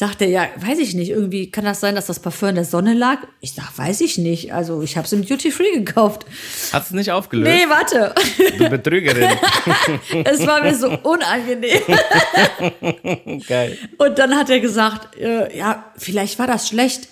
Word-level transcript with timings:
Sagt 0.00 0.22
er, 0.22 0.28
ja, 0.28 0.48
weiß 0.56 0.78
ich 0.78 0.94
nicht, 0.94 1.10
irgendwie 1.10 1.50
kann 1.50 1.66
das 1.66 1.80
sein, 1.80 1.94
dass 1.94 2.06
das 2.06 2.20
Parfum 2.20 2.48
in 2.48 2.54
der 2.54 2.64
Sonne 2.64 2.94
lag? 2.94 3.18
Ich 3.40 3.52
sag, 3.52 3.76
weiß 3.76 4.00
ich 4.00 4.16
nicht. 4.16 4.50
Also 4.50 4.80
ich 4.80 4.96
habe 4.96 5.04
es 5.04 5.12
im 5.12 5.26
Duty 5.26 5.50
Free 5.50 5.72
gekauft. 5.72 6.24
Hast 6.72 6.86
es 6.86 6.92
nicht 6.92 7.12
aufgelöst? 7.12 7.50
Nee, 7.52 7.68
warte. 7.68 8.14
Du 8.56 8.70
Betrügerin. 8.70 9.28
es 10.24 10.46
war 10.46 10.62
mir 10.62 10.74
so 10.74 10.88
unangenehm. 11.02 11.82
Geil. 13.46 13.76
Und 13.98 14.18
dann 14.18 14.36
hat 14.36 14.48
er 14.48 14.60
gesagt, 14.60 15.18
äh, 15.18 15.54
ja, 15.54 15.92
vielleicht 15.98 16.38
war 16.38 16.46
das 16.46 16.66
schlecht. 16.66 17.08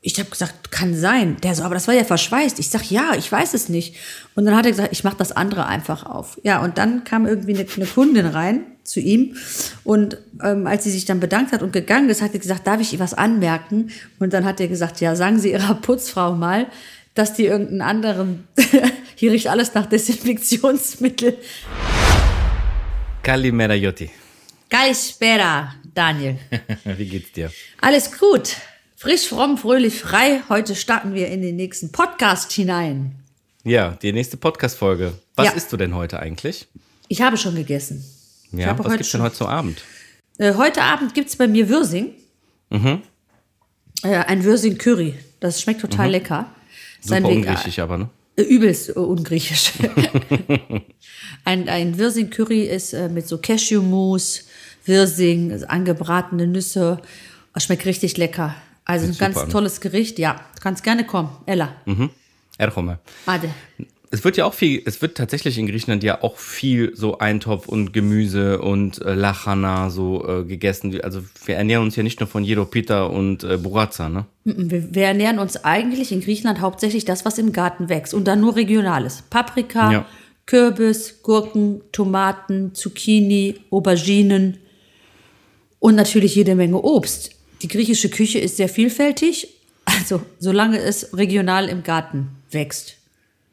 Ich 0.00 0.18
habe 0.18 0.30
gesagt, 0.30 0.70
kann 0.70 0.94
sein. 0.94 1.36
Der 1.42 1.54
so, 1.54 1.64
aber 1.64 1.74
das 1.74 1.88
war 1.88 1.94
ja 1.94 2.04
verschweißt. 2.04 2.58
Ich 2.60 2.70
sag, 2.70 2.88
ja, 2.90 3.14
ich 3.16 3.30
weiß 3.30 3.54
es 3.54 3.68
nicht. 3.68 3.96
Und 4.36 4.46
dann 4.46 4.56
hat 4.56 4.64
er 4.64 4.70
gesagt, 4.70 4.92
ich 4.92 5.02
mache 5.02 5.16
das 5.16 5.32
andere 5.32 5.66
einfach 5.66 6.06
auf. 6.06 6.38
Ja, 6.44 6.62
und 6.62 6.78
dann 6.78 7.04
kam 7.04 7.26
irgendwie 7.26 7.54
eine, 7.54 7.66
eine 7.76 7.86
Kundin 7.86 8.26
rein 8.26 8.66
zu 8.84 9.00
ihm. 9.00 9.36
Und 9.84 10.18
ähm, 10.42 10.66
als 10.66 10.84
sie 10.84 10.90
sich 10.90 11.04
dann 11.04 11.20
bedankt 11.20 11.52
hat 11.52 11.62
und 11.62 11.72
gegangen 11.72 12.08
ist, 12.10 12.22
hat 12.22 12.32
er 12.32 12.38
gesagt, 12.38 12.66
darf 12.66 12.80
ich 12.80 12.92
ihr 12.92 13.00
was 13.00 13.14
anmerken? 13.14 13.90
Und 14.18 14.32
dann 14.32 14.44
hat 14.44 14.60
er 14.60 14.68
gesagt, 14.68 15.00
ja, 15.00 15.16
sagen 15.16 15.38
Sie 15.40 15.52
Ihrer 15.52 15.74
Putzfrau 15.80 16.34
mal, 16.34 16.66
dass 17.14 17.34
die 17.34 17.46
irgendeinen 17.46 17.82
anderen, 17.82 18.48
hier 19.16 19.32
riecht 19.32 19.48
alles 19.48 19.74
nach 19.74 19.86
Desinfektionsmittel. 19.86 21.36
Kalimera 23.22 23.74
Jotti. 23.74 24.10
Kalispera, 24.68 25.74
Daniel. 25.94 26.38
Wie 26.84 27.06
geht's 27.06 27.32
dir? 27.32 27.50
Alles 27.80 28.16
gut. 28.16 28.56
Frisch, 29.00 29.28
fromm, 29.28 29.58
fröhlich, 29.58 30.00
frei. 30.00 30.42
Heute 30.48 30.74
starten 30.74 31.14
wir 31.14 31.28
in 31.28 31.40
den 31.40 31.54
nächsten 31.54 31.92
Podcast 31.92 32.50
hinein. 32.50 33.14
Ja, 33.62 33.90
die 34.02 34.12
nächste 34.12 34.36
Podcast-Folge. 34.36 35.12
Was 35.36 35.46
Ja. 35.46 35.52
isst 35.52 35.72
du 35.72 35.76
denn 35.76 35.94
heute 35.94 36.18
eigentlich? 36.18 36.66
Ich 37.06 37.22
habe 37.22 37.36
schon 37.36 37.54
gegessen. 37.54 38.04
Ja, 38.50 38.76
was 38.76 38.86
heute 38.86 38.96
gibt's 38.96 39.12
denn 39.12 39.22
heute 39.22 39.36
zum 39.36 39.46
Abend? 39.46 39.82
Äh, 40.38 40.54
heute 40.54 40.82
Abend 40.82 41.14
gibt's 41.14 41.36
bei 41.36 41.46
mir 41.46 41.68
Würsing. 41.68 42.10
Mhm. 42.70 43.02
Äh, 44.02 44.16
ein 44.16 44.42
Würsing-Curry. 44.42 45.14
Das 45.38 45.62
schmeckt 45.62 45.80
total 45.80 46.10
lecker. 46.10 46.42
Mhm. 46.42 46.46
Super 47.08 47.16
Vega- 47.18 47.28
ungriechisch 47.50 47.78
aber, 47.78 47.98
ne? 47.98 48.08
Äh, 48.34 48.42
übelst 48.42 48.90
ungriechisch. 48.96 49.74
ein 51.44 51.68
ein 51.68 51.98
Würsing-Curry 51.98 52.62
ist 52.64 52.94
äh, 52.94 53.08
mit 53.08 53.28
so 53.28 53.38
Cashew-Mousse, 53.38 54.42
Wirsing, 54.86 55.52
also 55.52 55.66
angebratene 55.68 56.48
Nüsse. 56.48 57.00
Das 57.54 57.62
schmeckt 57.62 57.86
richtig 57.86 58.16
lecker. 58.16 58.56
Also 58.88 59.04
ein 59.04 59.08
Hört 59.10 59.14
super 59.18 59.26
ganz 59.26 59.36
an. 59.38 59.50
tolles 59.50 59.80
Gericht. 59.80 60.18
Ja, 60.18 60.40
du 60.56 60.60
kannst 60.62 60.82
gerne 60.82 61.04
kommen. 61.04 61.28
Ella. 61.46 61.76
Erchome. 62.58 62.98
Warte. 63.26 63.50
Es 64.10 64.24
wird 64.24 64.38
ja 64.38 64.46
auch 64.46 64.54
viel, 64.54 64.82
es 64.86 65.02
wird 65.02 65.18
tatsächlich 65.18 65.58
in 65.58 65.66
Griechenland 65.66 66.02
ja 66.02 66.22
auch 66.22 66.38
viel 66.38 66.96
so 66.96 67.18
Eintopf 67.18 67.68
und 67.68 67.92
Gemüse 67.92 68.62
und 68.62 69.02
äh, 69.02 69.12
Lachana 69.14 69.90
so 69.90 70.26
äh, 70.26 70.44
gegessen. 70.44 70.98
Also 71.02 71.20
wir 71.44 71.56
ernähren 71.56 71.82
uns 71.84 71.94
ja 71.94 72.02
nicht 72.02 72.18
nur 72.18 72.26
von 72.26 72.42
Jeropita 72.42 73.04
und 73.04 73.44
äh, 73.44 73.58
Burazza, 73.58 74.08
ne? 74.08 74.24
Wir, 74.44 74.94
wir 74.94 75.04
ernähren 75.04 75.38
uns 75.38 75.62
eigentlich 75.62 76.10
in 76.10 76.22
Griechenland 76.22 76.62
hauptsächlich 76.62 77.04
das, 77.04 77.26
was 77.26 77.36
im 77.36 77.52
Garten 77.52 77.90
wächst. 77.90 78.14
Und 78.14 78.24
dann 78.24 78.40
nur 78.40 78.56
regionales. 78.56 79.22
Paprika, 79.28 79.92
Ja. 79.92 80.06
Kürbis, 80.46 81.22
Gurken, 81.22 81.82
Tomaten, 81.92 82.74
Zucchini, 82.74 83.56
Auberginen 83.70 84.56
und 85.78 85.94
natürlich 85.94 86.34
jede 86.34 86.54
Menge 86.54 86.80
Obst. 86.80 87.32
Die 87.62 87.68
griechische 87.68 88.08
Küche 88.08 88.38
ist 88.38 88.56
sehr 88.56 88.68
vielfältig, 88.68 89.48
also 89.84 90.22
solange 90.38 90.78
es 90.78 91.16
regional 91.16 91.68
im 91.68 91.82
Garten 91.82 92.28
wächst. 92.50 92.96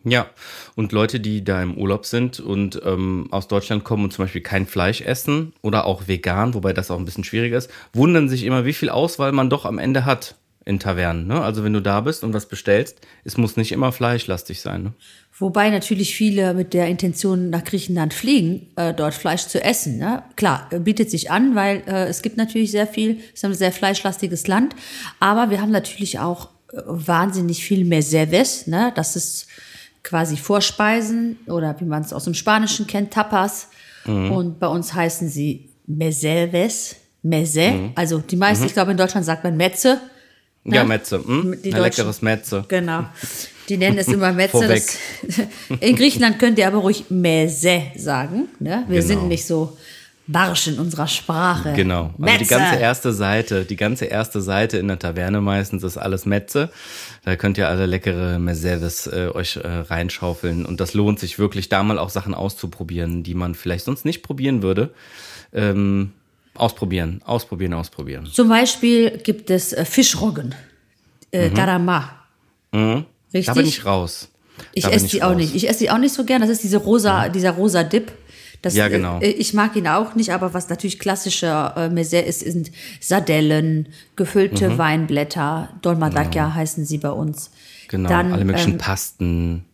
Ja, 0.04 0.30
und 0.76 0.92
Leute, 0.92 1.20
die 1.20 1.44
da 1.44 1.64
im 1.64 1.76
Urlaub 1.76 2.06
sind 2.06 2.40
und 2.40 2.80
ähm, 2.86 3.28
aus 3.32 3.48
Deutschland 3.48 3.84
kommen 3.84 4.04
und 4.04 4.14
zum 4.14 4.26
Beispiel 4.26 4.42
kein 4.42 4.68
Fleisch 4.68 5.02
essen 5.02 5.54
oder 5.64 5.86
auch 5.86 6.08
vegan, 6.08 6.54
wobei 6.54 6.74
das 6.74 6.92
auch 6.92 7.00
ein 7.00 7.06
bisschen 7.06 7.24
schwieriger 7.24 7.58
ist, 7.58 7.72
wundern 7.92 8.30
sich 8.30 8.44
immer, 8.44 8.66
wie 8.66 8.74
viel 8.74 8.90
Auswahl 8.90 9.32
man 9.32 9.50
doch 9.50 9.66
am 9.66 9.80
Ende 9.80 10.06
hat 10.06 10.36
in 10.66 10.80
Tavernen. 10.80 11.28
Ne? 11.28 11.40
Also 11.40 11.64
wenn 11.64 11.74
du 11.74 11.80
da 11.80 12.02
bist 12.02 12.24
und 12.24 12.34
was 12.34 12.48
bestellst, 12.48 13.00
es 13.24 13.38
muss 13.38 13.56
nicht 13.56 13.72
immer 13.72 13.92
fleischlastig 13.92 14.62
sein. 14.62 14.84
Ne? 14.84 14.94
Wobei 15.38 15.70
natürlich 15.70 16.16
viele 16.16 16.56
mit 16.56 16.74
der 16.74 16.88
Intention 16.88 17.52
nach 17.52 17.64
Griechenland 17.64 18.16
fliegen, 18.16 18.68
äh, 18.76 18.92
dort 18.94 19.14
Fleisch 19.14 19.46
zu 19.46 19.64
essen. 19.64 20.00
Ne? 20.00 20.24
Klar, 20.36 20.68
äh, 20.72 20.80
bietet 20.80 21.12
sich 21.12 21.30
an, 21.30 21.54
weil 21.54 21.84
äh, 21.86 22.08
es 22.08 22.24
gibt 22.24 22.38
natürlich 22.38 22.72
sehr 22.72 22.88
viel, 22.88 23.20
es 23.28 23.36
ist 23.36 23.46
ein 23.46 23.54
sehr 23.54 23.72
fleischlastiges 23.72 24.48
Land, 24.48 24.76
aber 25.20 25.52
wir 25.52 25.62
haben 25.62 25.72
natürlich 25.72 26.18
auch 26.18 26.50
äh, 26.74 26.78
wahnsinnig 26.86 27.64
viel 27.64 27.86
Meseves, 27.86 28.66
ne? 28.66 28.92
das 28.96 29.16
ist 29.16 29.48
quasi 30.02 30.36
Vorspeisen 30.36 31.38
oder 31.46 31.80
wie 31.80 31.86
man 31.86 32.02
es 32.02 32.12
aus 32.12 32.24
dem 32.24 32.34
Spanischen 32.34 32.88
kennt, 32.88 33.12
Tapas. 33.12 33.70
Und 34.08 34.60
bei 34.60 34.68
uns 34.68 34.94
heißen 34.94 35.30
sie 35.30 35.72
Meseves, 35.88 36.96
Mese. 37.24 37.90
Also 37.96 38.20
die 38.20 38.36
meisten, 38.36 38.68
ich 38.68 38.74
glaube 38.74 38.92
in 38.92 38.98
Deutschland 38.98 39.26
sagt 39.26 39.44
man 39.44 39.58
Metze. 39.58 40.00
Ja, 40.66 40.84
Ne? 40.84 40.90
Metze. 40.90 41.24
Hm? 41.26 41.58
Die 41.64 41.74
Ein 41.74 41.82
leckeres 41.82 42.22
Metze. 42.22 42.66
Genau. 42.68 43.06
Die 43.70 43.78
nennen 43.78 43.98
es 43.98 44.08
immer 44.08 44.32
Metze. 44.34 44.68
Das, 44.68 44.98
in 45.80 45.96
Griechenland 45.96 46.40
könnt 46.40 46.58
ihr 46.60 46.68
aber 46.68 46.80
ruhig 46.80 47.06
Mese 47.10 47.82
sagen. 47.96 48.48
Ne? 48.60 48.84
Wir 48.88 49.02
Genau. 49.02 49.08
sind 49.08 49.28
nicht 49.28 49.46
so 49.46 49.78
barsch 50.28 50.68
in 50.68 50.80
unserer 50.80 51.08
Sprache. 51.08 51.74
Genau. 51.76 52.06
Also 52.06 52.18
Metze. 52.18 52.38
die 52.40 52.46
ganze 52.48 52.76
erste 52.80 53.14
Seite, 53.14 53.64
die 53.66 53.76
ganze 53.76 54.06
erste 54.06 54.42
Seite 54.42 54.78
in 54.80 54.88
der 54.88 54.98
Taverne 54.98 55.40
meistens 55.40 55.84
ist 55.84 55.98
alles 55.98 56.26
Metze. 56.26 56.70
Da 57.24 57.36
könnt 57.36 57.58
ihr 57.60 57.70
alle 57.70 57.86
leckere 57.86 58.40
Meseves 58.40 59.06
äh, 59.08 59.30
euch 59.34 59.58
äh, 59.58 59.68
reinschaufeln. 59.68 60.66
Und 60.66 60.80
das 60.80 60.94
lohnt 60.96 61.20
sich 61.20 61.38
wirklich, 61.38 61.70
da 61.70 61.84
mal 61.84 62.00
auch 62.00 62.10
Sachen 62.10 62.34
auszuprobieren, 62.34 63.22
die 63.24 63.36
man 63.36 63.54
vielleicht 63.54 63.86
sonst 63.86 64.04
nicht 64.06 64.24
probieren 64.24 64.64
würde. 64.64 64.90
Ähm, 65.54 66.12
ausprobieren, 66.58 67.22
ausprobieren, 67.26 67.74
ausprobieren. 67.74 68.26
Zum 68.32 68.50
Beispiel 68.50 69.18
gibt 69.24 69.50
es 69.50 69.74
äh, 69.74 69.86
Fischroggen. 69.86 70.56
Äh, 71.32 71.50
Darama. 71.50 72.12
Richtig? 72.74 72.80
Mhm. 72.82 73.06
Da 73.46 73.54
bin 73.54 73.66
ich 73.66 73.86
raus. 73.86 74.30
Ich 74.74 74.84
Da 74.84 74.90
esse 74.92 75.08
die 75.08 75.22
auch 75.22 75.28
raus. 75.30 75.36
Mhm. 75.36 75.42
nicht. 75.42 75.56
Ich 75.56 75.70
esse 75.70 75.80
die 75.80 75.90
auch 75.92 75.98
nicht 75.98 76.14
so 76.14 76.24
gern. 76.24 76.42
Das 76.42 76.50
ist 76.50 76.64
diese 76.64 76.78
rosa, 76.78 77.30
dieser 77.30 77.52
rosa 77.52 77.84
Dip. 77.84 78.12
Das, 78.62 78.74
Ja, 78.74 78.88
genau. 78.88 79.20
äh, 79.20 79.28
Ich 79.30 79.54
mag 79.54 79.76
ihn 79.76 79.88
auch 79.88 80.16
nicht, 80.16 80.32
aber 80.32 80.54
was 80.54 80.70
natürlich 80.70 80.98
klassischer 81.00 81.74
äh, 81.78 81.90
Mese 81.90 82.18
ist, 82.20 82.40
sind 82.40 82.72
Sardellen, 83.00 83.90
gefüllte 84.16 84.78
Weinblätter, 84.78 85.70
Dolmadakia 85.82 86.54
heißen 86.54 86.86
sie 86.86 86.98
bei 86.98 87.12
uns. 87.12 87.50
Mhm. 87.50 87.88
Genau, 87.90 88.10
Dann, 88.10 88.34
alle 88.34 88.46
möglichen 88.46 88.72
ähm, 88.74 88.78
Pasten. 88.80 89.66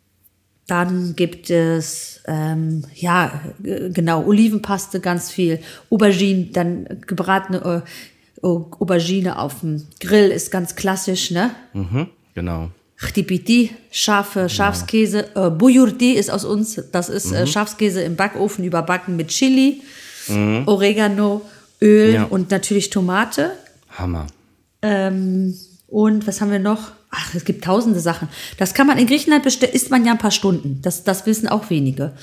Dann 0.72 1.18
gibt 1.18 1.50
es, 1.50 2.22
ähm, 2.28 2.86
ja, 2.96 3.42
äh, 3.62 3.90
genau, 3.90 4.24
Olivenpaste 4.26 5.02
ganz 5.02 5.30
viel, 5.30 5.60
Aubergine, 5.90 6.46
dann 6.54 6.88
gebratene 7.06 7.84
äh, 8.42 8.48
Aubergine 8.48 9.38
auf 9.38 9.60
dem 9.60 9.86
Grill 10.00 10.30
ist 10.32 10.50
ganz 10.50 10.78
klassisch, 10.78 11.30
ne? 11.32 11.52
Mhm, 11.74 12.08
genau. 12.36 12.70
Chtipiti, 12.96 13.72
Schafe, 13.92 14.48
Schafskäse. 14.48 15.36
Äh, 15.36 15.50
Bujurdi 15.50 16.14
ist 16.14 16.32
aus 16.32 16.46
uns, 16.46 16.82
das 16.94 17.10
ist 17.10 17.28
Mhm. 17.32 17.36
äh, 17.36 17.48
Schafskäse 17.48 18.02
im 18.04 18.16
Backofen 18.16 18.64
überbacken 18.64 19.18
mit 19.18 19.28
Chili, 19.28 19.82
Oregano, 20.68 21.42
Öl 21.82 22.08
Mhm. 22.10 22.14
Ja. 22.16 22.24
und 22.26 22.50
natürlich 22.50 22.90
Tomate. 22.92 23.52
Hammer. 23.90 24.28
Ähm, 24.82 25.54
und 25.88 26.26
was 26.28 26.40
haben 26.40 26.52
wir 26.52 26.60
noch? 26.60 26.92
Ach, 27.14 27.36
es 27.36 27.44
gibt 27.44 27.66
tausende 27.66 28.00
Sachen. 28.00 28.30
Das 28.58 28.74
kann 28.74 28.88
man 28.88 28.98
in 28.98 29.06
Griechenland 29.06 29.44
bestellen, 29.44 29.74
isst 29.74 29.92
man 29.92 30.06
ja 30.06 30.14
ein 30.14 30.18
paar 30.18 30.32
Stunden. 30.32 30.80
Das, 30.82 31.04
das 31.04 31.26
wissen 31.26 31.50
auch 31.50 31.70
wenige. 31.70 32.14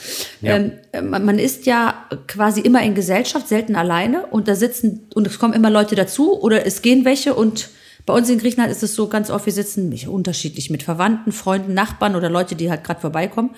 Ja. 0.40 0.56
Ähm, 0.56 0.72
äh, 0.92 1.02
man 1.02 1.26
man 1.26 1.38
ist 1.38 1.66
ja 1.66 2.06
quasi 2.26 2.62
immer 2.62 2.82
in 2.82 2.94
Gesellschaft, 2.94 3.48
selten 3.48 3.76
alleine. 3.76 4.26
Und 4.26 4.48
da 4.48 4.54
sitzen, 4.54 5.06
und 5.14 5.26
es 5.26 5.38
kommen 5.38 5.52
immer 5.52 5.68
Leute 5.68 5.94
dazu 5.94 6.40
oder 6.40 6.64
es 6.64 6.80
gehen 6.80 7.04
welche. 7.04 7.34
Und 7.34 7.68
bei 8.06 8.14
uns 8.14 8.30
in 8.30 8.38
Griechenland 8.38 8.72
ist 8.72 8.82
es 8.82 8.94
so 8.94 9.08
ganz 9.08 9.28
oft, 9.28 9.44
wir 9.44 9.52
sitzen 9.52 9.92
unterschiedlich 10.08 10.70
mit 10.70 10.82
Verwandten, 10.82 11.32
Freunden, 11.32 11.74
Nachbarn 11.74 12.16
oder 12.16 12.30
Leute, 12.30 12.56
die 12.56 12.70
halt 12.70 12.82
gerade 12.82 13.02
vorbeikommen. 13.02 13.50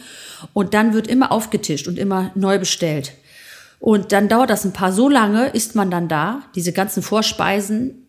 Und 0.53 0.75
dann 0.75 0.95
wird 0.95 1.07
immer 1.07 1.31
aufgetischt 1.31 1.87
und 1.87 1.97
immer 1.97 2.33
neu 2.35 2.59
bestellt. 2.59 3.13
Und 3.79 4.11
dann 4.11 4.29
dauert 4.29 4.51
das 4.51 4.65
ein 4.65 4.73
paar 4.73 4.93
so 4.93 5.09
lange, 5.09 5.47
isst 5.51 5.77
man 5.77 5.93
dann 5.93 6.09
da, 6.09 6.43
diese 6.57 6.73
ganzen 6.73 7.05
Vorspeisen, 7.05 8.09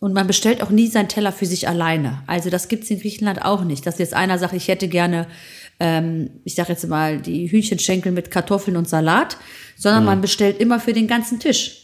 und 0.00 0.14
man 0.14 0.26
bestellt 0.26 0.62
auch 0.62 0.70
nie 0.70 0.88
seinen 0.88 1.08
Teller 1.08 1.30
für 1.30 1.46
sich 1.46 1.68
alleine. 1.68 2.22
Also 2.26 2.50
das 2.50 2.68
gibt's 2.68 2.90
in 2.90 2.98
Griechenland 3.00 3.42
auch 3.42 3.62
nicht. 3.64 3.86
Dass 3.86 3.98
jetzt 3.98 4.14
einer 4.14 4.38
sagt, 4.38 4.54
ich 4.54 4.68
hätte 4.68 4.88
gerne, 4.88 5.26
ähm, 5.78 6.30
ich 6.44 6.54
sage 6.54 6.72
jetzt 6.72 6.88
mal, 6.88 7.18
die 7.20 7.50
Hühnchenschenkel 7.50 8.10
mit 8.10 8.30
Kartoffeln 8.30 8.76
und 8.78 8.88
Salat, 8.88 9.36
sondern 9.76 10.04
man 10.06 10.20
bestellt 10.22 10.58
immer 10.58 10.80
für 10.80 10.94
den 10.94 11.06
ganzen 11.06 11.38
Tisch. 11.38 11.76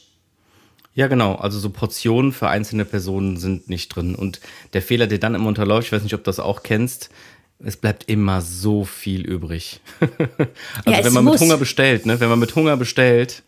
Ja, 0.95 1.09
genau. 1.09 1.35
Also 1.35 1.59
so 1.59 1.69
Portionen 1.69 2.33
für 2.33 2.49
einzelne 2.49 2.87
Personen 2.87 3.37
sind 3.37 3.69
nicht 3.69 3.91
drin. 3.91 4.15
Und 4.15 4.41
der 4.73 4.81
Fehler, 4.81 5.07
der 5.07 5.19
dann 5.19 5.35
immer 5.35 5.49
unterläuft, 5.49 5.89
ich 5.89 5.93
weiß 5.93 6.03
nicht, 6.03 6.15
ob 6.15 6.25
du 6.25 6.29
das 6.31 6.41
auch 6.41 6.63
kennst, 6.63 7.11
es 7.59 7.77
bleibt 7.77 8.09
immer 8.09 8.41
so 8.41 8.85
viel 8.85 9.27
übrig. 9.27 9.81
also 10.01 10.91
Ja, 10.91 11.05
wenn 11.05 11.13
man 11.13 11.25
muss. 11.25 11.35
mit 11.35 11.43
Hunger 11.43 11.59
bestellt, 11.59 12.07
ne? 12.07 12.19
Wenn 12.19 12.31
man 12.31 12.39
mit 12.39 12.55
Hunger 12.55 12.79
bestellt, 12.79 13.43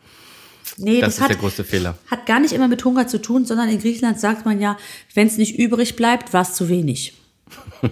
Nee, 0.77 1.01
das, 1.01 1.19
ist 1.19 1.29
der 1.29 1.37
größte 1.37 1.65
Fehler. 1.65 1.97
hat 2.11 2.27
gar 2.27 2.41
nicht 2.41 2.53
immer 2.53 2.69
mit 2.69 2.85
Hunger 2.85 3.09
zu 3.09 3.21
tun, 3.21 3.45
sondern 3.45 3.69
in 3.69 3.81
Griechenland 3.81 4.21
sagt 4.21 4.45
man 4.45 4.61
ja, 4.61 4.77
wenn 5.15 5.27
es 5.27 5.39
nicht 5.39 5.59
übrig 5.59 5.97
bleibt, 5.97 6.33
war 6.33 6.43
es 6.43 6.55
zu 6.55 6.69
wenig. 6.69 7.15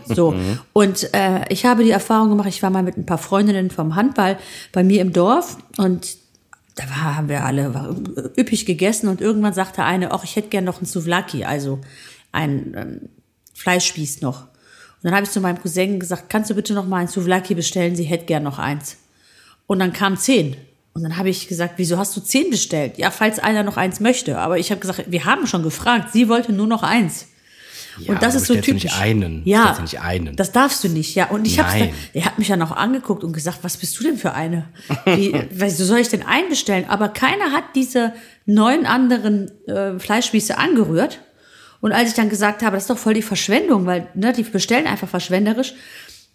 So. 0.05 0.34
Und 0.73 1.14
äh, 1.14 1.44
ich 1.49 1.64
habe 1.64 1.84
die 1.84 1.90
Erfahrung 1.90 2.28
gemacht, 2.31 2.49
ich 2.49 2.62
war 2.62 2.70
mal 2.70 2.82
mit 2.82 2.96
ein 2.96 3.06
paar 3.06 3.19
Freundinnen 3.19 3.70
vom 3.70 3.94
Handball 3.94 4.38
bei 4.73 4.84
mir 4.84 5.00
im 5.00 5.12
Dorf 5.12 5.56
und 5.78 6.19
da 6.75 6.84
war, 6.90 7.17
haben 7.17 7.31
wir 7.31 7.44
alle 7.44 7.73
war 7.73 7.96
üppig 8.37 8.67
gegessen 8.67 9.08
und 9.08 9.23
irgendwann 9.23 9.55
sagte 9.55 9.82
eine, 9.82 10.12
ach, 10.12 10.25
ich 10.25 10.37
hätte 10.37 10.49
gern 10.49 10.64
noch 10.64 10.76
einen 10.76 10.87
Souvlaki, 10.87 11.44
also 11.44 11.81
ein 12.32 12.75
ähm, 12.76 13.08
Fleischspieß 13.55 14.20
noch. 14.20 14.43
Und 14.43 15.05
dann 15.05 15.14
habe 15.14 15.25
ich 15.25 15.31
zu 15.31 15.40
meinem 15.40 15.61
Cousin 15.61 15.99
gesagt, 15.99 16.28
kannst 16.28 16.50
du 16.50 16.55
bitte 16.55 16.75
noch 16.75 16.87
mal 16.87 16.99
ein 16.99 17.08
Souvlaki 17.08 17.55
bestellen? 17.55 17.96
Sie 17.96 18.05
hätte 18.05 18.26
gern 18.26 18.43
noch 18.43 18.58
eins. 18.58 18.99
Und 19.67 19.78
dann 19.78 19.94
kamen 19.94 20.19
zehn. 20.19 20.56
Und 20.96 21.02
dann 21.02 21.19
habe 21.19 21.28
ich 21.28 21.46
gesagt, 21.46 21.75
wieso 21.76 21.98
hast 21.98 22.16
du 22.16 22.22
zehn 22.22 22.48
bestellt? 22.48 22.96
Ja, 22.96 23.10
falls 23.10 23.38
einer 23.38 23.62
noch 23.62 23.76
eins 23.76 24.00
möchte. 24.00 24.38
Aber 24.38 24.58
ich 24.58 24.70
habe 24.70 24.81
gesagt, 24.81 25.04
wir 25.08 25.26
haben 25.26 25.46
schon 25.46 25.62
gefragt. 25.62 26.10
Sie 26.14 26.31
wollte 26.31 26.54
nur 26.54 26.66
noch 26.66 26.82
eins. 26.82 27.26
Ja, 27.98 28.14
und 28.14 28.22
das 28.22 28.34
ist 28.34 28.46
so 28.46 28.54
typisch. 28.54 28.84
Nicht 28.84 28.98
einen. 28.98 29.43
Ja, 29.44 29.75
Du 29.75 29.82
nicht 29.82 30.00
einen. 30.00 30.37
das 30.37 30.52
darfst 30.52 30.82
du 30.84 30.88
nicht. 30.88 31.14
Ja, 31.14 31.26
und 31.26 31.46
ich 31.46 31.58
habe, 31.58 31.90
er 32.14 32.25
hat 32.25 32.38
mich 32.38 32.48
ja 32.48 32.56
noch 32.56 32.72
angeguckt 32.72 33.25
und 33.25 33.34
gesagt, 33.34 33.58
was 33.60 33.76
bist 33.76 33.98
du 34.00 34.04
denn 34.04 34.16
für 34.16 34.32
eine? 34.32 34.70
Wie, 35.04 35.34
wieso 35.50 35.84
soll 35.84 35.98
ich 35.98 36.08
denn 36.08 36.22
einbestellen? 36.22 36.87
Aber 36.88 37.10
keiner 37.10 37.52
hat 37.52 37.64
diese 37.75 38.14
neun 38.46 38.87
anderen 38.87 39.50
äh, 39.69 39.99
Fleischspieße 39.99 40.56
angerührt. 40.56 41.20
Und 41.82 41.92
als 41.92 42.08
ich 42.08 42.14
dann 42.14 42.31
gesagt 42.31 42.62
habe, 42.62 42.76
das 42.76 42.84
ist 42.84 42.90
doch 42.90 42.96
voll 42.96 43.12
die 43.12 43.20
Verschwendung, 43.20 43.84
weil 43.84 44.08
ne, 44.14 44.32
die 44.32 44.44
bestellen 44.44 44.87
einfach 44.87 45.08
verschwenderisch, 45.10 45.75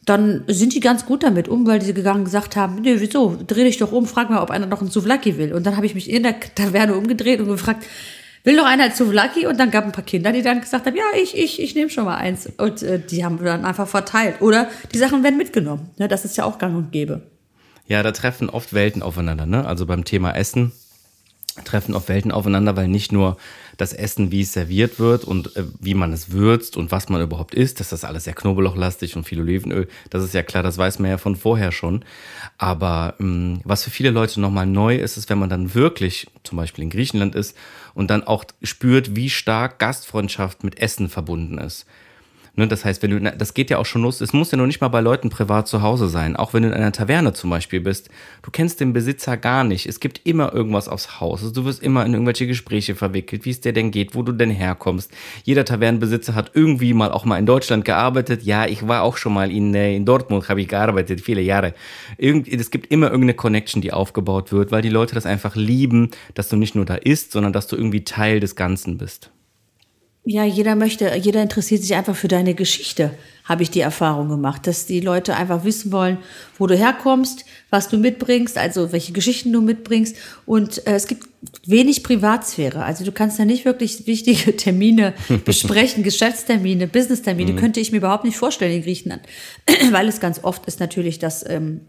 dann 0.06 0.44
sind 0.48 0.74
die 0.74 0.80
ganz 0.80 1.06
gut 1.06 1.24
damit 1.24 1.48
um, 1.48 1.66
weil 1.68 1.80
die 1.80 1.94
gegangen 1.94 2.26
gesagt 2.26 2.56
haben, 2.56 2.82
nee, 2.82 2.96
wieso, 2.98 3.38
dreh 3.46 3.64
dich 3.64 3.78
doch 3.78 3.92
um, 3.92 4.08
frag 4.08 4.30
mal, 4.30 4.42
ob 4.42 4.50
einer 4.50 4.66
noch 4.66 4.82
einen 4.82 4.90
Souvlaki 4.90 5.38
will. 5.38 5.54
Und 5.54 5.66
dann 5.66 5.76
habe 5.76 5.86
ich 5.86 5.94
mich 5.94 6.10
in 6.10 6.24
der 6.24 6.40
Taverne 6.40 6.96
umgedreht 6.96 7.40
und 7.40 7.48
gefragt, 7.48 7.86
will 8.44 8.56
noch 8.56 8.66
einer 8.66 8.90
Souvlaki? 8.92 9.46
Und 9.46 9.60
dann 9.60 9.70
gab 9.70 9.86
ein 9.86 9.92
paar 9.92 10.04
Kinder, 10.04 10.32
die 10.32 10.42
dann 10.42 10.62
gesagt 10.62 10.88
haben, 10.88 10.96
ja, 10.96 11.04
ich, 11.22 11.38
ich, 11.38 11.62
ich 11.62 11.76
nehme 11.76 11.92
schon 11.92 12.06
mal 12.06 12.16
eins. 12.16 12.50
Und 12.58 12.82
äh, 12.82 13.00
die 13.00 13.24
haben 13.24 13.40
wir 13.40 13.46
dann 13.46 13.64
einfach 13.64 13.88
verteilt. 13.88 14.42
Oder 14.42 14.70
die 14.92 14.98
Sachen 14.98 15.24
werden 15.24 15.38
mitgenommen. 15.38 15.92
Ne, 15.98 16.08
das 16.08 16.26
ist 16.26 16.36
ja 16.36 16.46
auch 16.46 16.58
gang 16.58 16.76
und 16.76 16.92
gäbe. 16.92 17.22
Ja, 17.88 18.02
da 18.02 18.12
treffen 18.12 18.50
oft 18.50 18.74
Welten 18.74 19.04
aufeinander, 19.04 19.46
ne? 19.46 19.66
Also 19.66 19.86
beim 19.86 20.06
Thema 20.06 20.32
Essen 20.32 20.72
treffen 21.66 21.94
oft 21.94 22.10
Welten 22.10 22.32
aufeinander, 22.32 22.76
weil 22.76 22.88
nicht 22.88 23.12
nur 23.12 23.38
das 23.82 23.94
Essen, 23.94 24.32
wie 24.32 24.42
es 24.42 24.54
serviert 24.54 25.00
wird 25.00 25.24
und 25.24 25.56
äh, 25.56 25.64
wie 25.80 25.96
man 25.96 26.14
es 26.14 26.32
würzt 26.32 26.78
und 26.78 26.92
was 26.92 27.10
man 27.10 27.22
überhaupt 27.22 27.56
isst, 27.56 27.80
dass 27.80 27.90
das 27.90 28.06
alles 28.06 28.26
sehr 28.26 28.34
knoblauchlastig 28.34 29.16
und 29.16 29.24
viel 29.24 29.42
Olivenöl, 29.42 29.88
das 30.12 30.24
ist 30.24 30.34
ja 30.36 30.44
klar, 30.44 30.62
das 30.62 30.78
weiß 30.78 31.00
man 31.00 31.10
ja 31.10 31.18
von 31.18 31.36
vorher 31.36 31.72
schon. 31.72 32.06
Aber 32.58 33.16
ähm, 33.20 33.60
was 33.64 33.84
für 33.84 33.90
viele 33.90 34.12
Leute 34.12 34.40
nochmal 34.40 34.68
neu 34.68 34.96
ist, 34.96 35.18
ist, 35.18 35.30
wenn 35.30 35.40
man 35.40 35.50
dann 35.50 35.74
wirklich 35.74 36.28
zum 36.44 36.58
Beispiel 36.58 36.84
in 36.84 36.92
Griechenland 36.92 37.34
ist 37.34 37.58
und 37.96 38.12
dann 38.12 38.24
auch 38.24 38.46
spürt, 38.62 39.16
wie 39.16 39.30
stark 39.30 39.80
Gastfreundschaft 39.80 40.64
mit 40.64 40.80
Essen 40.80 41.10
verbunden 41.10 41.58
ist. 41.58 41.86
Ne, 42.54 42.68
das 42.68 42.84
heißt, 42.84 43.02
wenn 43.02 43.12
du, 43.12 43.32
das 43.32 43.54
geht 43.54 43.70
ja 43.70 43.78
auch 43.78 43.86
schon 43.86 44.02
los, 44.02 44.20
es 44.20 44.34
muss 44.34 44.52
ja 44.52 44.58
noch 44.58 44.66
nicht 44.66 44.82
mal 44.82 44.90
bei 44.90 45.00
Leuten 45.00 45.30
privat 45.30 45.70
zu 45.70 45.82
Hause 45.82 46.10
sein. 46.10 46.36
Auch 46.36 46.54
wenn 46.54 46.64
du 46.64 46.70
in 46.70 46.74
einer 46.74 46.92
Taverne 46.92 47.32
zum 47.32 47.50
Beispiel 47.50 47.80
bist, 47.80 48.10
du 48.42 48.52
kennst 48.52 48.82
den 48.82 48.92
Besitzer 48.92 49.38
gar 49.38 49.64
nicht. 49.64 49.86
Es 49.86 50.02
gibt 50.02 50.20
immer 50.26 50.52
irgendwas 50.54 50.90
aufs 50.90 51.22
Haus. 51.22 51.44
Also 51.44 51.54
du 51.54 51.64
wirst 51.64 51.82
immer 51.82 52.06
in 52.06 52.12
irgendwelche 52.12 52.48
Gespräche 52.48 52.94
verwickelt, 52.94 53.46
wie 53.46 53.52
es 53.52 53.62
dir 53.62 53.72
denn 53.72 53.92
geht, 53.92 54.16
wo 54.16 54.22
du 54.22 54.34
denn 54.34 54.50
herkommst. 54.50 55.14
Jeder 55.46 55.64
Tavernenbesitzer 55.64 56.36
hat 56.36 56.52
irgendwie 56.54 56.94
mal 56.94 57.12
auch 57.12 57.24
mal 57.24 57.38
in 57.38 57.46
Deutschland 57.46 57.86
gearbeitet. 57.86 58.44
Ja, 58.44 58.66
ich 58.66 58.86
war 58.86 59.04
auch 59.04 59.16
schon 59.16 59.34
mal 59.34 59.50
in, 59.50 59.74
äh, 59.74 59.96
in 59.96 60.04
Dortmund, 60.04 60.50
habe 60.50 60.60
ich 60.60 60.68
gearbeitet, 60.68 61.22
viele 61.22 61.42
Jahre. 61.42 61.74
Irgend, 62.18 62.50
es 62.50 62.70
gibt 62.70 62.92
immer 62.92 63.08
irgendeine 63.08 63.36
Connection, 63.36 63.82
die 63.82 63.94
aufgebaut 63.94 64.52
wird, 64.52 64.74
weil 64.74 64.82
die 64.82 64.90
Leute 64.90 65.16
das 65.16 65.26
einfach 65.26 65.56
lieben, 65.56 66.12
dass 66.34 66.50
du 66.50 66.58
nicht 66.58 66.76
nur 66.76 66.84
da 66.84 66.96
isst, 66.96 67.32
sondern 67.32 67.54
dass 67.54 67.68
du 67.68 67.78
irgendwie 67.78 68.04
Teil 68.04 68.42
des 68.42 68.58
Ganzen 68.58 68.98
bist. 68.98 69.32
Ja, 70.24 70.46
jeder 70.46 70.76
möchte, 70.76 71.16
jeder 71.16 71.42
interessiert 71.42 71.82
sich 71.82 71.96
einfach 71.96 72.16
für 72.16 72.28
deine 72.28 72.54
Geschichte, 72.54 73.12
habe 73.44 73.64
ich 73.64 73.72
die 73.72 73.80
Erfahrung 73.80 74.30
gemacht, 74.30 74.68
dass 74.68 74.86
die 74.86 75.00
Leute 75.00 75.36
einfach 75.36 75.64
wissen 75.64 75.92
wollen, 75.92 76.20
wo 76.60 76.68
du 76.68 76.78
herkommst, 76.78 77.44
was 77.72 77.90
du 77.90 77.98
mitbringst, 77.98 78.56
also 78.56 78.92
welche 78.92 79.14
Geschichten 79.14 79.52
du 79.52 79.62
mitbringst. 79.62 80.16
Und 80.46 80.86
äh, 80.86 80.94
es 80.94 81.08
gibt 81.08 81.28
wenig 81.66 82.04
Privatsphäre. 82.04 82.84
Also 82.84 83.04
du 83.04 83.12
kannst 83.12 83.40
da 83.40 83.46
nicht 83.46 83.66
wirklich 83.66 84.06
wichtige 84.06 84.56
Termine 84.58 85.16
besprechen, 85.46 86.04
Geschäftstermine, 86.04 86.86
Businesstermine, 86.86 87.56
könnte 87.56 87.80
ich 87.80 87.92
mir 87.92 87.98
überhaupt 87.98 88.24
nicht 88.24 88.38
vorstellen 88.38 88.76
in 88.76 88.84
Griechenland. 88.84 89.24
Weil 89.92 90.08
es 90.08 90.20
ganz 90.20 90.44
oft 90.44 90.68
ist 90.68 90.80
natürlich, 90.80 91.18
dass 91.18 91.44
ähm, 91.50 91.82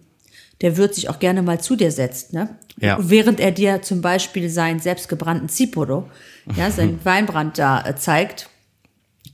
der 0.63 0.77
Wirt 0.77 0.95
sich 0.95 1.09
auch 1.09 1.19
gerne 1.19 1.43
mal 1.43 1.61
zu 1.61 1.77
dir 1.77 1.91
setzt, 1.91 2.33
ne? 2.33 2.57
Ja. 2.81 2.97
Während 3.01 3.39
er 3.41 3.51
dir 3.51 3.83
zum 3.83 4.01
Beispiel 4.01 4.49
seinen 4.49 4.81
selbstgebrannten 4.81 5.49
Ziporo, 5.49 6.09
ja, 6.57 6.71
seinen 6.71 6.99
Weinbrand 7.05 7.59
da 7.59 7.85
äh, 7.85 7.97
zeigt 7.97 8.49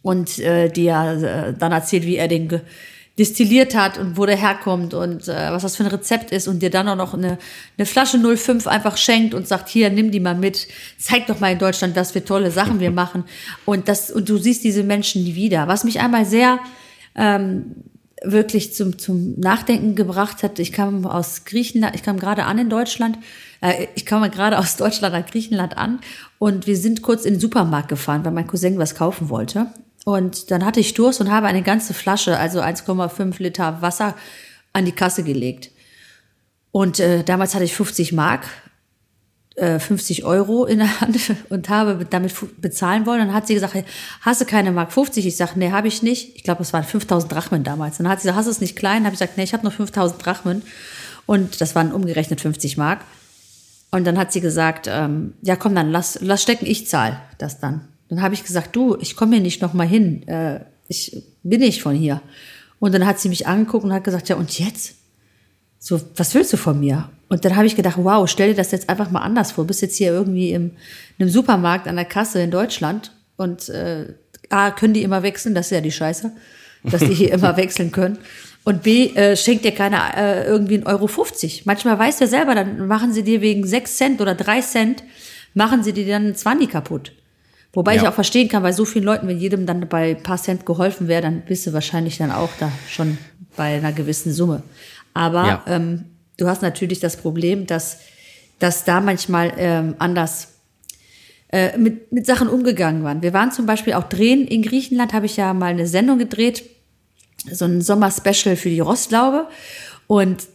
und 0.03 0.39
äh, 0.39 0.69
dir 0.69 1.53
äh, 1.55 1.59
dann 1.59 1.73
erzählt, 1.73 2.05
wie 2.05 2.17
er 2.17 2.29
den 2.29 2.61
destilliert 3.19 3.75
hat 3.75 3.99
und 3.99 4.17
wo 4.17 4.27
der 4.27 4.37
herkommt 4.37 4.95
und 4.95 5.27
äh, 5.27 5.51
was 5.51 5.63
das 5.63 5.77
für 5.77 5.85
ein 5.85 5.91
Rezept 5.91 6.31
ist 6.31 6.47
und 6.47 6.61
dir 6.61 6.71
dann 6.71 6.89
auch 6.89 6.97
noch 6.97 7.15
eine, 7.15 7.39
eine 7.77 7.87
Flasche 7.87 8.19
05 8.19 8.67
einfach 8.69 8.97
schenkt 8.97 9.35
und 9.35 9.49
sagt, 9.49 9.69
hier, 9.69 9.91
nimm 9.91 10.13
die 10.13 10.21
mal 10.21 10.37
mit, 10.37 10.69
zeig 10.99 11.27
doch 11.27 11.41
mal 11.41 11.53
in 11.53 11.59
Deutschland, 11.59 11.97
was 11.97 12.13
für 12.13 12.25
tolle 12.25 12.51
Sachen 12.53 12.79
wir 12.79 12.91
machen. 12.93 13.25
Und 13.65 13.89
das, 13.89 14.11
und 14.11 14.29
du 14.29 14.39
siehst 14.39 14.63
diese 14.63 14.85
Menschen 14.85 15.25
nie 15.25 15.35
wieder. 15.35 15.67
Was 15.67 15.83
mich 15.83 16.01
einmal 16.01 16.25
sehr 16.25 16.61
ähm, 17.17 17.75
wirklich 18.23 18.75
zum, 18.75 18.99
zum 18.99 19.39
Nachdenken 19.39 19.95
gebracht 19.95 20.43
hat. 20.43 20.59
Ich 20.59 20.73
kam 20.73 21.07
aus 21.07 21.45
Griechenland, 21.45 21.95
ich 21.95 22.03
kam 22.03 22.19
gerade 22.19 22.45
an 22.45 22.59
in 22.59 22.71
Deutschland. 22.71 23.19
Äh, 23.61 23.87
ich 23.95 24.07
kam 24.07 24.29
gerade 24.31 24.59
aus 24.59 24.77
Deutschland 24.77 25.15
nach 25.15 25.27
Griechenland 25.27 25.77
an 25.77 26.01
und 26.39 26.67
wir 26.67 26.77
sind 26.77 27.03
kurz 27.03 27.25
in 27.25 27.35
den 27.35 27.41
Supermarkt 27.41 27.89
gefahren, 27.89 28.25
weil 28.25 28.33
mein 28.33 28.47
Cousin 28.47 28.79
was 28.79 28.95
kaufen 28.95 29.29
wollte. 29.29 29.67
Und 30.05 30.51
dann 30.51 30.65
hatte 30.65 30.81
ich 30.81 30.95
Durst 30.95 31.21
und 31.21 31.31
habe 31.31 31.49
eine 31.49 31.63
ganze 31.63 31.93
Flasche, 31.93 32.39
also 32.39 32.61
1,5 32.61 33.43
Liter 33.43 33.83
Wasser, 33.83 34.15
an 34.73 34.85
die 34.85 34.93
Kasse 34.93 35.23
gelegt. 35.23 35.71
Und 36.71 37.01
äh, 37.01 37.25
damals 37.25 37.55
hatte 37.55 37.65
ich 37.65 37.75
50 37.75 38.13
Mark, 38.13 38.47
50 39.59 40.25
Euro 40.25 40.65
in 40.67 40.79
der 40.79 41.01
Hand 41.01 41.19
und 41.49 41.69
habe 41.69 42.07
damit 42.09 42.33
bezahlen 42.61 43.07
wollen. 43.07 43.19
Dann 43.19 43.35
hat 43.35 43.47
sie 43.47 43.55
gesagt, 43.55 43.75
hast 44.21 44.41
du 44.41 44.45
keine 44.45 44.73
Mark 44.73 44.93
50? 44.93 45.27
Ich 45.27 45.37
sage, 45.37 45.53
nee, 45.57 45.73
habe 45.73 45.89
ich 45.89 46.03
nicht. 46.03 46.37
Ich 46.37 46.45
glaube, 46.45 46.63
es 46.63 46.73
waren 46.73 46.85
5000 46.85 47.33
Drachmen 47.33 47.65
damals. 47.65 47.99
Dann 47.99 48.09
hat 48.09 48.21
sie 48.21 48.29
gesagt, 48.29 48.39
hast 48.39 48.47
du 48.47 48.53
es 48.53 48.61
nicht 48.61 48.77
klein? 48.77 49.05
Habe 49.05 49.15
ich 49.15 49.21
gesagt, 49.21 49.37
nee, 49.37 49.45
ich 49.45 49.53
habe 49.53 49.65
nur 49.65 49.73
5000 49.73 50.25
Drachmen. 50.25 50.63
Und 51.27 51.61
das 51.61 51.75
waren 51.75 51.93
umgerechnet 51.93 52.41
50 52.41 52.77
Mark. 52.77 53.01
Und 53.91 54.07
dann 54.07 54.19
hat 54.19 54.33
sie 54.33 54.41
gesagt, 54.41 54.87
ähm, 54.89 55.35
ja 55.43 55.57
komm, 55.57 55.75
dann 55.75 55.91
lass, 55.91 56.19
lass 56.21 56.43
stecken, 56.43 56.67
ich 56.67 56.87
zahl 56.87 57.21
das 57.39 57.59
dann. 57.59 57.89
Dann 58.09 58.23
habe 58.23 58.35
ich 58.35 58.45
gesagt, 58.45 58.75
du, 58.77 58.97
ich 59.01 59.17
komme 59.17 59.35
hier 59.35 59.43
nicht 59.43 59.63
nochmal 59.63 59.87
hin. 59.87 60.27
Äh, 60.29 60.61
ich 60.89 61.23
bin 61.43 61.61
nicht 61.61 61.83
von 61.83 61.95
hier. 61.95 62.23
Und 62.79 62.95
dann 62.95 63.07
hat 63.07 63.19
sie 63.19 63.29
mich 63.29 63.47
angeguckt 63.47 63.85
und 63.85 63.93
hat 63.93 64.05
gesagt, 64.05 64.29
ja 64.29 64.37
und 64.37 64.59
jetzt? 64.59 64.95
So, 65.79 66.01
was 66.17 66.35
willst 66.35 66.53
du 66.53 66.57
von 66.57 66.79
mir? 66.81 67.09
Und 67.29 67.45
dann 67.45 67.57
habe 67.57 67.67
ich 67.67 67.77
gedacht, 67.77 67.97
wow, 67.99 68.29
stell 68.29 68.51
dir 68.51 68.55
das 68.57 68.71
jetzt 68.73 68.89
einfach 68.89 69.11
mal 69.11 69.21
anders 69.21 69.53
vor. 69.53 69.65
Du 69.65 69.69
bist 69.69 69.83
jetzt 69.83 69.97
hier 69.97 70.11
irgendwie 70.13 70.53
im, 70.53 70.73
in 71.19 71.25
einem 71.25 71.31
Supermarkt 71.31 71.87
an 71.87 71.97
der 71.97 72.05
Kasse 72.05 72.41
in 72.41 72.51
Deutschland 72.51 73.13
und 73.37 73.69
äh, 73.69 74.15
A, 74.51 74.71
können 74.71 74.95
die 74.95 75.03
immer 75.03 75.23
wechseln, 75.23 75.55
das 75.55 75.67
ist 75.67 75.73
ja 75.73 75.81
die 75.83 75.93
Scheiße, 75.93 76.33
dass 76.85 77.01
die 77.03 77.15
hier 77.15 77.33
immer 77.33 77.57
wechseln 77.57 77.93
können. 77.93 78.19
Und 78.65 78.83
B, 78.83 79.09
äh, 79.15 79.37
schenkt 79.37 79.65
dir 79.65 79.73
keiner 79.73 80.17
äh, 80.17 80.45
irgendwie 80.47 80.75
einen 80.75 80.87
Euro 80.87 81.07
50. 81.07 81.65
Manchmal 81.67 81.99
weißt 81.99 82.21
du 82.21 82.25
ja 82.25 82.29
selber, 82.29 82.55
dann 82.55 82.87
machen 82.87 83.13
sie 83.13 83.23
dir 83.23 83.41
wegen 83.41 83.67
6 83.67 83.97
Cent 83.97 84.21
oder 84.21 84.35
3 84.35 84.61
Cent, 84.63 85.05
machen 85.55 85.83
sie 85.83 85.93
dir 85.93 86.07
dann 86.07 86.25
einen 86.27 86.35
20 86.35 86.71
kaputt. 86.71 87.13
Wobei 87.73 87.95
Ja. 87.95 88.03
ich 88.03 88.09
auch 88.09 88.15
verstehen 88.15 88.49
kann, 88.49 88.63
bei 88.63 88.73
so 88.73 88.85
vielen 88.85 89.05
Leuten, 89.05 89.29
wenn 89.29 89.39
jedem 89.39 89.67
dann 89.67 89.87
bei 89.89 90.17
ein 90.17 90.23
paar 90.23 90.39
Cent 90.39 90.65
geholfen 90.67 91.09
wäre, 91.09 91.23
dann 91.23 91.43
bist 91.43 91.67
du 91.67 91.73
wahrscheinlich 91.73 92.19
dann 92.19 92.31
auch 92.33 92.51
da 92.59 92.73
schon 92.89 93.19
bei 93.57 93.77
einer 93.77 93.93
gewissen 93.93 94.33
Summe. 94.33 94.63
Aber 95.19 95.47
Ja. 95.47 95.65
ähm, 95.67 96.05
du 96.37 96.47
hast 96.47 96.63
natürlich 96.63 97.01
das 97.01 97.17
Problem, 97.17 97.67
dass, 97.67 97.99
dass 98.61 98.85
da 98.85 99.01
manchmal 99.01 99.53
ähm, 99.57 99.97
anders 99.99 100.53
äh, 101.51 101.77
mit, 101.77 102.13
mit 102.13 102.25
Sachen 102.25 102.49
umgegangen 102.49 103.03
waren. 103.03 103.21
Wir 103.21 103.33
waren 103.33 103.51
zum 103.51 103.67
Beispiel 103.67 103.95
auch 103.95 104.05
drehen 104.05 104.47
in 104.47 104.63
Griechenland, 104.63 105.13
habe 105.13 105.27
ich 105.27 105.37
ja 105.37 105.53
mal 105.55 105.67
eine 105.73 105.89
Sendung 105.89 106.19
gedreht, 106.19 106.63
so 107.51 107.65
ein 107.65 107.81
Sommer-Special 107.83 108.55
für 108.55 108.69
die 108.69 108.79
Rostlaube. 108.81 109.49
Und 110.07 110.47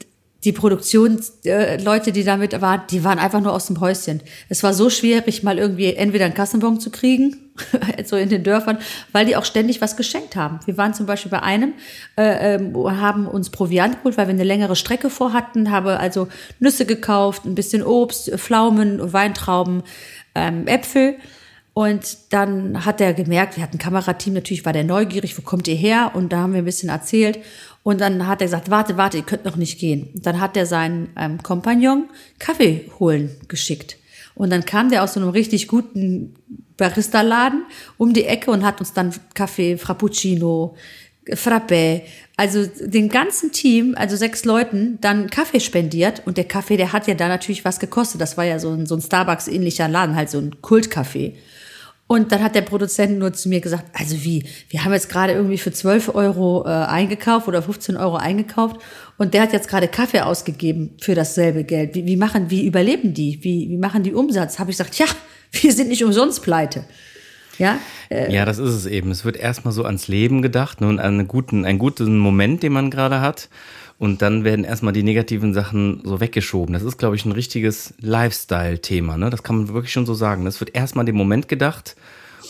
die 0.45 0.53
Produktionsleute, 0.53 2.09
äh, 2.09 2.13
die 2.13 2.23
damit 2.23 2.59
waren, 2.61 2.83
die 2.89 3.03
waren 3.03 3.19
einfach 3.19 3.41
nur 3.41 3.53
aus 3.53 3.67
dem 3.67 3.81
Häuschen. 3.81 4.21
Es 4.47 4.63
war 4.63 4.73
so 4.73 4.89
schwierig, 4.89 5.43
mal 5.43 5.57
irgendwie 5.57 5.93
entweder 5.93 6.25
einen 6.25 6.33
Kassenbon 6.33 6.79
zu 6.79 6.89
kriegen, 6.89 7.42
so 8.05 8.15
in 8.15 8.29
den 8.29 8.43
Dörfern, 8.43 8.77
weil 9.11 9.25
die 9.25 9.35
auch 9.35 9.45
ständig 9.45 9.81
was 9.81 9.95
geschenkt 9.95 10.35
haben. 10.35 10.59
Wir 10.65 10.77
waren 10.77 10.93
zum 10.93 11.05
Beispiel 11.05 11.31
bei 11.31 11.41
einem, 11.41 11.73
äh, 12.17 12.55
ähm, 12.55 12.75
haben 12.99 13.27
uns 13.27 13.49
Proviant 13.49 13.97
geholt, 13.97 14.17
weil 14.17 14.27
wir 14.27 14.33
eine 14.33 14.43
längere 14.43 14.75
Strecke 14.75 15.09
vorhatten, 15.09 15.71
habe 15.71 15.99
also 15.99 16.27
Nüsse 16.59 16.85
gekauft, 16.85 17.45
ein 17.45 17.55
bisschen 17.55 17.83
Obst, 17.83 18.31
Pflaumen, 18.37 19.13
Weintrauben, 19.13 19.83
ähm, 20.35 20.67
Äpfel. 20.67 21.15
Und 21.75 22.17
dann 22.29 22.85
hat 22.85 23.01
er 23.01 23.15
gemerkt, 23.15 23.57
wir 23.57 23.63
hatten 23.63 23.77
ein 23.77 23.79
Kamerateam, 23.79 24.33
natürlich 24.33 24.63
war 24.63 24.73
der 24.73 24.83
neugierig, 24.83 25.35
wo 25.37 25.41
kommt 25.41 25.67
ihr 25.67 25.75
her? 25.75 26.11
Und 26.13 26.31
da 26.31 26.37
haben 26.37 26.53
wir 26.53 26.61
ein 26.61 26.65
bisschen 26.65 26.89
erzählt. 26.89 27.39
Und 27.81 27.99
dann 27.99 28.27
hat 28.27 28.41
er 28.41 28.47
gesagt, 28.47 28.69
warte, 28.69 28.95
warte, 28.95 29.17
ihr 29.17 29.23
könnt 29.23 29.43
noch 29.43 29.55
nicht 29.55 29.79
gehen. 29.79 30.09
Und 30.13 30.25
dann 30.25 30.39
hat 30.39 30.55
er 30.55 30.67
seinen 30.67 31.09
ähm, 31.17 31.41
Kompagnon 31.41 32.09
Kaffee 32.37 32.91
holen 32.99 33.31
geschickt. 33.47 33.97
Und 34.35 34.51
dann 34.51 34.65
kam 34.65 34.89
der 34.89 35.03
aus 35.03 35.13
so 35.13 35.19
einem 35.19 35.29
richtig 35.29 35.67
guten 35.67 36.35
Barista-Laden 36.77 37.65
um 37.97 38.13
die 38.13 38.25
Ecke 38.25 38.51
und 38.51 38.65
hat 38.65 38.79
uns 38.79 38.93
dann 38.93 39.13
Kaffee, 39.33 39.77
Frappuccino, 39.77 40.75
Frappé 41.29 42.01
also 42.35 42.65
dem 42.65 43.09
ganzen 43.09 43.51
Team, 43.51 43.93
also 43.95 44.15
sechs 44.15 44.43
Leuten, 44.43 44.97
dann 45.01 45.29
Kaffee 45.29 45.59
spendiert. 45.59 46.23
Und 46.25 46.37
der 46.37 46.45
Kaffee, 46.45 46.77
der 46.77 46.91
hat 46.91 47.07
ja 47.07 47.13
da 47.13 47.27
natürlich 47.27 47.63
was 47.63 47.79
gekostet. 47.79 48.21
Das 48.21 48.37
war 48.37 48.43
ja 48.43 48.57
so 48.57 48.71
ein, 48.71 48.85
so 48.85 48.95
ein 48.95 49.01
Starbucks-ähnlicher 49.01 49.87
Laden, 49.87 50.15
halt 50.15 50.29
so 50.31 50.39
ein 50.39 50.61
Kultkaffee. 50.61 51.35
Und 52.07 52.31
dann 52.31 52.43
hat 52.43 52.55
der 52.55 52.61
Produzent 52.61 53.17
nur 53.17 53.33
zu 53.33 53.49
mir 53.49 53.61
gesagt, 53.61 53.85
also 53.93 54.23
wie, 54.23 54.45
wir 54.69 54.83
haben 54.83 54.93
jetzt 54.93 55.09
gerade 55.09 55.33
irgendwie 55.33 55.57
für 55.57 55.71
12 55.71 56.13
Euro 56.15 56.65
äh, 56.65 56.69
eingekauft 56.69 57.47
oder 57.47 57.61
15 57.61 57.95
Euro 57.95 58.17
eingekauft 58.17 58.81
und 59.17 59.33
der 59.33 59.43
hat 59.43 59.53
jetzt 59.53 59.69
gerade 59.69 59.87
Kaffee 59.87 60.19
ausgegeben 60.19 60.95
für 60.99 61.15
dasselbe 61.15 61.63
Geld. 61.63 61.95
Wie, 61.95 62.05
wie 62.05 62.17
machen, 62.17 62.49
wie 62.49 62.67
überleben 62.67 63.13
die? 63.13 63.39
Wie, 63.41 63.69
wie 63.69 63.77
machen 63.77 64.03
die 64.03 64.13
Umsatz? 64.13 64.59
Habe 64.59 64.69
ich 64.69 64.77
gesagt, 64.77 64.95
ja, 64.99 65.05
wir 65.61 65.71
sind 65.71 65.89
nicht 65.89 66.03
umsonst 66.03 66.43
pleite. 66.43 66.85
Ja, 67.59 67.77
äh, 68.09 68.33
ja, 68.33 68.45
das 68.45 68.57
ist 68.57 68.73
es 68.73 68.85
eben. 68.87 69.11
Es 69.11 69.25
wird 69.25 69.37
erstmal 69.37 69.73
so 69.73 69.85
ans 69.85 70.07
Leben 70.07 70.41
gedacht 70.41 70.81
ne, 70.81 70.87
und 70.87 70.99
an 70.99 71.19
einen 71.19 71.27
guten, 71.27 71.65
einen 71.65 71.79
guten 71.79 72.17
Moment, 72.17 72.63
den 72.63 72.73
man 72.73 72.89
gerade 72.89 73.21
hat. 73.21 73.49
Und 73.99 74.21
dann 74.21 74.43
werden 74.43 74.65
erstmal 74.65 74.91
die 74.91 75.03
negativen 75.03 75.53
Sachen 75.53 76.01
so 76.03 76.19
weggeschoben. 76.19 76.73
Das 76.73 76.83
ist, 76.83 76.97
glaube 76.97 77.15
ich, 77.15 77.25
ein 77.25 77.31
richtiges 77.31 77.93
Lifestyle-Thema. 78.01 79.17
Ne? 79.17 79.29
Das 79.29 79.43
kann 79.43 79.57
man 79.57 79.67
wirklich 79.69 79.93
schon 79.93 80.07
so 80.07 80.15
sagen. 80.15 80.47
Es 80.47 80.59
wird 80.59 80.75
erstmal 80.75 81.05
den 81.05 81.15
Moment 81.15 81.47
gedacht. 81.47 81.95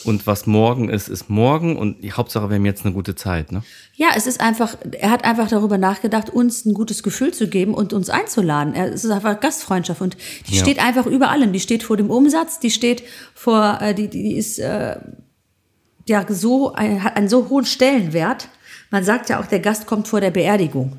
Und 0.06 0.28
was 0.28 0.46
morgen 0.46 0.90
ist, 0.90 1.08
ist 1.08 1.30
morgen. 1.30 1.78
Und 1.78 2.04
die 2.04 2.12
Hauptsache, 2.12 2.50
wir 2.50 2.56
haben 2.56 2.66
jetzt 2.66 2.86
eine 2.86 2.94
gute 2.94 3.16
Zeit. 3.16 3.52
Ne? 3.52 3.64
Ja, 3.96 4.08
es 4.16 4.28
ist 4.28 4.42
einfach, 4.42 4.76
er 4.92 5.12
hat 5.12 5.24
einfach 5.24 5.48
darüber 5.48 5.78
nachgedacht, 5.78 6.30
uns 6.30 6.66
ein 6.66 6.74
gutes 6.74 7.04
Gefühl 7.04 7.34
zu 7.34 7.48
geben 7.48 7.74
und 7.74 7.94
uns 7.94 8.10
einzuladen. 8.10 8.74
Es 8.74 9.04
ist 9.04 9.12
einfach 9.12 9.40
Gastfreundschaft 9.40 10.02
und 10.02 10.18
die 10.48 10.56
ja. 10.56 10.62
steht 10.62 10.80
einfach 10.80 11.06
über 11.06 11.30
allem. 11.30 11.54
Die 11.54 11.60
steht 11.60 11.84
vor 11.84 11.98
dem 11.98 12.10
Umsatz, 12.10 12.60
die 12.60 12.72
steht 12.72 13.04
vor, 13.34 13.80
äh, 13.82 13.94
die, 13.94 14.08
die 14.08 14.36
ist 14.36 14.60
äh, 14.60 14.98
ja 16.08 16.26
so, 16.28 16.76
hat 16.76 17.16
einen 17.16 17.30
so 17.30 17.50
hohen 17.50 17.66
Stellenwert. 17.66 18.50
Man 18.92 19.04
sagt 19.04 19.30
ja 19.30 19.40
auch, 19.40 19.46
der 19.46 19.60
Gast 19.60 19.86
kommt 19.86 20.08
vor 20.08 20.22
der 20.22 20.32
Beerdigung. 20.32 20.98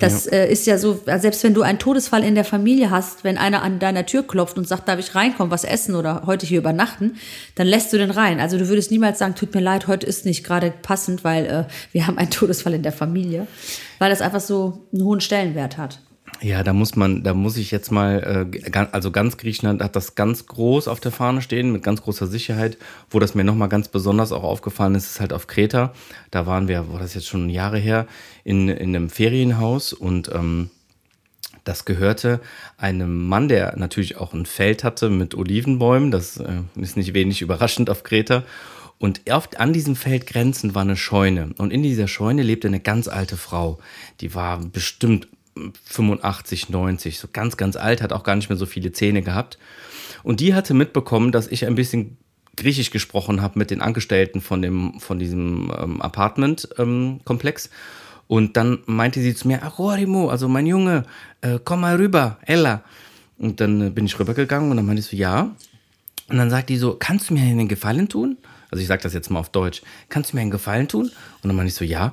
Das 0.00 0.24
ja. 0.24 0.32
äh, 0.32 0.52
ist 0.52 0.66
ja 0.66 0.78
so, 0.78 1.00
selbst 1.04 1.44
wenn 1.44 1.54
du 1.54 1.62
einen 1.62 1.78
Todesfall 1.78 2.24
in 2.24 2.34
der 2.34 2.44
Familie 2.44 2.90
hast, 2.90 3.22
wenn 3.22 3.38
einer 3.38 3.62
an 3.62 3.78
deiner 3.78 4.06
Tür 4.06 4.26
klopft 4.26 4.58
und 4.58 4.66
sagt, 4.66 4.88
darf 4.88 4.98
ich 4.98 5.14
reinkommen, 5.14 5.50
was 5.50 5.64
essen 5.64 5.94
oder 5.94 6.22
heute 6.26 6.46
hier 6.46 6.58
übernachten, 6.58 7.16
dann 7.54 7.66
lässt 7.66 7.92
du 7.92 7.98
den 7.98 8.10
rein. 8.10 8.40
Also 8.40 8.58
du 8.58 8.68
würdest 8.68 8.90
niemals 8.90 9.18
sagen, 9.18 9.34
tut 9.34 9.54
mir 9.54 9.60
leid, 9.60 9.86
heute 9.86 10.06
ist 10.06 10.24
nicht 10.24 10.42
gerade 10.42 10.72
passend, 10.82 11.22
weil 11.22 11.46
äh, 11.46 11.64
wir 11.92 12.06
haben 12.06 12.18
einen 12.18 12.30
Todesfall 12.30 12.74
in 12.74 12.82
der 12.82 12.92
Familie, 12.92 13.46
weil 13.98 14.10
das 14.10 14.22
einfach 14.22 14.40
so 14.40 14.86
einen 14.92 15.04
hohen 15.04 15.20
Stellenwert 15.20 15.76
hat. 15.76 16.00
Ja, 16.42 16.62
da 16.62 16.72
muss 16.72 16.96
man, 16.96 17.22
da 17.22 17.34
muss 17.34 17.58
ich 17.58 17.70
jetzt 17.70 17.90
mal, 17.90 18.50
äh, 18.52 18.86
also 18.92 19.10
ganz 19.10 19.36
Griechenland 19.36 19.82
hat 19.82 19.94
das 19.94 20.14
ganz 20.14 20.46
groß 20.46 20.88
auf 20.88 20.98
der 20.98 21.12
Fahne 21.12 21.42
stehen, 21.42 21.70
mit 21.70 21.82
ganz 21.82 22.02
großer 22.02 22.26
Sicherheit. 22.26 22.78
Wo 23.10 23.18
das 23.18 23.34
mir 23.34 23.44
nochmal 23.44 23.68
ganz 23.68 23.88
besonders 23.88 24.32
auch 24.32 24.42
aufgefallen 24.42 24.94
ist, 24.94 25.10
ist 25.10 25.20
halt 25.20 25.34
auf 25.34 25.46
Kreta. 25.46 25.92
Da 26.30 26.46
waren 26.46 26.66
wir, 26.66 26.90
war 26.90 26.98
das 26.98 27.14
jetzt 27.14 27.28
schon 27.28 27.50
Jahre 27.50 27.78
her, 27.78 28.06
in, 28.42 28.68
in 28.68 28.96
einem 28.96 29.10
Ferienhaus 29.10 29.92
und 29.92 30.30
ähm, 30.32 30.70
das 31.64 31.84
gehörte 31.84 32.40
einem 32.78 33.28
Mann, 33.28 33.48
der 33.48 33.76
natürlich 33.76 34.16
auch 34.16 34.32
ein 34.32 34.46
Feld 34.46 34.82
hatte 34.82 35.10
mit 35.10 35.34
Olivenbäumen. 35.34 36.10
Das 36.10 36.38
äh, 36.38 36.62
ist 36.76 36.96
nicht 36.96 37.12
wenig 37.12 37.42
überraschend 37.42 37.90
auf 37.90 38.02
Kreta. 38.02 38.44
Und 38.98 39.22
oft 39.30 39.58
an 39.58 39.72
diesem 39.72 39.96
Feld 39.96 40.26
grenzend 40.26 40.74
war 40.74 40.82
eine 40.82 40.96
Scheune. 40.96 41.50
Und 41.58 41.72
in 41.72 41.82
dieser 41.82 42.08
Scheune 42.08 42.42
lebte 42.42 42.68
eine 42.68 42.80
ganz 42.80 43.08
alte 43.08 43.36
Frau. 43.36 43.78
Die 44.20 44.34
war 44.34 44.58
bestimmt 44.58 45.28
85, 45.84 46.70
90, 46.70 47.18
so 47.18 47.28
ganz, 47.32 47.56
ganz 47.56 47.76
alt, 47.76 48.02
hat 48.02 48.12
auch 48.12 48.22
gar 48.22 48.36
nicht 48.36 48.48
mehr 48.48 48.58
so 48.58 48.66
viele 48.66 48.92
Zähne 48.92 49.22
gehabt. 49.22 49.58
Und 50.22 50.40
die 50.40 50.54
hatte 50.54 50.74
mitbekommen, 50.74 51.32
dass 51.32 51.46
ich 51.46 51.66
ein 51.66 51.74
bisschen 51.74 52.16
Griechisch 52.56 52.90
gesprochen 52.90 53.40
habe 53.40 53.58
mit 53.58 53.70
den 53.70 53.80
Angestellten 53.80 54.40
von, 54.40 54.60
dem, 54.60 55.00
von 55.00 55.18
diesem 55.18 55.72
ähm, 55.76 56.02
Apartment-Komplex. 56.02 57.66
Ähm, 57.66 57.72
und 58.26 58.56
dann 58.56 58.80
meinte 58.86 59.20
sie 59.20 59.34
zu 59.34 59.48
mir, 59.48 59.62
Arorimo, 59.62 60.28
also 60.28 60.48
mein 60.48 60.66
Junge, 60.66 61.04
äh, 61.40 61.58
komm 61.64 61.80
mal 61.80 61.96
rüber, 61.96 62.38
Ella. 62.42 62.82
Und 63.38 63.60
dann 63.60 63.88
äh, 63.88 63.90
bin 63.90 64.04
ich 64.04 64.18
rübergegangen 64.18 64.70
und 64.70 64.76
dann 64.76 64.86
meinte 64.86 65.00
ich 65.00 65.06
so, 65.06 65.16
ja. 65.16 65.54
Und 66.28 66.36
dann 66.36 66.50
sagt 66.50 66.68
die 66.68 66.76
so, 66.76 66.96
kannst 66.98 67.30
du 67.30 67.34
mir 67.34 67.42
einen 67.42 67.68
Gefallen 67.68 68.08
tun? 68.08 68.36
Also 68.70 68.82
ich 68.82 68.88
sage 68.88 69.02
das 69.02 69.14
jetzt 69.14 69.30
mal 69.30 69.40
auf 69.40 69.48
Deutsch. 69.48 69.82
Kannst 70.08 70.32
du 70.32 70.36
mir 70.36 70.42
einen 70.42 70.50
Gefallen 70.50 70.88
tun? 70.88 71.06
Und 71.06 71.48
dann 71.48 71.56
meinte 71.56 71.70
ich 71.70 71.74
so, 71.74 71.84
ja. 71.84 72.12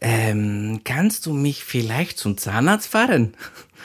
Ähm, 0.00 0.80
kannst 0.84 1.26
du 1.26 1.32
mich 1.32 1.64
vielleicht 1.64 2.18
zum 2.18 2.36
Zahnarzt 2.36 2.88
fahren? 2.88 3.34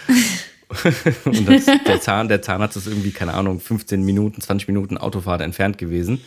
und 1.26 1.48
das, 1.48 1.66
der, 1.66 2.02
Zahn, 2.02 2.28
der 2.28 2.42
Zahnarzt 2.42 2.78
ist 2.78 2.88
irgendwie, 2.88 3.12
keine 3.12 3.34
Ahnung, 3.34 3.60
15 3.60 4.04
Minuten, 4.04 4.42
20 4.42 4.68
Minuten 4.68 4.98
Autofahrt 4.98 5.42
entfernt 5.42 5.78
gewesen. 5.78 6.22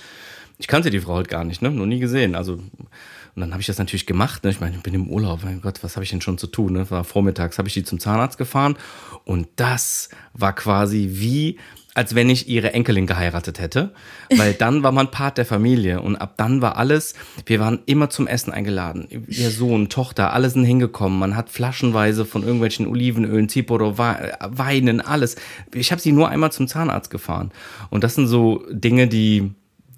Ich 0.59 0.69
kannte 0.69 0.91
die 0.91 1.01
Frau 1.01 1.17
halt 1.17 1.29
gar 1.29 1.45
nicht, 1.45 1.61
ne? 1.61 1.71
Noch 1.71 1.87
nie 1.87 1.99
gesehen. 1.99 2.35
Also, 2.35 2.55
und 2.55 3.43
dann 3.43 3.53
habe 3.53 3.61
ich 3.61 3.67
das 3.67 3.77
natürlich 3.77 4.07
gemacht. 4.07 4.45
Ne? 4.45 4.51
Ich 4.51 4.61
meine, 4.61 4.77
ich 4.77 4.83
bin 4.83 4.95
im 4.95 5.11
Urlaub. 5.11 5.45
Mein 5.45 5.61
Gott, 5.61 5.85
was 5.85 5.97
habe 5.97 6.05
ich 6.05 6.11
denn 6.11 6.23
schon 6.23 6.39
zu 6.39 6.47
tun? 6.47 6.73
Ne? 6.73 6.91
War 6.91 7.05
vormittags, 7.05 7.59
habe 7.59 7.69
ich 7.69 7.75
die 7.75 7.85
zum 7.85 8.01
Zahnarzt 8.01 8.39
gefahren. 8.39 8.77
Und 9.25 9.49
das 9.57 10.09
war 10.33 10.55
quasi 10.55 11.11
wie 11.13 11.59
als 11.97 12.15
wenn 12.15 12.29
ich 12.29 12.47
ihre 12.47 12.75
Enkelin 12.75 13.07
geheiratet 13.07 13.59
hätte, 13.59 13.93
weil 14.37 14.53
dann 14.53 14.83
war 14.83 14.93
man 14.93 15.11
Part 15.11 15.39
der 15.39 15.47
Familie 15.47 16.03
und 16.03 16.17
ab 16.17 16.35
dann 16.37 16.61
war 16.61 16.77
alles, 16.77 17.15
wir 17.47 17.59
waren 17.59 17.79
immer 17.87 18.11
zum 18.11 18.27
Essen 18.27 18.53
eingeladen. 18.53 19.09
Ihr 19.29 19.51
Sohn, 19.51 19.89
Tochter, 19.89 20.35
alle 20.35 20.51
sind 20.51 20.65
hingekommen. 20.65 21.19
Man 21.19 21.37
hat 21.37 21.49
flaschenweise 21.49 22.27
von 22.27 22.43
irgendwelchen 22.43 22.87
Olivenölen, 22.87 23.49
Ziporo, 23.49 23.97
Weinen, 23.97 25.01
alles. 25.01 25.37
Ich 25.73 25.91
habe 25.91 26.03
sie 26.03 26.13
nur 26.13 26.29
einmal 26.29 26.53
zum 26.53 26.69
Zahnarzt 26.69 27.09
gefahren 27.09 27.51
und 27.89 28.05
das 28.05 28.15
sind 28.15 28.27
so 28.27 28.63
Dinge, 28.71 29.09
die 29.09 29.53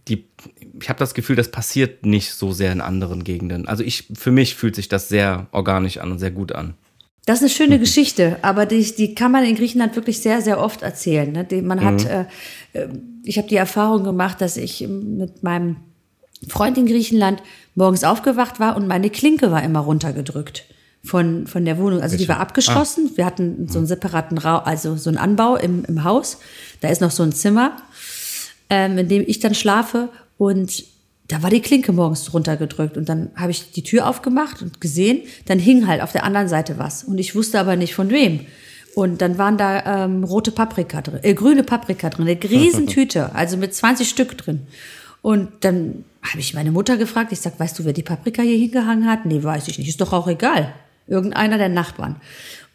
die 0.06 0.24
ich 0.80 0.88
habe 0.88 1.00
das 1.00 1.12
Gefühl, 1.12 1.34
das 1.34 1.50
passiert 1.50 2.06
nicht 2.06 2.32
so 2.32 2.52
sehr 2.52 2.70
in 2.70 2.80
anderen 2.80 3.24
Gegenden. 3.24 3.66
Also 3.66 3.82
ich 3.82 4.08
für 4.14 4.30
mich 4.30 4.54
fühlt 4.54 4.76
sich 4.76 4.88
das 4.88 5.08
sehr 5.08 5.48
organisch 5.50 5.98
an 5.98 6.12
und 6.12 6.20
sehr 6.20 6.30
gut 6.30 6.52
an. 6.52 6.74
Das 7.28 7.42
ist 7.42 7.42
eine 7.42 7.50
schöne 7.50 7.78
Geschichte, 7.78 8.38
aber 8.40 8.64
die, 8.64 8.82
die 8.94 9.14
kann 9.14 9.30
man 9.30 9.44
in 9.44 9.54
Griechenland 9.54 9.94
wirklich 9.96 10.22
sehr, 10.22 10.40
sehr 10.40 10.58
oft 10.58 10.80
erzählen. 10.80 11.30
Ne? 11.30 11.46
Man 11.60 11.84
hat, 11.84 12.04
mhm. 12.04 12.06
äh, 12.06 12.24
äh, 12.72 12.88
ich 13.22 13.36
habe 13.36 13.46
die 13.46 13.56
Erfahrung 13.56 14.02
gemacht, 14.02 14.40
dass 14.40 14.56
ich 14.56 14.88
mit 14.88 15.42
meinem 15.42 15.76
Freund 16.48 16.78
in 16.78 16.86
Griechenland 16.86 17.42
morgens 17.74 18.02
aufgewacht 18.02 18.60
war 18.60 18.78
und 18.78 18.88
meine 18.88 19.10
Klinke 19.10 19.50
war 19.50 19.62
immer 19.62 19.80
runtergedrückt 19.80 20.64
von, 21.04 21.46
von 21.46 21.66
der 21.66 21.76
Wohnung. 21.76 22.00
Also 22.00 22.16
die 22.16 22.30
war 22.30 22.40
abgeschlossen. 22.40 23.10
Ah. 23.12 23.16
Wir 23.16 23.26
hatten 23.26 23.68
so 23.68 23.76
einen 23.76 23.86
separaten 23.86 24.38
Raum, 24.38 24.62
also 24.64 24.96
so 24.96 25.10
einen 25.10 25.18
Anbau 25.18 25.56
im, 25.56 25.84
im 25.84 26.04
Haus. 26.04 26.38
Da 26.80 26.88
ist 26.88 27.02
noch 27.02 27.10
so 27.10 27.24
ein 27.24 27.32
Zimmer, 27.32 27.76
ähm, 28.70 28.96
in 28.96 29.06
dem 29.06 29.22
ich 29.26 29.38
dann 29.38 29.54
schlafe. 29.54 30.08
Und 30.38 30.82
da 31.28 31.42
war 31.42 31.50
die 31.50 31.60
Klinke 31.60 31.92
morgens 31.92 32.32
runtergedrückt 32.32 32.96
und 32.96 33.08
dann 33.08 33.30
habe 33.36 33.50
ich 33.50 33.70
die 33.70 33.82
Tür 33.82 34.08
aufgemacht 34.08 34.62
und 34.62 34.80
gesehen, 34.80 35.22
dann 35.46 35.58
hing 35.58 35.86
halt 35.86 36.00
auf 36.00 36.12
der 36.12 36.24
anderen 36.24 36.48
Seite 36.48 36.78
was 36.78 37.04
und 37.04 37.18
ich 37.18 37.34
wusste 37.34 37.60
aber 37.60 37.76
nicht 37.76 37.94
von 37.94 38.10
wem. 38.10 38.46
Und 38.94 39.20
dann 39.20 39.38
waren 39.38 39.58
da 39.58 40.04
ähm, 40.04 40.24
rote 40.24 40.50
Paprika 40.50 41.02
drin, 41.02 41.20
äh, 41.22 41.34
grüne 41.34 41.62
Paprika 41.62 42.10
drin, 42.10 42.26
eine 42.26 42.42
Riesentüte, 42.42 43.32
also 43.34 43.56
mit 43.56 43.74
20 43.74 44.08
Stück 44.08 44.36
drin. 44.38 44.66
Und 45.22 45.48
dann 45.60 46.04
habe 46.22 46.40
ich 46.40 46.54
meine 46.54 46.72
Mutter 46.72 46.96
gefragt, 46.96 47.30
ich 47.30 47.40
sag, 47.40 47.60
weißt 47.60 47.78
du, 47.78 47.84
wer 47.84 47.92
die 47.92 48.02
Paprika 48.02 48.42
hier 48.42 48.56
hingehangen 48.56 49.06
hat? 49.06 49.26
Nee, 49.26 49.42
weiß 49.42 49.68
ich 49.68 49.78
nicht, 49.78 49.88
ist 49.88 50.00
doch 50.00 50.12
auch 50.12 50.26
egal. 50.26 50.72
Irgendeiner 51.06 51.58
der 51.58 51.68
Nachbarn. 51.68 52.16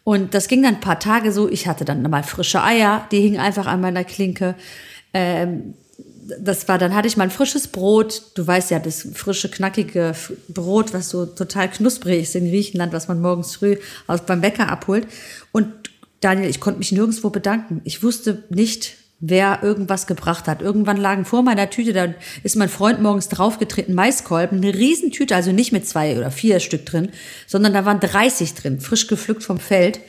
Und 0.04 0.34
das 0.34 0.48
ging 0.48 0.62
dann 0.62 0.76
ein 0.76 0.80
paar 0.80 1.00
Tage 1.00 1.32
so, 1.32 1.48
ich 1.48 1.66
hatte 1.66 1.84
dann 1.84 2.02
mal 2.02 2.22
frische 2.22 2.62
Eier, 2.62 3.06
die 3.10 3.20
hingen 3.20 3.40
einfach 3.40 3.66
an 3.66 3.80
meiner 3.80 4.04
Klinke. 4.04 4.54
Ähm, 5.12 5.74
das 6.40 6.68
war, 6.68 6.78
dann 6.78 6.94
hatte 6.94 7.08
ich 7.08 7.16
mal 7.16 7.24
ein 7.24 7.30
frisches 7.30 7.68
Brot. 7.68 8.22
Du 8.34 8.46
weißt 8.46 8.70
ja, 8.70 8.78
das 8.78 9.06
frische, 9.14 9.50
knackige 9.50 10.14
Brot, 10.48 10.94
was 10.94 11.10
so 11.10 11.26
total 11.26 11.70
knusprig 11.70 12.22
ist 12.22 12.34
in 12.34 12.48
Griechenland, 12.48 12.92
was 12.92 13.08
man 13.08 13.20
morgens 13.20 13.56
früh 13.56 13.76
aus, 14.06 14.22
beim 14.22 14.40
Bäcker 14.40 14.68
abholt. 14.68 15.06
Und 15.52 15.68
Daniel, 16.20 16.48
ich 16.48 16.60
konnte 16.60 16.78
mich 16.78 16.92
nirgendwo 16.92 17.30
bedanken. 17.30 17.82
Ich 17.84 18.02
wusste 18.02 18.44
nicht, 18.48 18.94
wer 19.20 19.60
irgendwas 19.62 20.06
gebracht 20.06 20.48
hat. 20.48 20.62
Irgendwann 20.62 20.96
lagen 20.96 21.24
vor 21.24 21.42
meiner 21.42 21.70
Tüte, 21.70 21.92
da 21.92 22.14
ist 22.42 22.56
mein 22.56 22.68
Freund 22.68 23.02
morgens 23.02 23.28
draufgetreten, 23.28 23.94
Maiskolben, 23.94 24.58
eine 24.58 24.74
Riesentüte, 24.74 25.34
also 25.34 25.52
nicht 25.52 25.72
mit 25.72 25.86
zwei 25.86 26.16
oder 26.16 26.30
vier 26.30 26.60
Stück 26.60 26.86
drin, 26.86 27.10
sondern 27.46 27.72
da 27.72 27.84
waren 27.84 28.00
30 28.00 28.54
drin, 28.54 28.80
frisch 28.80 29.06
gepflückt 29.06 29.42
vom 29.42 29.58
Feld. 29.58 30.00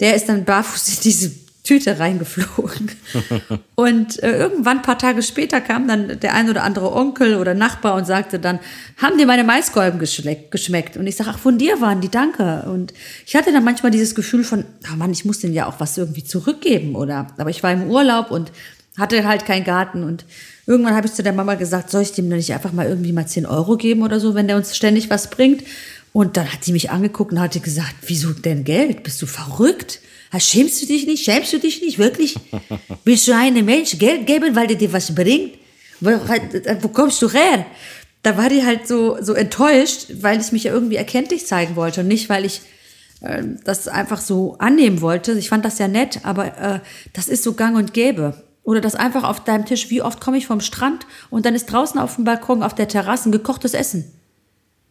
Der 0.00 0.14
ist 0.14 0.28
dann 0.28 0.44
barfuß 0.44 0.88
in 0.88 1.02
diese 1.02 1.30
Tüte 1.64 2.00
reingeflogen. 2.00 2.90
und 3.76 4.20
äh, 4.22 4.36
irgendwann, 4.36 4.78
ein 4.78 4.82
paar 4.82 4.98
Tage 4.98 5.22
später, 5.22 5.60
kam 5.60 5.86
dann 5.86 6.18
der 6.18 6.34
ein 6.34 6.50
oder 6.50 6.64
andere 6.64 6.92
Onkel 6.92 7.36
oder 7.36 7.54
Nachbar 7.54 7.94
und 7.94 8.04
sagte 8.04 8.40
dann, 8.40 8.58
haben 8.96 9.16
dir 9.16 9.26
meine 9.26 9.44
Maiskolben 9.44 10.00
geschmeckt? 10.00 10.96
Und 10.96 11.06
ich 11.06 11.14
sage, 11.14 11.30
ach, 11.32 11.38
von 11.38 11.58
dir 11.58 11.80
waren 11.80 12.00
die, 12.00 12.08
danke. 12.08 12.64
Und 12.66 12.92
ich 13.26 13.36
hatte 13.36 13.52
dann 13.52 13.62
manchmal 13.62 13.92
dieses 13.92 14.16
Gefühl 14.16 14.42
von, 14.42 14.64
oh 14.92 14.96
Mann, 14.96 15.12
ich 15.12 15.24
muss 15.24 15.38
denen 15.38 15.54
ja 15.54 15.66
auch 15.66 15.78
was 15.78 15.96
irgendwie 15.96 16.24
zurückgeben. 16.24 16.96
oder 16.96 17.28
Aber 17.38 17.50
ich 17.50 17.62
war 17.62 17.72
im 17.72 17.88
Urlaub 17.88 18.32
und 18.32 18.50
hatte 18.98 19.24
halt 19.24 19.46
keinen 19.46 19.64
Garten. 19.64 20.02
Und 20.02 20.24
irgendwann 20.66 20.96
habe 20.96 21.06
ich 21.06 21.12
zu 21.12 21.22
der 21.22 21.32
Mama 21.32 21.54
gesagt, 21.54 21.90
soll 21.90 22.02
ich 22.02 22.12
dem 22.12 22.28
nicht 22.28 22.52
einfach 22.52 22.72
mal 22.72 22.86
irgendwie 22.86 23.12
mal 23.12 23.28
10 23.28 23.46
Euro 23.46 23.76
geben 23.76 24.02
oder 24.02 24.18
so, 24.18 24.34
wenn 24.34 24.48
der 24.48 24.56
uns 24.56 24.76
ständig 24.76 25.10
was 25.10 25.30
bringt? 25.30 25.62
Und 26.12 26.36
dann 26.36 26.52
hat 26.52 26.64
sie 26.64 26.72
mich 26.72 26.90
angeguckt 26.90 27.32
und 27.32 27.40
hatte 27.40 27.60
gesagt, 27.60 27.94
wieso 28.06 28.32
denn 28.32 28.64
Geld? 28.64 29.04
Bist 29.04 29.22
du 29.22 29.26
verrückt? 29.26 30.00
Schämst 30.38 30.82
du 30.82 30.86
dich 30.86 31.06
nicht? 31.06 31.24
Schämst 31.24 31.52
du 31.52 31.58
dich 31.58 31.82
nicht? 31.82 31.98
Wirklich? 31.98 32.36
Bist 33.04 33.28
du 33.28 33.36
einem 33.36 33.64
Mensch 33.64 33.98
Geld 33.98 34.26
geben, 34.26 34.54
weil 34.54 34.66
der 34.66 34.76
dir 34.76 34.92
was 34.92 35.14
bringt? 35.14 35.54
Wo, 36.00 36.10
wo 36.10 36.88
kommst 36.88 37.20
du 37.22 37.30
her? 37.30 37.66
da 38.22 38.36
war 38.36 38.48
die 38.48 38.64
halt 38.64 38.86
so, 38.86 39.18
so 39.20 39.34
enttäuscht, 39.34 40.06
weil 40.20 40.40
ich 40.40 40.52
mich 40.52 40.64
ja 40.64 40.72
irgendwie 40.72 40.96
erkenntlich 40.96 41.46
zeigen 41.46 41.76
wollte 41.76 42.02
und 42.02 42.08
nicht, 42.08 42.28
weil 42.28 42.44
ich 42.44 42.62
äh, 43.20 43.42
das 43.64 43.88
einfach 43.88 44.20
so 44.20 44.56
annehmen 44.58 45.00
wollte. 45.00 45.32
Ich 45.32 45.48
fand 45.48 45.64
das 45.64 45.78
ja 45.78 45.88
nett, 45.88 46.20
aber 46.22 46.58
äh, 46.58 46.80
das 47.12 47.28
ist 47.28 47.42
so 47.42 47.54
gang 47.54 47.76
und 47.76 47.92
gäbe. 47.92 48.42
Oder 48.64 48.80
das 48.80 48.94
einfach 48.94 49.24
auf 49.24 49.42
deinem 49.42 49.66
Tisch, 49.66 49.90
wie 49.90 50.02
oft 50.02 50.20
komme 50.20 50.38
ich 50.38 50.46
vom 50.46 50.60
Strand 50.60 51.04
und 51.30 51.44
dann 51.44 51.56
ist 51.56 51.66
draußen 51.66 51.98
auf 51.98 52.14
dem 52.14 52.24
Balkon, 52.24 52.62
auf 52.62 52.76
der 52.76 52.86
Terrasse 52.86 53.28
ein 53.28 53.32
gekochtes 53.32 53.74
Essen. 53.74 54.12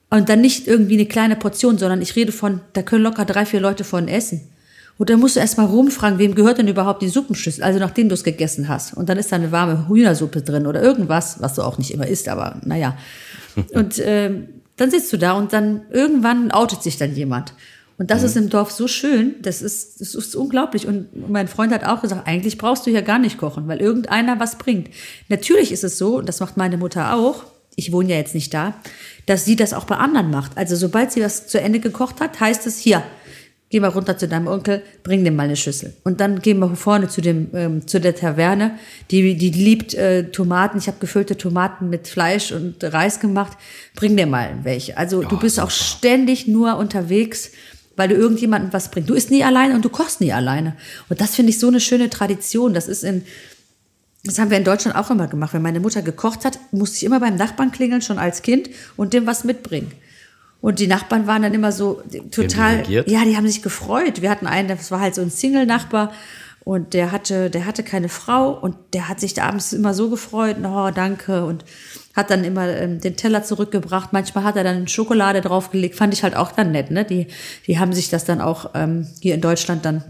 Und 0.09 0.27
dann 0.27 0.41
nicht 0.41 0.67
irgendwie 0.67 0.95
eine 0.95 1.05
kleine 1.05 1.37
Portion, 1.37 1.77
sondern 1.77 2.01
ich 2.01 2.17
rede 2.17 2.33
von, 2.33 2.59
da 2.73 2.81
können 2.81 3.03
locker 3.03 3.23
drei, 3.23 3.45
vier 3.45 3.61
Leute 3.61 3.85
von 3.85 4.09
essen. 4.09 4.49
Und 4.97 5.09
dann 5.09 5.19
musst 5.19 5.35
du 5.35 5.39
erstmal 5.39 5.65
rumfragen, 5.65 6.19
wem 6.19 6.35
gehört 6.35 6.59
denn 6.59 6.67
überhaupt 6.67 7.01
die 7.01 7.09
Suppenschüssel, 7.09 7.63
also 7.63 7.79
nachdem 7.79 8.09
du 8.09 8.13
es 8.13 8.23
gegessen 8.23 8.67
hast. 8.67 8.93
Und 8.93 9.09
dann 9.09 9.17
ist 9.17 9.31
da 9.31 9.37
eine 9.37 9.51
warme 9.51 9.87
Hühnersuppe 9.87 10.41
drin 10.41 10.67
oder 10.67 10.81
irgendwas, 10.81 11.41
was 11.41 11.55
du 11.55 11.63
auch 11.63 11.77
nicht 11.77 11.91
immer 11.91 12.07
isst, 12.07 12.29
aber 12.29 12.61
naja. 12.63 12.97
Und 13.73 14.01
ähm, 14.03 14.47
dann 14.77 14.89
sitzt 14.89 15.11
du 15.13 15.17
da 15.17 15.33
und 15.33 15.53
dann 15.53 15.81
irgendwann 15.91 16.51
outet 16.51 16.81
sich 16.81 16.97
dann 16.97 17.13
jemand. 17.13 17.53
Und 17.97 18.09
das 18.09 18.21
mhm. 18.21 18.25
ist 18.25 18.37
im 18.37 18.49
Dorf 18.49 18.71
so 18.71 18.87
schön, 18.87 19.35
das 19.43 19.61
ist, 19.61 20.01
das 20.01 20.15
ist 20.15 20.35
unglaublich. 20.35 20.87
Und 20.87 21.29
mein 21.29 21.47
Freund 21.47 21.71
hat 21.71 21.83
auch 21.83 22.01
gesagt, 22.01 22.27
eigentlich 22.27 22.57
brauchst 22.57 22.87
du 22.87 22.89
hier 22.89 23.03
gar 23.03 23.19
nicht 23.19 23.37
kochen, 23.37 23.67
weil 23.67 23.79
irgendeiner 23.79 24.39
was 24.39 24.57
bringt. 24.57 24.89
Natürlich 25.29 25.71
ist 25.71 25.83
es 25.83 25.99
so, 25.99 26.17
und 26.17 26.27
das 26.27 26.39
macht 26.39 26.57
meine 26.57 26.77
Mutter 26.77 27.13
auch, 27.13 27.43
ich 27.75 27.91
wohne 27.91 28.09
ja 28.09 28.15
jetzt 28.15 28.33
nicht 28.33 28.55
da, 28.55 28.73
dass 29.27 29.45
sie 29.45 29.55
das 29.55 29.73
auch 29.73 29.85
bei 29.85 29.97
anderen 29.97 30.31
macht. 30.31 30.57
Also 30.57 30.75
sobald 30.75 31.11
sie 31.11 31.21
was 31.21 31.45
zu 31.45 31.61
Ende 31.61 31.79
gekocht 31.79 32.19
hat, 32.21 32.39
heißt 32.39 32.65
es 32.65 32.79
hier, 32.79 33.03
geh 33.71 33.79
mal 33.79 33.87
runter 33.87 34.17
zu 34.17 34.27
deinem 34.27 34.47
Onkel, 34.47 34.83
bring 35.01 35.23
dem 35.23 35.35
mal 35.35 35.43
eine 35.43 35.55
Schüssel. 35.55 35.93
Und 36.03 36.19
dann 36.19 36.41
gehen 36.41 36.59
wir 36.59 36.75
vorne 36.75 37.07
zu 37.07 37.21
dem 37.21 37.49
ähm, 37.53 37.87
zu 37.87 37.99
der 37.99 38.15
Taverne, 38.15 38.77
die 39.09 39.35
die 39.35 39.49
liebt 39.49 39.95
äh, 39.95 40.29
Tomaten. 40.29 40.77
Ich 40.77 40.87
habe 40.87 40.97
gefüllte 40.99 41.37
Tomaten 41.37 41.89
mit 41.89 42.07
Fleisch 42.07 42.51
und 42.51 42.83
Reis 42.83 43.19
gemacht. 43.19 43.57
Bring 43.95 44.15
dir 44.15 44.27
mal 44.27 44.59
welche. 44.63 44.97
Also 44.97 45.19
oh, 45.19 45.23
du 45.23 45.39
bist 45.39 45.55
super. 45.55 45.67
auch 45.67 45.71
ständig 45.71 46.47
nur 46.47 46.77
unterwegs, 46.77 47.51
weil 47.95 48.09
du 48.09 48.15
irgendjemandem 48.15 48.73
was 48.73 48.91
bringst. 48.91 49.09
Du 49.09 49.13
isst 49.13 49.31
nie 49.31 49.43
alleine 49.43 49.73
und 49.73 49.83
du 49.83 49.89
kochst 49.89 50.21
nie 50.21 50.33
alleine. 50.33 50.75
Und 51.09 51.21
das 51.21 51.35
finde 51.35 51.51
ich 51.51 51.59
so 51.59 51.67
eine 51.67 51.79
schöne 51.79 52.09
Tradition. 52.09 52.73
Das 52.73 52.87
ist 52.87 53.03
in 53.03 53.23
das 54.23 54.37
haben 54.37 54.51
wir 54.51 54.57
in 54.57 54.63
Deutschland 54.63 54.95
auch 54.95 55.09
immer 55.09 55.27
gemacht. 55.27 55.53
Wenn 55.53 55.63
meine 55.63 55.79
Mutter 55.79 56.03
gekocht 56.03 56.45
hat, 56.45 56.59
musste 56.71 56.97
ich 56.97 57.05
immer 57.05 57.19
beim 57.19 57.37
Nachbarn 57.37 57.71
klingeln, 57.71 58.03
schon 58.03 58.19
als 58.19 58.43
Kind, 58.43 58.69
und 58.95 59.13
dem 59.13 59.25
was 59.25 59.45
mitbringen. 59.45 59.91
Und 60.61 60.79
die 60.79 60.87
Nachbarn 60.87 61.25
waren 61.27 61.41
dann 61.41 61.53
immer 61.53 61.71
so 61.71 62.01
total, 62.29 62.87
ja, 62.87 63.25
die 63.25 63.35
haben 63.35 63.47
sich 63.47 63.63
gefreut. 63.63 64.21
Wir 64.21 64.29
hatten 64.29 64.45
einen, 64.45 64.67
das 64.67 64.91
war 64.91 64.99
halt 64.99 65.15
so 65.15 65.21
ein 65.21 65.31
Single-Nachbar 65.31 66.11
und 66.63 66.93
der 66.93 67.11
hatte, 67.11 67.49
der 67.49 67.65
hatte 67.65 67.81
keine 67.83 68.07
Frau 68.07 68.51
und 68.51 68.75
der 68.93 69.09
hat 69.09 69.19
sich 69.19 69.33
da 69.33 69.45
abends 69.45 69.73
immer 69.73 69.95
so 69.95 70.09
gefreut, 70.09 70.57
oh, 70.63 70.91
danke 70.93 71.43
und 71.45 71.65
hat 72.15 72.29
dann 72.29 72.43
immer 72.43 72.67
ähm, 72.67 73.01
den 73.01 73.15
Teller 73.15 73.43
zurückgebracht. 73.43 74.13
Manchmal 74.13 74.43
hat 74.43 74.55
er 74.55 74.63
dann 74.63 74.87
Schokolade 74.87 75.41
draufgelegt, 75.41 75.95
fand 75.95 76.13
ich 76.13 76.21
halt 76.23 76.35
auch 76.35 76.51
dann 76.51 76.71
nett, 76.71 76.91
ne? 76.91 77.05
Die, 77.05 77.27
die 77.65 77.79
haben 77.79 77.93
sich 77.93 78.09
das 78.09 78.25
dann 78.25 78.41
auch 78.41 78.71
ähm, 78.75 79.07
hier 79.21 79.33
in 79.33 79.41
Deutschland 79.41 79.85
dann 79.85 80.03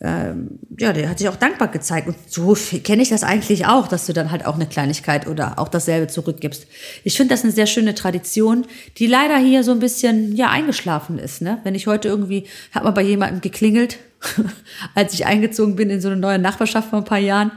ähm, 0.00 0.58
ja, 0.78 0.92
der 0.92 1.08
hat 1.08 1.18
sich 1.18 1.28
auch 1.28 1.36
dankbar 1.36 1.68
gezeigt. 1.68 2.08
Und 2.08 2.16
so 2.26 2.56
kenne 2.82 3.02
ich 3.02 3.08
das 3.08 3.22
eigentlich 3.22 3.66
auch, 3.66 3.88
dass 3.88 4.06
du 4.06 4.12
dann 4.12 4.30
halt 4.30 4.44
auch 4.44 4.56
eine 4.56 4.66
Kleinigkeit 4.66 5.26
oder 5.26 5.58
auch 5.58 5.68
dasselbe 5.68 6.08
zurückgibst. 6.08 6.66
Ich 7.04 7.16
finde 7.16 7.34
das 7.34 7.42
eine 7.42 7.52
sehr 7.52 7.66
schöne 7.66 7.94
Tradition, 7.94 8.66
die 8.98 9.06
leider 9.06 9.36
hier 9.38 9.62
so 9.62 9.72
ein 9.72 9.78
bisschen 9.78 10.34
ja 10.34 10.50
eingeschlafen 10.50 11.18
ist. 11.18 11.42
Ne? 11.42 11.58
Wenn 11.64 11.74
ich 11.74 11.86
heute 11.86 12.08
irgendwie, 12.08 12.44
hat 12.72 12.84
man 12.84 12.94
bei 12.94 13.02
jemandem 13.02 13.40
geklingelt, 13.40 13.98
als 14.94 15.14
ich 15.14 15.26
eingezogen 15.26 15.76
bin 15.76 15.90
in 15.90 16.00
so 16.00 16.08
eine 16.08 16.16
neue 16.16 16.38
Nachbarschaft 16.38 16.90
vor 16.90 16.98
ein 16.98 17.04
paar 17.04 17.18
Jahren, 17.18 17.52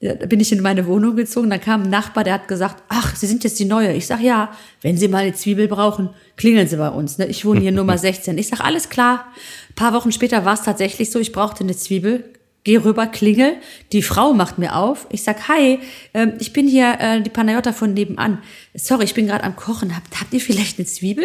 da 0.00 0.26
bin 0.26 0.38
ich 0.38 0.52
in 0.52 0.62
meine 0.62 0.86
Wohnung 0.86 1.16
gezogen, 1.16 1.50
dann 1.50 1.60
kam 1.60 1.82
ein 1.82 1.90
Nachbar, 1.90 2.22
der 2.22 2.34
hat 2.34 2.46
gesagt, 2.46 2.84
ach, 2.88 3.16
Sie 3.16 3.26
sind 3.26 3.42
jetzt 3.42 3.58
die 3.58 3.64
Neue. 3.64 3.92
Ich 3.94 4.06
sag, 4.06 4.20
ja, 4.20 4.52
wenn 4.80 4.96
Sie 4.96 5.08
mal 5.08 5.24
eine 5.24 5.34
Zwiebel 5.34 5.66
brauchen, 5.66 6.10
klingeln 6.36 6.68
Sie 6.68 6.76
bei 6.76 6.88
uns. 6.88 7.18
Ne? 7.18 7.26
Ich 7.26 7.44
wohne 7.44 7.60
hier 7.60 7.72
Nummer 7.72 7.98
16. 7.98 8.38
Ich 8.38 8.46
sag, 8.46 8.60
alles 8.60 8.90
klar. 8.90 9.26
Paar 9.78 9.92
Wochen 9.92 10.10
später 10.10 10.44
war 10.44 10.54
es 10.54 10.62
tatsächlich 10.62 11.12
so, 11.12 11.20
ich 11.20 11.30
brauchte 11.30 11.62
eine 11.62 11.76
Zwiebel, 11.76 12.24
geh 12.64 12.78
rüber, 12.78 13.06
klingel, 13.06 13.58
die 13.92 14.02
Frau 14.02 14.32
macht 14.32 14.58
mir 14.58 14.74
auf. 14.74 15.06
Ich 15.10 15.22
sag, 15.22 15.46
hi, 15.46 15.78
äh, 16.14 16.26
ich 16.40 16.52
bin 16.52 16.66
hier 16.66 16.96
äh, 16.98 17.22
die 17.22 17.30
Panayota 17.30 17.72
von 17.72 17.94
nebenan. 17.94 18.42
Sorry, 18.74 19.04
ich 19.04 19.14
bin 19.14 19.28
gerade 19.28 19.44
am 19.44 19.54
Kochen. 19.54 19.94
Habt, 19.94 20.20
habt 20.20 20.34
ihr 20.34 20.40
vielleicht 20.40 20.80
eine 20.80 20.86
Zwiebel? 20.88 21.24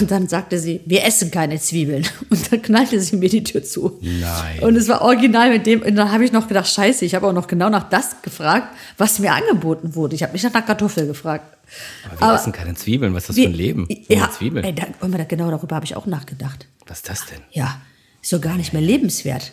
Und 0.00 0.10
dann 0.10 0.28
sagte 0.28 0.58
sie, 0.58 0.80
wir 0.86 1.04
essen 1.04 1.30
keine 1.30 1.58
Zwiebeln. 1.58 2.06
Und 2.30 2.52
dann 2.52 2.62
knallte 2.62 3.00
sie 3.00 3.16
mir 3.16 3.28
die 3.28 3.44
Tür 3.44 3.62
zu. 3.62 3.98
Nein. 4.00 4.60
Und 4.60 4.76
es 4.76 4.88
war 4.88 5.02
original 5.02 5.50
mit 5.50 5.66
dem. 5.66 5.82
Und 5.82 5.96
dann 5.96 6.12
habe 6.12 6.24
ich 6.24 6.32
noch 6.32 6.48
gedacht, 6.48 6.68
scheiße, 6.68 7.04
ich 7.04 7.14
habe 7.14 7.26
auch 7.26 7.32
noch 7.32 7.46
genau 7.46 7.68
nach 7.68 7.88
das 7.88 8.22
gefragt, 8.22 8.68
was 8.98 9.18
mir 9.18 9.32
angeboten 9.32 9.94
wurde. 9.94 10.14
Ich 10.14 10.22
habe 10.22 10.32
mich 10.32 10.42
nach 10.42 10.54
einer 10.54 10.62
Kartoffel 10.62 11.06
gefragt. 11.06 11.56
Aber 12.04 12.20
wir 12.20 12.26
Aber, 12.26 12.36
essen 12.36 12.52
keine 12.52 12.74
Zwiebeln. 12.74 13.14
Was 13.14 13.24
ist 13.24 13.28
das 13.30 13.36
wir, 13.36 13.44
für 13.44 13.50
ein 13.50 13.56
Leben? 13.56 13.88
Ja, 14.08 14.30
Zwiebeln. 14.30 14.64
Ey, 14.64 14.74
da, 14.74 14.84
genau 15.24 15.50
darüber 15.50 15.76
habe 15.76 15.84
ich 15.84 15.96
auch 15.96 16.06
nachgedacht. 16.06 16.66
Was 16.86 16.98
ist 16.98 17.08
das 17.08 17.26
denn? 17.26 17.40
Ja, 17.50 17.80
ist 18.20 18.32
doch 18.32 18.40
gar 18.40 18.56
nicht 18.56 18.72
mehr 18.72 18.82
lebenswert. 18.82 19.52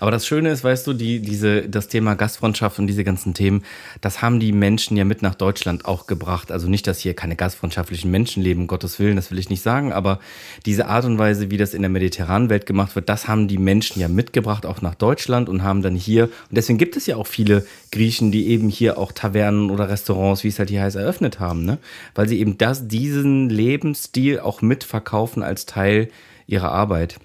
Aber 0.00 0.10
das 0.10 0.26
Schöne 0.26 0.50
ist, 0.50 0.64
weißt 0.64 0.86
du, 0.86 0.92
die, 0.92 1.20
diese, 1.20 1.68
das 1.68 1.88
Thema 1.88 2.14
Gastfreundschaft 2.14 2.78
und 2.78 2.86
diese 2.86 3.04
ganzen 3.04 3.34
Themen, 3.34 3.64
das 4.00 4.22
haben 4.22 4.40
die 4.40 4.52
Menschen 4.52 4.96
ja 4.96 5.04
mit 5.04 5.22
nach 5.22 5.34
Deutschland 5.34 5.84
auch 5.84 6.06
gebracht. 6.06 6.52
Also 6.52 6.68
nicht, 6.68 6.86
dass 6.86 7.00
hier 7.00 7.14
keine 7.14 7.36
gastfreundschaftlichen 7.36 8.10
Menschen 8.10 8.42
leben, 8.42 8.62
um 8.62 8.66
Gottes 8.66 8.98
Willen, 8.98 9.16
das 9.16 9.30
will 9.30 9.38
ich 9.38 9.50
nicht 9.50 9.62
sagen, 9.62 9.92
aber 9.92 10.20
diese 10.66 10.86
Art 10.86 11.04
und 11.04 11.18
Weise, 11.18 11.50
wie 11.50 11.56
das 11.56 11.74
in 11.74 11.82
der 11.82 11.90
mediterranen 11.90 12.50
Welt 12.50 12.66
gemacht 12.66 12.94
wird, 12.94 13.08
das 13.08 13.28
haben 13.28 13.48
die 13.48 13.58
Menschen 13.58 14.00
ja 14.00 14.08
mitgebracht, 14.08 14.66
auch 14.66 14.82
nach 14.82 14.94
Deutschland 14.94 15.48
und 15.48 15.62
haben 15.62 15.82
dann 15.82 15.94
hier, 15.94 16.24
und 16.24 16.56
deswegen 16.56 16.78
gibt 16.78 16.96
es 16.96 17.06
ja 17.06 17.16
auch 17.16 17.26
viele 17.26 17.66
Griechen, 17.90 18.32
die 18.32 18.48
eben 18.48 18.68
hier 18.68 18.98
auch 18.98 19.12
Tavernen 19.12 19.70
oder 19.70 19.88
Restaurants, 19.88 20.44
wie 20.44 20.48
es 20.48 20.58
halt 20.58 20.70
hier 20.70 20.82
heißt, 20.82 20.96
eröffnet 20.96 21.40
haben, 21.40 21.64
ne? 21.64 21.78
Weil 22.14 22.28
sie 22.28 22.38
eben 22.40 22.58
das, 22.58 22.88
diesen 22.88 23.48
Lebensstil 23.50 24.40
auch 24.40 24.62
mitverkaufen 24.62 25.42
als 25.42 25.66
Teil 25.66 26.10
ihrer 26.46 26.72
Arbeit. 26.72 27.18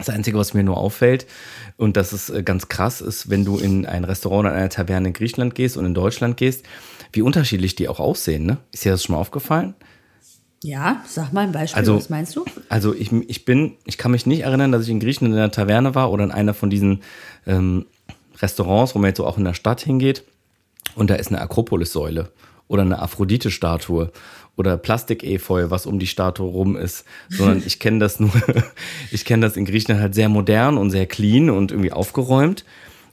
Das 0.00 0.14
Einzige, 0.14 0.38
was 0.38 0.54
mir 0.54 0.62
nur 0.62 0.78
auffällt, 0.78 1.26
und 1.76 1.96
das 1.96 2.12
ist 2.12 2.30
äh, 2.30 2.42
ganz 2.42 2.68
krass, 2.68 3.00
ist, 3.00 3.30
wenn 3.30 3.44
du 3.44 3.58
in 3.58 3.86
ein 3.86 4.04
Restaurant 4.04 4.46
oder 4.46 4.54
eine 4.54 4.68
Taverne 4.68 5.08
in 5.08 5.14
Griechenland 5.14 5.54
gehst 5.54 5.76
und 5.76 5.84
in 5.84 5.94
Deutschland 5.94 6.36
gehst, 6.36 6.64
wie 7.12 7.22
unterschiedlich 7.22 7.74
die 7.74 7.88
auch 7.88 8.00
aussehen. 8.00 8.46
Ne? 8.46 8.58
Ist 8.72 8.84
dir 8.84 8.92
das 8.92 9.04
schon 9.04 9.14
mal 9.14 9.20
aufgefallen? 9.20 9.74
Ja, 10.62 11.02
sag 11.06 11.32
mal 11.32 11.42
ein 11.42 11.52
Beispiel, 11.52 11.78
also, 11.78 11.96
was 11.96 12.10
meinst 12.10 12.36
du? 12.36 12.44
Also 12.68 12.94
ich, 12.94 13.12
ich 13.12 13.44
bin, 13.44 13.76
ich 13.84 13.96
kann 13.96 14.10
mich 14.10 14.26
nicht 14.26 14.40
erinnern, 14.40 14.72
dass 14.72 14.82
ich 14.82 14.90
in 14.90 15.00
Griechenland 15.00 15.34
in 15.34 15.40
einer 15.40 15.50
Taverne 15.50 15.94
war 15.94 16.12
oder 16.12 16.24
in 16.24 16.30
einer 16.30 16.52
von 16.52 16.68
diesen 16.68 17.02
ähm, 17.46 17.86
Restaurants, 18.40 18.94
wo 18.94 18.98
man 18.98 19.08
jetzt 19.08 19.18
so 19.18 19.26
auch 19.26 19.38
in 19.38 19.44
der 19.44 19.54
Stadt 19.54 19.80
hingeht 19.80 20.24
und 20.94 21.08
da 21.08 21.14
ist 21.14 21.28
eine 21.28 21.40
Akropolis-Säule 21.40 22.30
oder 22.70 22.82
eine 22.82 23.00
Aphrodite-Statue 23.00 24.12
oder 24.56 24.76
Plastik-Efeu, 24.76 25.70
was 25.70 25.86
um 25.86 25.98
die 25.98 26.06
Statue 26.06 26.48
rum 26.48 26.76
ist, 26.76 27.04
sondern 27.28 27.62
ich 27.66 27.80
kenne 27.80 27.98
das 27.98 28.20
nur, 28.20 28.30
ich 29.10 29.24
kenne 29.24 29.44
das 29.44 29.56
in 29.56 29.64
Griechenland 29.64 30.00
halt 30.00 30.14
sehr 30.14 30.28
modern 30.28 30.78
und 30.78 30.90
sehr 30.90 31.06
clean 31.06 31.50
und 31.50 31.72
irgendwie 31.72 31.92
aufgeräumt. 31.92 32.64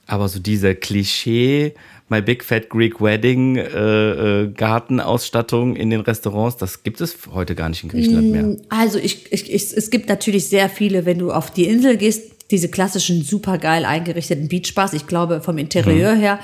Aber 0.05 0.29
so 0.29 0.39
diese 0.39 0.75
Klischee, 0.75 1.73
My 2.07 2.21
Big 2.21 2.43
Fat 2.43 2.69
Greek 2.69 3.01
Wedding 3.01 3.57
äh, 3.57 4.43
äh, 4.43 4.47
Gartenausstattung 4.51 5.75
in 5.75 5.89
den 5.89 6.01
Restaurants, 6.01 6.57
das 6.57 6.83
gibt 6.83 7.01
es 7.01 7.17
heute 7.33 7.55
gar 7.55 7.67
nicht 7.67 7.83
in 7.83 7.89
Griechenland 7.89 8.31
mehr. 8.31 8.43
Mm, 8.43 8.57
also 8.69 8.99
ich, 8.99 9.31
ich, 9.33 9.51
ich, 9.51 9.75
es 9.75 9.89
gibt 9.89 10.07
natürlich 10.07 10.47
sehr 10.47 10.69
viele, 10.69 11.05
wenn 11.05 11.17
du 11.17 11.31
auf 11.31 11.51
die 11.51 11.65
Insel 11.65 11.97
gehst, 11.97 12.31
diese 12.51 12.69
klassischen 12.69 13.23
supergeil 13.23 13.83
eingerichteten 13.83 14.47
Beachbars. 14.47 14.93
Ich 14.93 15.07
glaube 15.07 15.41
vom 15.41 15.57
Interieur 15.57 16.15
mhm. 16.15 16.19
her 16.19 16.39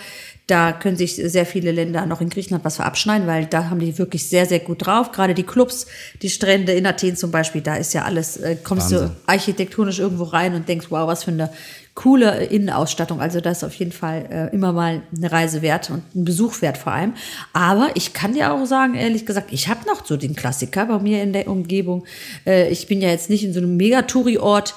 da 0.48 0.74
können 0.74 0.98
sich 0.98 1.16
sehr 1.16 1.46
viele 1.46 1.72
Länder 1.72 2.06
noch 2.06 2.20
in 2.20 2.30
Griechenland 2.30 2.66
was 2.66 2.76
verabschneiden, 2.76 3.28
weil 3.28 3.46
da 3.46 3.70
haben 3.70 3.80
die 3.80 3.98
wirklich 3.98 4.28
sehr, 4.28 4.46
sehr 4.46 4.60
gut 4.60 4.86
drauf. 4.86 5.12
Gerade 5.12 5.34
die 5.34 5.44
Clubs, 5.44 5.88
die 6.22 6.30
Strände 6.30 6.74
in 6.74 6.86
Athen 6.86 7.16
zum 7.16 7.32
Beispiel, 7.32 7.62
da 7.62 7.76
ist 7.76 7.94
ja 7.94 8.04
alles, 8.04 8.38
äh, 8.38 8.58
kommst 8.62 8.92
Wahnsinn. 8.92 9.10
du 9.10 9.32
architektonisch 9.32 10.00
irgendwo 10.00 10.26
rein 10.26 10.54
und 10.54 10.68
denkst, 10.68 10.88
wow, 10.90 11.08
was 11.08 11.24
für 11.24 11.32
eine 11.32 11.50
coole 11.96 12.46
Innenausstattung. 12.46 13.22
Also 13.22 13.40
das 13.40 13.58
ist 13.58 13.64
auf 13.64 13.76
jeden 13.76 13.92
Fall 13.92 14.26
äh, 14.30 14.54
immer 14.54 14.74
mal 14.74 15.04
eine 15.16 15.32
Reise 15.32 15.62
wert 15.62 15.90
und 15.92 16.04
ein 16.16 16.26
Besuch 16.26 16.62
wert 16.62 16.78
vor 16.78 16.92
allem. 16.92 17.14
Aber 17.54 17.92
ich 17.94 18.14
kann 18.14 18.34
dir 18.34 18.52
auch 18.52 18.66
sagen, 18.66 18.96
ehrlich 18.96 19.26
gesagt, 19.26 19.54
ich 19.54 19.70
habe 19.70 19.88
noch 19.88 20.06
so 20.06 20.18
den 20.18 20.36
Klassiker 20.36 20.88
bei 20.88 21.00
mir 21.00 21.24
in 21.24 21.34
der 21.34 21.48
Umgebung. 21.48 22.04
Äh, 22.46 22.70
ich 22.70 22.88
bin 22.88 23.00
ja 23.00 23.10
jetzt 23.10 23.30
nicht 23.30 23.44
in 23.44 23.54
so 23.54 23.60
einem 23.60 23.78
Megatouri-Ort, 23.78 24.76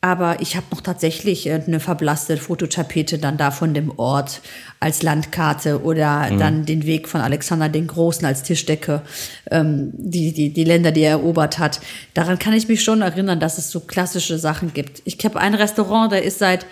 aber 0.00 0.40
ich 0.40 0.54
habe 0.54 0.66
noch 0.70 0.80
tatsächlich 0.80 1.46
äh, 1.46 1.60
eine 1.66 1.80
verblasste 1.80 2.36
Fototapete 2.36 3.18
dann 3.18 3.36
da 3.36 3.50
von 3.50 3.74
dem 3.74 3.98
Ort 3.98 4.40
als 4.78 5.02
Landkarte 5.02 5.82
oder 5.82 6.30
mhm. 6.30 6.38
dann 6.38 6.64
den 6.66 6.86
Weg 6.86 7.08
von 7.08 7.20
Alexander 7.20 7.68
den 7.68 7.88
Großen 7.88 8.24
als 8.24 8.44
Tischdecke, 8.44 9.02
ähm, 9.50 9.90
die, 9.94 10.32
die, 10.32 10.52
die 10.52 10.64
Länder, 10.64 10.92
die 10.92 11.02
er 11.02 11.12
erobert 11.12 11.58
hat. 11.58 11.80
Daran 12.14 12.38
kann 12.38 12.52
ich 12.52 12.68
mich 12.68 12.84
schon 12.84 13.02
erinnern, 13.02 13.40
dass 13.40 13.58
es 13.58 13.70
so 13.70 13.80
klassische 13.80 14.38
Sachen 14.38 14.72
gibt. 14.72 15.02
Ich 15.04 15.18
habe 15.24 15.40
ein 15.40 15.54
Restaurant, 15.54 16.12
da 16.12 16.16
ist 16.16 16.38
seit, 16.38 16.64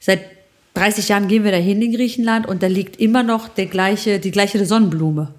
seit 0.00 0.22
30 0.74 1.08
Jahren 1.08 1.28
gehen 1.28 1.44
wir 1.44 1.52
da 1.52 1.58
hin 1.58 1.82
in 1.82 1.92
Griechenland 1.92 2.46
und 2.46 2.62
da 2.62 2.66
liegt 2.66 2.96
immer 2.96 3.22
noch 3.22 3.48
der 3.48 3.66
gleiche, 3.66 4.18
die 4.18 4.30
gleiche 4.32 4.64
Sonnenblume. 4.64 5.32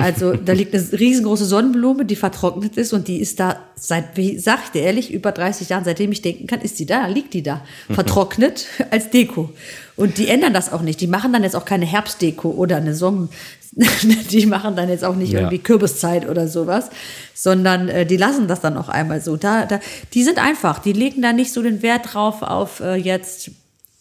Also 0.00 0.34
da 0.34 0.52
liegt 0.52 0.72
eine 0.74 0.84
riesengroße 0.92 1.44
Sonnenblume, 1.44 2.04
die 2.04 2.14
vertrocknet 2.14 2.76
ist 2.76 2.92
und 2.92 3.08
die 3.08 3.18
ist 3.20 3.40
da 3.40 3.56
seit, 3.74 4.16
wie 4.16 4.38
sag 4.38 4.60
ich 4.64 4.70
dir 4.70 4.82
ehrlich, 4.82 5.12
über 5.12 5.32
30 5.32 5.68
Jahren, 5.68 5.84
seitdem 5.84 6.12
ich 6.12 6.22
denken 6.22 6.46
kann, 6.46 6.60
ist 6.60 6.78
die 6.78 6.86
da, 6.86 7.06
liegt 7.08 7.34
die 7.34 7.42
da, 7.42 7.62
vertrocknet 7.90 8.66
als 8.90 9.10
Deko. 9.10 9.50
Und 9.96 10.18
die 10.18 10.28
ändern 10.28 10.52
das 10.54 10.72
auch 10.72 10.82
nicht. 10.82 11.00
Die 11.00 11.06
machen 11.08 11.32
dann 11.32 11.42
jetzt 11.42 11.56
auch 11.56 11.64
keine 11.64 11.86
Herbstdeko 11.86 12.50
oder 12.50 12.76
eine 12.76 12.94
Sommer, 12.94 13.28
die 14.30 14.46
machen 14.46 14.76
dann 14.76 14.88
jetzt 14.88 15.04
auch 15.04 15.16
nicht 15.16 15.32
Ja. 15.32 15.40
irgendwie 15.40 15.58
Kürbiszeit 15.58 16.28
oder 16.28 16.46
sowas, 16.46 16.90
sondern 17.34 17.88
äh, 17.88 18.06
die 18.06 18.16
lassen 18.16 18.46
das 18.46 18.60
dann 18.60 18.76
auch 18.76 18.88
einmal 18.88 19.20
so. 19.20 19.36
Da, 19.36 19.66
da, 19.66 19.80
die 20.12 20.22
sind 20.22 20.38
einfach, 20.38 20.78
die 20.78 20.92
legen 20.92 21.20
da 21.22 21.32
nicht 21.32 21.52
so 21.52 21.62
den 21.62 21.82
Wert 21.82 22.14
drauf 22.14 22.42
auf 22.42 22.78
äh, 22.78 22.94
jetzt, 22.94 23.50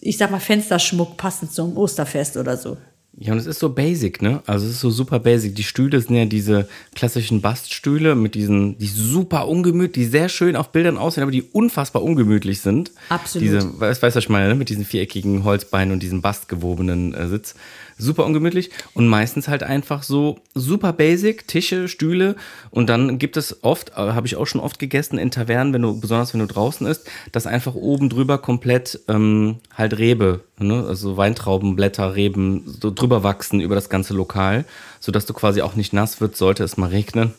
ich 0.01 0.17
sag 0.19 0.29
mal, 0.29 0.39
Fensterschmuck 0.39 1.17
passend 1.17 1.51
zum 1.51 1.75
Osterfest 1.77 2.37
oder 2.37 2.57
so. 2.57 2.77
Ja, 3.15 3.31
und 3.31 3.37
es 3.37 3.45
ist 3.45 3.59
so 3.59 3.69
basic, 3.69 4.23
ne? 4.23 4.41
Also 4.47 4.65
es 4.65 4.73
ist 4.73 4.79
so 4.79 4.89
super 4.89 5.19
basic. 5.19 5.55
Die 5.55 5.63
Stühle 5.63 6.01
sind 6.01 6.15
ja 6.15 6.25
diese 6.25 6.67
klassischen 6.95 7.41
Baststühle 7.41 8.15
mit 8.15 8.33
diesen, 8.33 8.77
die 8.79 8.87
super 8.87 9.47
ungemütlich, 9.47 10.05
die 10.05 10.09
sehr 10.09 10.29
schön 10.29 10.55
auf 10.55 10.71
Bildern 10.71 10.97
aussehen, 10.97 11.21
aber 11.21 11.31
die 11.31 11.43
unfassbar 11.43 12.01
ungemütlich 12.01 12.61
sind. 12.61 12.91
Absolut. 13.09 13.47
Diese, 13.47 13.79
weißt, 13.79 14.01
du, 14.01 14.07
was 14.07 14.15
ich 14.15 14.29
meine, 14.29 14.47
ne? 14.47 14.55
Mit 14.55 14.69
diesen 14.69 14.83
viereckigen 14.83 15.43
Holzbeinen 15.43 15.93
und 15.93 16.01
diesem 16.01 16.21
bastgewobenen 16.21 17.13
äh, 17.13 17.27
Sitz. 17.27 17.53
Super 17.95 18.25
ungemütlich 18.25 18.71
und 18.95 19.07
meistens 19.07 19.47
halt 19.47 19.61
einfach 19.61 20.01
so 20.01 20.39
super 20.55 20.93
basic, 20.93 21.47
Tische, 21.47 21.87
Stühle 21.87 22.35
und 22.71 22.89
dann 22.89 23.19
gibt 23.19 23.37
es 23.37 23.63
oft, 23.63 23.91
äh, 23.91 23.93
habe 23.97 24.25
ich 24.25 24.35
auch 24.35 24.47
schon 24.47 24.61
oft 24.61 24.79
gegessen 24.79 25.19
in 25.19 25.29
Tavernen, 25.29 25.73
wenn 25.73 25.83
du, 25.83 25.99
besonders 25.99 26.33
wenn 26.33 26.39
du 26.39 26.47
draußen 26.47 26.87
isst, 26.87 27.07
dass 27.31 27.45
einfach 27.45 27.75
oben 27.75 28.09
drüber 28.09 28.39
komplett 28.39 28.99
ähm, 29.07 29.57
halt 29.75 29.99
Rebe, 29.99 30.41
ne? 30.57 30.83
also 30.87 31.17
Weintraubenblätter, 31.17 32.15
Reben 32.15 32.63
so 32.81 32.89
drüber 33.03 33.23
wachsen 33.23 33.59
über 33.59 33.75
das 33.75 33.89
ganze 33.89 34.13
Lokal, 34.13 34.65
sodass 34.99 35.25
du 35.25 35.33
quasi 35.33 35.61
auch 35.61 35.75
nicht 35.75 35.93
nass 35.93 36.21
wird, 36.21 36.37
sollte 36.37 36.63
es 36.63 36.77
mal 36.77 36.89
regnen. 36.89 37.33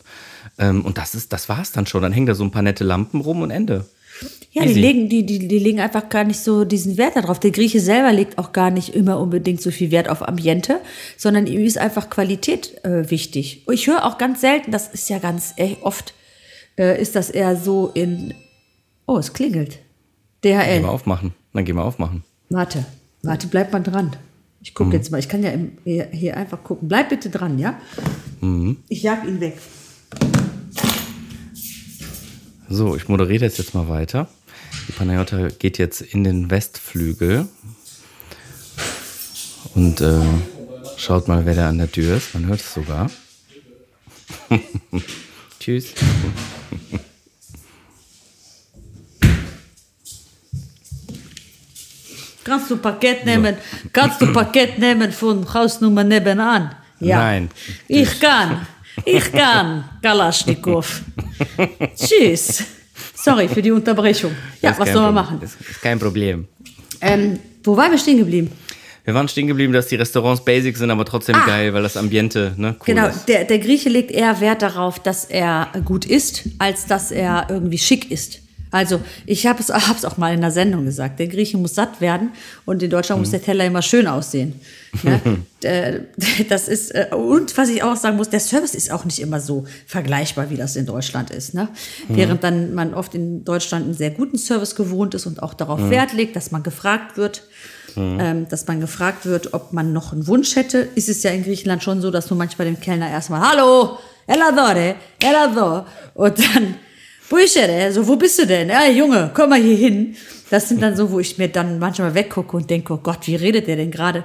Ähm, 0.57 0.85
und 0.85 0.97
das 0.97 1.15
ist, 1.15 1.33
das 1.33 1.49
war's 1.49 1.71
dann 1.71 1.87
schon. 1.87 2.03
Dann 2.03 2.13
hängen 2.13 2.27
da 2.27 2.35
so 2.35 2.43
ein 2.43 2.51
paar 2.51 2.61
nette 2.61 2.83
Lampen 2.83 3.21
rum 3.21 3.41
und 3.41 3.51
Ende. 3.51 3.85
Ja, 4.51 4.63
die 4.63 4.73
legen, 4.73 5.09
die, 5.09 5.25
die, 5.25 5.47
die 5.47 5.59
legen 5.59 5.81
einfach 5.81 6.07
gar 6.07 6.23
nicht 6.23 6.39
so 6.39 6.63
diesen 6.63 6.97
Wert 6.97 7.17
darauf. 7.17 7.39
Der 7.39 7.51
Grieche 7.51 7.81
selber 7.81 8.13
legt 8.13 8.37
auch 8.37 8.53
gar 8.53 8.71
nicht 8.71 8.95
immer 8.95 9.19
unbedingt 9.19 9.61
so 9.61 9.71
viel 9.71 9.91
Wert 9.91 10.07
auf 10.07 10.25
Ambiente, 10.25 10.79
sondern 11.17 11.47
ihm 11.47 11.65
ist 11.65 11.77
einfach 11.77 12.09
Qualität 12.09 12.81
äh, 12.85 13.09
wichtig. 13.09 13.63
Und 13.65 13.73
ich 13.73 13.87
höre 13.87 14.05
auch 14.05 14.17
ganz 14.17 14.39
selten, 14.39 14.71
das 14.71 14.87
ist 14.87 15.09
ja 15.09 15.19
ganz 15.19 15.53
äh, 15.57 15.75
oft, 15.81 16.13
äh, 16.77 17.01
ist 17.01 17.17
das 17.17 17.29
eher 17.29 17.57
so 17.57 17.91
in, 17.93 18.33
oh, 19.05 19.17
es 19.17 19.33
klingelt. 19.33 19.79
Gehen 20.39 20.59
DHL. 20.59 20.83
wir 20.83 20.91
aufmachen. 20.91 21.33
Dann 21.53 21.65
gehen 21.65 21.75
wir 21.75 21.83
aufmachen. 21.83 22.23
Warte, 22.49 22.85
warte, 23.23 23.47
bleib 23.47 23.73
mal 23.73 23.83
dran. 23.83 24.15
Ich 24.65 24.73
gucke 24.73 24.93
jetzt 24.93 25.11
mal, 25.11 25.19
ich 25.19 25.29
kann 25.29 25.43
ja 25.43 25.51
im, 25.51 25.77
hier, 25.83 26.07
hier 26.11 26.35
einfach 26.35 26.63
gucken. 26.63 26.87
Bleib 26.87 27.09
bitte 27.09 27.29
dran, 27.29 27.59
ja? 27.59 27.79
Ich 28.89 29.03
jag 29.03 29.23
ihn 29.23 29.39
weg. 29.39 29.59
So, 32.67 32.95
ich 32.95 33.07
moderiere 33.07 33.45
das 33.45 33.59
jetzt 33.59 33.75
mal 33.75 33.87
weiter. 33.87 34.27
Die 34.87 34.91
Panayota 34.91 35.49
geht 35.49 35.77
jetzt 35.77 36.01
in 36.01 36.23
den 36.23 36.49
Westflügel 36.49 37.47
und 39.75 40.01
äh, 40.01 40.23
schaut 40.97 41.27
mal, 41.27 41.45
wer 41.45 41.53
da 41.53 41.69
an 41.69 41.77
der 41.77 41.91
Tür 41.91 42.17
ist. 42.17 42.33
Man 42.33 42.47
hört 42.47 42.59
es 42.59 42.73
sogar. 42.73 43.11
Tschüss. 45.59 45.93
Kannst 52.55 52.71
du 52.71 52.77
Paket 52.77 53.25
nehmen? 53.25 53.57
Kannst 53.91 54.21
du 54.21 54.31
Paket 54.31 54.79
nehmen 54.79 55.11
von 55.11 55.45
Hausnummer 55.53 56.05
nebenan? 56.05 56.73
Ja. 57.01 57.17
Nein. 57.17 57.49
Ich 57.85 58.17
kann. 58.17 58.65
Ich 59.03 59.29
kann. 59.29 59.83
Kalaschnikow. 60.01 61.01
Tschüss. 61.97 62.63
Sorry 63.13 63.49
für 63.49 63.61
die 63.61 63.71
Unterbrechung. 63.71 64.31
Ja, 64.61 64.73
was 64.77 64.89
soll 64.93 65.01
man 65.01 65.13
machen? 65.15 65.41
Ist, 65.41 65.57
ist 65.69 65.81
kein 65.81 65.99
Problem. 65.99 66.47
Ähm, 67.01 67.39
wo 67.61 67.75
waren 67.75 67.91
wir 67.91 67.97
stehen 67.97 68.19
geblieben? 68.19 68.49
Wir 69.03 69.13
waren 69.13 69.27
stehen 69.27 69.47
geblieben, 69.47 69.73
dass 69.73 69.87
die 69.87 69.95
Restaurants 69.97 70.45
basic 70.45 70.77
sind, 70.77 70.89
aber 70.91 71.03
trotzdem 71.03 71.35
geil, 71.45 71.73
weil 71.73 71.83
das 71.83 71.97
Ambiente 71.97 72.53
ne, 72.55 72.69
cool 72.79 72.85
Genau, 72.85 73.07
ist. 73.07 73.25
der, 73.27 73.43
der 73.43 73.59
Grieche 73.59 73.89
legt 73.89 74.11
eher 74.11 74.39
Wert 74.39 74.61
darauf, 74.61 74.97
dass 74.99 75.25
er 75.25 75.67
gut 75.83 76.05
isst, 76.05 76.43
als 76.57 76.85
dass 76.85 77.11
er 77.11 77.47
irgendwie 77.49 77.77
schick 77.77 78.09
ist. 78.09 78.39
Also 78.75 78.99
ich 79.25 79.47
habe 79.47 79.61
es 79.61 79.69
hab's 79.87 80.03
auch 80.03 80.17
mal 80.17 80.33
in 80.33 80.41
der 80.41 80.51
Sendung 80.51 80.83
gesagt, 80.83 81.19
der 81.19 81.27
Grieche 81.27 81.57
muss 81.57 81.75
satt 81.75 82.01
werden 82.01 82.31
und 82.65 82.83
in 82.83 82.89
Deutschland 82.89 83.21
muss 83.21 83.31
der 83.31 83.41
Teller 83.41 83.65
immer 83.65 83.81
schön 83.81 84.05
aussehen. 84.05 84.59
Ja, 85.01 85.21
das 86.49 86.67
ist, 86.67 86.91
äh, 86.91 87.07
und 87.15 87.57
was 87.57 87.69
ich 87.69 87.81
auch 87.83 87.95
sagen 87.95 88.17
muss, 88.17 88.29
der 88.29 88.41
Service 88.41 88.75
ist 88.75 88.91
auch 88.91 89.05
nicht 89.05 89.19
immer 89.19 89.39
so 89.39 89.65
vergleichbar, 89.87 90.49
wie 90.49 90.57
das 90.57 90.75
in 90.75 90.85
Deutschland 90.85 91.29
ist. 91.31 91.53
Ne? 91.53 91.69
Während 92.09 92.43
dann 92.43 92.75
man 92.75 92.93
oft 92.93 93.15
in 93.15 93.45
Deutschland 93.45 93.85
einen 93.85 93.93
sehr 93.93 94.11
guten 94.11 94.37
Service 94.37 94.75
gewohnt 94.75 95.15
ist 95.15 95.25
und 95.25 95.41
auch 95.41 95.53
darauf 95.53 95.89
Wert 95.89 96.11
legt, 96.11 96.35
dass 96.35 96.51
man 96.51 96.61
gefragt 96.61 97.15
wird, 97.15 97.43
ähm, 97.95 98.45
dass 98.49 98.67
man 98.67 98.81
gefragt 98.81 99.25
wird, 99.25 99.53
ob 99.53 99.71
man 99.71 99.93
noch 99.93 100.11
einen 100.11 100.27
Wunsch 100.27 100.57
hätte, 100.57 100.79
ist 100.95 101.07
es 101.07 101.23
ja 101.23 101.31
in 101.31 101.43
Griechenland 101.45 101.81
schon 101.81 102.01
so, 102.01 102.11
dass 102.11 102.27
du 102.27 102.35
manchmal 102.35 102.65
dem 102.65 102.79
Kellner 102.79 103.09
erstmal, 103.09 103.39
hallo, 103.39 103.97
Eladore, 104.27 104.95
Elador, 105.19 105.85
und 106.13 106.39
dann, 106.39 106.75
Buichere, 107.29 107.91
so, 107.91 108.07
wo 108.07 108.15
bist 108.15 108.37
du 108.39 108.45
denn? 108.45 108.69
Ja, 108.69 108.87
Junge, 108.87 109.31
komm 109.33 109.49
mal 109.49 109.61
hier 109.61 109.75
hin. 109.77 110.15
Das 110.49 110.69
sind 110.69 110.81
dann 110.81 110.95
so, 110.95 111.11
wo 111.11 111.19
ich 111.19 111.37
mir 111.37 111.47
dann 111.47 111.79
manchmal 111.79 112.13
weggucke 112.13 112.55
und 112.55 112.69
denke, 112.69 112.93
oh 112.93 112.97
Gott, 112.97 113.25
wie 113.27 113.35
redet 113.35 113.67
der 113.67 113.75
denn 113.77 113.89
gerade? 113.91 114.23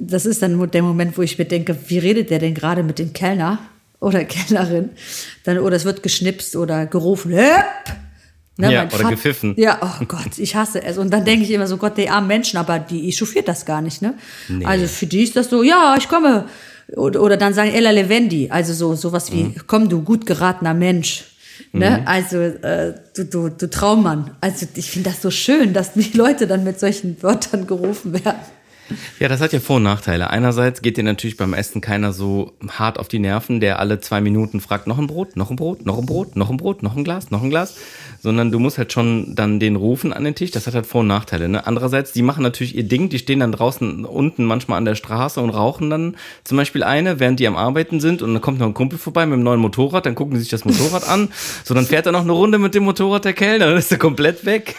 Das 0.00 0.24
ist 0.26 0.40
dann 0.42 0.70
der 0.70 0.82
Moment, 0.82 1.18
wo 1.18 1.22
ich 1.22 1.36
mir 1.38 1.44
denke, 1.44 1.76
wie 1.88 1.98
redet 1.98 2.30
der 2.30 2.38
denn 2.38 2.54
gerade 2.54 2.84
mit 2.84 2.98
dem 3.00 3.12
Kellner 3.12 3.58
oder 4.00 4.24
Kellnerin? 4.24 4.90
Dann, 5.44 5.58
oder 5.58 5.74
es 5.76 5.84
wird 5.84 6.02
geschnipst 6.04 6.54
oder 6.54 6.86
gerufen, 6.86 7.32
Höp! 7.32 7.64
Ne, 8.56 8.72
Ja, 8.72 8.84
oder 8.86 9.04
Vat- 9.04 9.10
gepfiffen. 9.10 9.54
Ja, 9.56 9.78
oh 9.82 10.04
Gott, 10.06 10.38
ich 10.38 10.54
hasse 10.54 10.82
es. 10.82 10.98
Und 10.98 11.10
dann 11.12 11.24
denke 11.24 11.44
ich 11.44 11.50
immer 11.50 11.66
so, 11.66 11.76
Gott, 11.76 11.96
die 11.96 12.08
armen 12.08 12.26
Menschen, 12.28 12.56
aber 12.56 12.78
die 12.78 13.08
echauffiert 13.08 13.46
das 13.48 13.64
gar 13.64 13.80
nicht, 13.80 14.00
ne? 14.02 14.14
Also 14.64 14.86
für 14.86 15.06
die 15.06 15.22
ist 15.22 15.34
das 15.36 15.48
so, 15.50 15.62
ja, 15.64 15.94
ich 15.98 16.08
komme. 16.08 16.46
Oder, 16.96 17.20
oder 17.22 17.36
dann 17.36 17.52
sagen 17.54 17.70
Ella 17.70 17.90
Levendi, 17.90 18.48
also 18.50 18.72
so 18.72 18.94
sowas 18.94 19.30
wie, 19.32 19.52
komm 19.66 19.88
du 19.88 20.02
gut 20.02 20.24
geratener 20.26 20.74
Mensch. 20.74 21.24
Ne? 21.72 22.06
Also 22.06 22.38
äh, 22.38 22.94
du, 23.16 23.24
du, 23.24 23.48
du 23.48 23.70
Traummann. 23.70 24.30
Also 24.40 24.66
ich 24.74 24.90
finde 24.90 25.10
das 25.10 25.22
so 25.22 25.30
schön, 25.30 25.72
dass 25.72 25.92
die 25.92 26.16
Leute 26.16 26.46
dann 26.46 26.64
mit 26.64 26.80
solchen 26.80 27.22
Wörtern 27.22 27.66
gerufen 27.66 28.12
werden. 28.12 28.40
Ja, 29.18 29.28
das 29.28 29.40
hat 29.40 29.52
ja 29.52 29.60
Vor- 29.60 29.76
und 29.76 29.82
Nachteile. 29.82 30.30
Einerseits 30.30 30.82
geht 30.82 30.96
dir 30.96 31.04
natürlich 31.04 31.36
beim 31.36 31.52
Essen 31.52 31.80
keiner 31.80 32.12
so 32.12 32.52
hart 32.68 32.98
auf 32.98 33.08
die 33.08 33.18
Nerven, 33.18 33.60
der 33.60 33.78
alle 33.78 34.00
zwei 34.00 34.20
Minuten 34.20 34.60
fragt, 34.60 34.86
noch 34.86 34.98
ein 34.98 35.06
Brot, 35.06 35.36
noch 35.36 35.50
ein 35.50 35.56
Brot, 35.56 35.84
noch 35.84 35.98
ein 35.98 36.06
Brot, 36.06 36.36
noch 36.36 36.50
ein 36.50 36.56
Brot, 36.56 36.82
noch 36.82 36.96
ein 36.96 37.04
Glas, 37.04 37.30
noch 37.30 37.42
ein 37.42 37.50
Glas. 37.50 37.76
Sondern 38.20 38.50
du 38.50 38.58
musst 38.58 38.78
halt 38.78 38.92
schon 38.92 39.34
dann 39.34 39.60
den 39.60 39.76
rufen 39.76 40.12
an 40.12 40.24
den 40.24 40.34
Tisch. 40.34 40.50
Das 40.50 40.66
hat 40.66 40.74
halt 40.74 40.86
Vor- 40.86 41.02
und 41.02 41.06
Nachteile. 41.06 41.48
Ne? 41.48 41.66
Andererseits, 41.66 42.12
die 42.12 42.22
machen 42.22 42.42
natürlich 42.42 42.76
ihr 42.76 42.84
Ding. 42.84 43.08
Die 43.08 43.18
stehen 43.18 43.40
dann 43.40 43.52
draußen 43.52 44.04
unten 44.04 44.44
manchmal 44.44 44.78
an 44.78 44.84
der 44.84 44.94
Straße 44.94 45.40
und 45.40 45.50
rauchen 45.50 45.90
dann 45.90 46.16
zum 46.44 46.56
Beispiel 46.56 46.82
eine, 46.82 47.20
während 47.20 47.40
die 47.40 47.46
am 47.46 47.56
Arbeiten 47.56 48.00
sind. 48.00 48.22
Und 48.22 48.32
dann 48.34 48.42
kommt 48.42 48.58
noch 48.58 48.66
ein 48.66 48.74
Kumpel 48.74 48.98
vorbei 48.98 49.26
mit 49.26 49.34
einem 49.34 49.44
neuen 49.44 49.60
Motorrad. 49.60 50.06
Dann 50.06 50.14
gucken 50.14 50.34
die 50.34 50.40
sich 50.40 50.48
das 50.48 50.64
Motorrad 50.64 51.08
an. 51.08 51.28
So, 51.64 51.74
dann 51.74 51.86
fährt 51.86 52.06
er 52.06 52.12
noch 52.12 52.22
eine 52.22 52.32
Runde 52.32 52.58
mit 52.58 52.74
dem 52.74 52.84
Motorrad 52.84 53.24
der 53.24 53.32
Kellner. 53.34 53.66
Dann 53.66 53.76
ist 53.76 53.92
er 53.92 53.98
komplett 53.98 54.44
weg. 54.44 54.74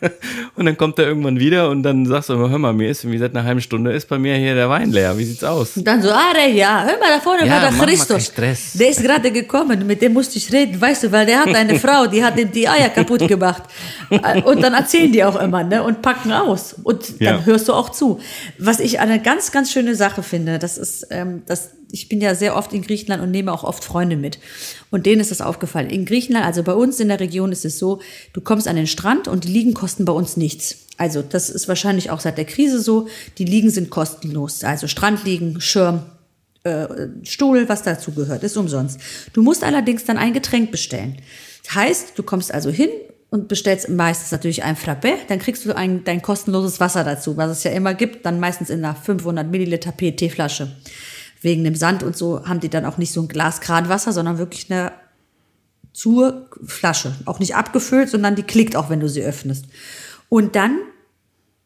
und 0.56 0.66
dann 0.66 0.76
kommt 0.76 0.98
er 0.98 1.06
irgendwann 1.06 1.38
wieder 1.38 1.70
und 1.70 1.82
dann 1.82 2.06
sagst 2.06 2.28
du 2.28 2.34
immer, 2.34 2.50
hör 2.50 2.58
mal, 2.58 2.72
mir 2.72 2.90
ist 2.90 3.04
irgendwie 3.04 3.18
seit 3.18 3.36
einer 3.36 3.44
halben 3.44 3.60
Stunde 3.60 3.92
ist 3.92 4.08
bei 4.08 4.18
mir 4.18 4.34
hier 4.36 4.54
der 4.54 4.68
Wein 4.68 4.90
leer. 4.90 5.16
Wie 5.16 5.24
sieht's 5.24 5.44
aus? 5.44 5.76
Und 5.76 5.86
dann 5.86 6.02
so, 6.02 6.10
Are, 6.10 6.48
ja, 6.52 6.84
hör 6.84 6.98
mal, 6.98 7.08
da 7.14 7.20
vorne 7.20 7.46
Ja, 7.46 7.62
war 7.62 7.86
der 7.86 7.86
Christus. 7.86 8.32
Der 8.74 8.90
ist 8.90 9.02
gerade 9.02 9.30
gekommen, 9.30 9.86
mit 9.86 10.02
dem 10.02 10.12
musste 10.12 10.38
ich 10.38 10.52
reden, 10.52 10.80
weißt 10.80 11.04
du, 11.04 11.12
weil 11.12 11.26
der 11.26 11.40
hat 11.40 11.54
eine 11.54 11.78
Frau, 11.78 12.06
die 12.06 12.24
hat 12.24 12.38
ihm 12.38 12.50
die 12.50 12.68
Eier 12.68 12.79
kaputt 12.88 13.26
gemacht. 13.28 13.62
Äh, 14.10 14.42
Und 14.42 14.62
dann 14.62 14.74
erzählen 14.74 15.12
die 15.12 15.22
auch 15.24 15.40
immer, 15.40 15.62
ne, 15.62 15.82
und 15.82 16.02
packen 16.02 16.32
aus. 16.32 16.74
Und 16.82 17.20
dann 17.20 17.38
Ja. 17.40 17.44
hörst 17.44 17.68
du 17.68 17.72
auch 17.74 17.90
zu. 17.90 18.20
Was 18.58 18.80
ich 18.80 18.98
eine 19.00 19.20
ganz, 19.20 19.52
ganz 19.52 19.70
schöne 19.70 19.94
Sache 19.94 20.22
finde, 20.22 20.58
das 20.58 20.78
ist, 20.78 21.06
ähm, 21.10 21.42
das, 21.46 21.70
ich 21.92 22.08
bin 22.08 22.20
ja 22.20 22.34
sehr 22.34 22.56
oft 22.56 22.72
in 22.72 22.82
Griechenland 22.82 23.22
und 23.22 23.30
nehme 23.30 23.52
auch 23.52 23.64
oft 23.64 23.84
Freunde 23.84 24.16
mit. 24.16 24.38
Und 24.90 25.06
denen 25.06 25.20
ist 25.20 25.30
das 25.30 25.40
aufgefallen. 25.40 25.90
In 25.90 26.04
Griechenland, 26.06 26.46
also 26.46 26.62
bei 26.62 26.74
uns 26.74 26.98
in 27.00 27.08
der 27.08 27.20
Region 27.20 27.52
ist 27.52 27.64
es 27.64 27.78
so, 27.78 28.00
du 28.32 28.40
kommst 28.40 28.66
an 28.68 28.76
den 28.76 28.86
Strand 28.86 29.28
und 29.28 29.44
die 29.44 29.48
Liegen 29.52 29.74
kosten 29.74 30.04
bei 30.04 30.12
uns 30.12 30.36
nichts. 30.36 30.76
Also 30.96 31.22
das 31.22 31.48
ist 31.50 31.66
wahrscheinlich 31.68 32.10
auch 32.10 32.20
seit 32.20 32.36
der 32.38 32.44
Krise 32.44 32.80
so. 32.80 33.08
Die 33.38 33.44
Liegen 33.44 33.70
sind 33.70 33.90
kostenlos. 33.90 34.64
Also 34.64 34.86
Strandliegen, 34.86 35.60
Schirm, 35.60 36.02
äh, 36.62 36.86
Stuhl, 37.22 37.68
was 37.70 37.82
dazu 37.82 38.12
gehört, 38.12 38.42
ist 38.42 38.56
umsonst. 38.58 39.00
Du 39.32 39.42
musst 39.42 39.64
allerdings 39.64 40.04
dann 40.04 40.18
ein 40.18 40.34
Getränk 40.34 40.70
bestellen. 40.70 41.16
Heißt, 41.74 42.18
du 42.18 42.22
kommst 42.22 42.52
also 42.52 42.70
hin 42.70 42.90
und 43.30 43.48
bestellst 43.48 43.88
meistens 43.88 44.32
natürlich 44.32 44.64
ein 44.64 44.76
Frappé, 44.76 45.14
dann 45.28 45.38
kriegst 45.38 45.64
du 45.64 45.74
ein, 45.74 46.04
dein 46.04 46.20
kostenloses 46.20 46.80
Wasser 46.80 47.04
dazu, 47.04 47.36
was 47.36 47.50
es 47.50 47.64
ja 47.64 47.70
immer 47.70 47.94
gibt, 47.94 48.26
dann 48.26 48.40
meistens 48.40 48.70
in 48.70 48.84
einer 48.84 48.94
500 48.94 49.48
Milliliter 49.48 49.92
PET-Flasche. 49.92 50.76
Wegen 51.40 51.64
dem 51.64 51.74
Sand 51.74 52.02
und 52.02 52.16
so 52.16 52.44
haben 52.44 52.60
die 52.60 52.68
dann 52.68 52.84
auch 52.84 52.98
nicht 52.98 53.12
so 53.12 53.22
ein 53.22 53.28
Glas 53.28 53.60
Kranwasser, 53.60 54.12
sondern 54.12 54.38
wirklich 54.38 54.70
eine 54.70 54.92
zur 55.92 56.48
Flasche. 56.64 57.14
Auch 57.24 57.38
nicht 57.38 57.54
abgefüllt, 57.54 58.10
sondern 58.10 58.36
die 58.36 58.42
klickt 58.42 58.76
auch, 58.76 58.90
wenn 58.90 59.00
du 59.00 59.08
sie 59.08 59.22
öffnest. 59.22 59.66
Und 60.28 60.56
dann 60.56 60.78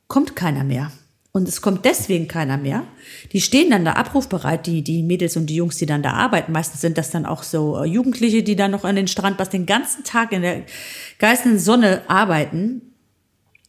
kommt 0.07 0.37
keiner 0.37 0.64
mehr. 0.64 0.93
Und 1.37 1.49
es 1.49 1.61
kommt 1.61 1.85
deswegen 1.85 2.29
keiner 2.29 2.57
mehr. 2.57 2.85
Die 3.33 3.40
stehen 3.40 3.70
dann 3.70 3.85
da 3.85 3.94
abrufbereit, 3.94 4.68
die, 4.68 4.83
die 4.83 5.03
Mädels 5.03 5.37
und 5.37 5.47
die 5.47 5.57
Jungs, 5.57 5.77
die 5.77 5.85
dann 5.85 6.01
da 6.01 6.12
arbeiten. 6.12 6.53
Meistens 6.53 6.81
sind 6.81 6.97
das 6.97 7.11
dann 7.11 7.27
auch 7.27 7.42
so 7.42 7.83
äh, 7.83 7.87
Jugendliche, 7.87 8.44
die 8.44 8.55
dann 8.55 8.70
noch 8.70 8.85
an 8.85 8.94
den 8.94 9.09
Strand, 9.09 9.40
was 9.40 9.51
den 9.51 9.66
ganzen 9.66 10.05
Tag 10.05 10.31
in 10.31 10.42
der 10.42 10.62
geißenden 11.18 11.59
Sonne 11.59 12.03
arbeiten. 12.07 12.83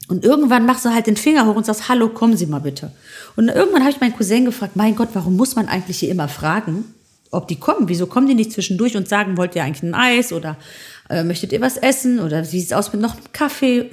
Und 0.07 0.23
irgendwann 0.23 0.67
machst 0.67 0.85
du 0.85 0.93
halt 0.93 1.07
den 1.07 1.17
Finger 1.17 1.47
hoch 1.47 1.55
und 1.55 1.65
sagst, 1.65 1.89
hallo, 1.89 2.09
kommen 2.09 2.37
Sie 2.37 2.45
mal 2.45 2.59
bitte. 2.59 2.91
Und 3.35 3.49
irgendwann 3.49 3.81
habe 3.81 3.89
ich 3.89 3.99
meinen 3.99 4.15
Cousin 4.15 4.45
gefragt, 4.45 4.75
mein 4.75 4.95
Gott, 4.95 5.09
warum 5.13 5.35
muss 5.35 5.55
man 5.55 5.67
eigentlich 5.67 5.97
hier 5.97 6.11
immer 6.11 6.27
fragen, 6.27 6.93
ob 7.31 7.47
die 7.47 7.55
kommen? 7.55 7.89
Wieso 7.89 8.05
kommen 8.05 8.27
die 8.27 8.35
nicht 8.35 8.51
zwischendurch 8.51 8.95
und 8.95 9.09
sagen, 9.09 9.37
wollt 9.37 9.55
ihr 9.55 9.63
eigentlich 9.63 9.81
ein 9.81 9.95
Eis 9.95 10.31
oder 10.33 10.57
äh, 11.09 11.23
möchtet 11.23 11.51
ihr 11.51 11.61
was 11.61 11.77
essen 11.77 12.19
oder 12.19 12.43
wie 12.43 12.59
sieht 12.59 12.67
es 12.67 12.73
aus 12.73 12.93
mit 12.93 13.01
noch 13.01 13.15
einem 13.15 13.31
Kaffee? 13.33 13.89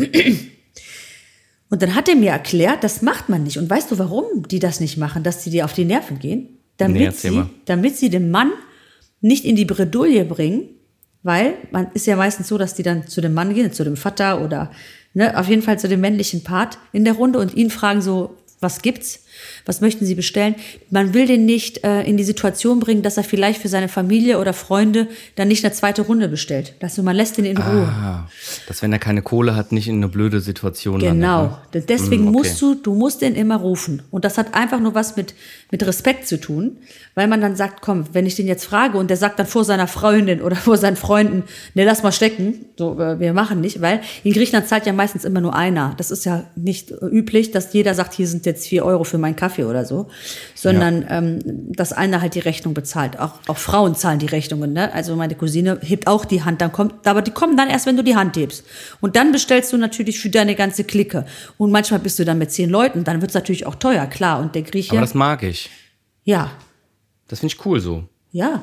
Und 1.73 1.81
dann 1.81 1.95
hat 1.95 2.07
er 2.07 2.17
mir 2.17 2.33
erklärt, 2.33 2.85
das 2.85 3.01
macht 3.01 3.31
man 3.31 3.45
nicht. 3.45 3.57
Und 3.57 3.71
weißt 3.71 3.91
du, 3.91 3.99
warum 3.99 4.47
die 4.47 4.59
das 4.59 4.79
nicht 4.79 4.99
machen, 4.99 5.23
dass 5.23 5.43
sie 5.43 5.49
dir 5.49 5.65
auf 5.65 5.73
die 5.73 5.87
Nerven 5.87 6.19
gehen? 6.19 6.59
Damit, 6.77 7.01
Nee, 7.01 7.11
sie, 7.13 7.43
damit 7.65 7.97
sie 7.97 8.11
den 8.11 8.31
Mann 8.31 8.53
nicht 9.23 9.47
in 9.47 9.57
die 9.57 9.65
Bredouille 9.65 10.27
bringen, 10.27 10.69
weil 11.23 11.55
man 11.71 11.87
ist 11.95 12.07
ja 12.07 12.15
meistens 12.17 12.49
so, 12.49 12.59
dass 12.59 12.75
die 12.75 12.83
dann 12.83 13.09
zu 13.09 13.23
dem 13.23 13.33
Mann 13.33 13.55
gehen, 13.55 13.73
zu 13.73 13.85
dem 13.85 13.97
Vater 13.97 14.45
oder 14.45 14.71
ne, 15.15 15.39
auf 15.39 15.49
jeden 15.49 15.63
Fall 15.63 15.79
zu 15.79 15.89
dem 15.89 16.03
männlichen 16.03 16.45
Part 16.45 16.77
in 16.93 17.07
der 17.07 17.15
Runde 17.15 17.39
und 17.39 17.55
ihn 17.55 17.71
fragen 17.71 18.03
so, 18.03 18.37
was 18.61 18.83
gibt's? 18.83 19.25
Was 19.67 19.81
möchten 19.81 20.05
Sie 20.07 20.15
bestellen? 20.15 20.55
Man 20.91 21.15
will 21.15 21.27
den 21.27 21.45
nicht 21.47 21.85
äh, 21.85 22.03
in 22.03 22.17
die 22.17 22.25
Situation 22.25 22.81
bringen, 22.81 23.03
dass 23.03 23.17
er 23.17 23.25
vielleicht 23.25 23.61
für 23.63 23.69
seine 23.69 23.89
Familie 23.89 24.39
oder 24.39 24.53
Freunde 24.53 25.09
dann 25.37 25.49
nicht 25.49 25.65
eine 25.65 25.73
zweite 25.73 26.03
Runde 26.03 26.29
bestellt. 26.29 26.75
Also 26.81 27.03
man 27.03 27.17
lässt 27.17 27.39
ihn 27.39 27.45
in 27.45 27.57
Ruhe. 27.57 27.87
Ah, 27.89 28.29
dass 28.67 28.83
wenn 28.83 28.93
er 28.93 28.99
keine 28.99 29.23
Kohle 29.23 29.55
hat, 29.57 29.73
nicht 29.73 29.89
in 29.89 29.97
eine 29.97 30.09
blöde 30.09 30.41
Situation 30.41 31.01
Genau. 31.01 31.59
landet. 31.73 31.89
Deswegen 31.89 32.25
Mm, 32.25 32.29
okay. 32.29 32.37
musst 32.39 32.63
du, 32.63 32.75
du 32.75 32.95
musst 32.95 33.23
den 33.23 33.35
immer 33.35 33.57
rufen. 33.57 34.03
Und 34.11 34.25
das 34.25 34.39
hat 34.39 34.55
einfach 34.55 34.81
nur 34.81 34.95
was 34.95 35.17
mit, 35.17 35.35
mit 35.71 35.85
Respekt 35.87 36.27
zu 36.27 36.39
tun, 36.41 36.77
weil 37.15 37.29
man 37.29 37.41
dann 37.41 37.57
sagt, 37.57 37.83
komm, 37.83 38.05
wenn 38.13 38.27
ich 38.27 38.35
den 38.35 38.47
jetzt 38.47 38.65
frage 38.65 38.99
und 38.99 39.09
der 39.11 39.17
sagt 39.17 39.39
dann 39.39 39.47
vor 39.47 39.65
seiner 39.65 39.87
Freundin 39.87 40.41
oder 40.43 40.57
vor 40.57 40.77
seinen 40.77 40.97
Freunden, 40.97 41.45
ne, 41.75 41.85
lass 41.85 42.03
mal 42.03 42.13
stecken, 42.13 42.67
so, 42.79 42.99
äh, 43.01 43.19
wir 43.21 43.33
machen 43.33 43.61
nicht, 43.61 43.81
weil 43.81 44.01
in 44.25 44.33
Griechenland 44.33 44.69
zahlt 44.69 44.87
ja 44.87 44.93
meistens 44.93 45.25
immer 45.25 45.41
nur 45.41 45.55
einer. 45.55 45.95
Das 45.97 46.11
ist 46.11 46.25
ja 46.25 46.45
nicht 46.57 46.91
äh, 46.91 47.07
üblich, 47.07 47.51
dass 47.51 47.73
jeder 47.73 47.95
sagt, 47.95 48.15
hier 48.15 48.27
sind 48.27 48.47
jetzt 48.47 48.67
vier 48.67 48.85
Euro 48.85 49.05
für 49.05 49.19
meinen 49.33 49.37
Kaffee 49.37 49.65
oder 49.65 49.85
so, 49.85 50.09
sondern 50.55 51.05
ähm, 51.09 51.39
dass 51.75 51.93
einer 51.93 52.21
halt 52.21 52.35
die 52.35 52.41
Rechnung 52.41 52.75
bezahlt. 52.75 53.19
Auch, 53.19 53.35
auch 53.49 53.57
Frauen 53.57 53.95
zahlen 53.95 54.19
die 54.19 54.27
Rechnungen, 54.27 54.73
ne? 54.73 54.93
Also 54.93 55.17
meine 55.17 55.35
Cousine 55.35 55.79
hebt 55.83 56.07
auch 56.07 56.25
die 56.25 56.43
Hand, 56.45 56.61
dann 56.61 56.73
kommt, 56.73 57.07
aber 57.07 57.23
die 57.23 57.31
kommen 57.31 57.57
dann 57.57 57.69
erst, 57.69 57.87
wenn 57.87 57.97
du 57.97 58.05
die 58.05 58.17
Hand 58.17 58.37
hebst. 58.37 58.65
Und 59.01 59.17
dann 59.17 59.33
bestellst 59.33 59.73
du 59.73 59.77
natürlich 59.79 60.21
für 60.21 60.31
deine 60.31 60.55
ganze 60.55 60.85
Clique. 60.85 61.25
Und 61.59 61.71
manchmal 61.71 62.01
bist 62.01 62.19
du 62.19 62.25
dann 62.25 62.39
mit 62.39 62.51
zehn 62.51 62.71
Leuten, 62.71 63.05
dann 63.05 63.21
wird's 63.21 63.35
natürlich 63.35 63.67
auch 63.67 63.75
teuer, 63.77 64.07
klar. 64.07 64.41
Und 64.41 64.55
der 64.55 64.63
Grieche, 64.63 64.93
Aber 64.93 65.01
das 65.01 65.15
mag 65.15 65.43
ich. 65.43 65.71
ja, 66.25 66.51
Das 67.29 67.41
finde 67.41 67.55
ich 67.55 67.65
cool 67.67 67.81
so. 67.81 68.05
ja. 68.31 68.63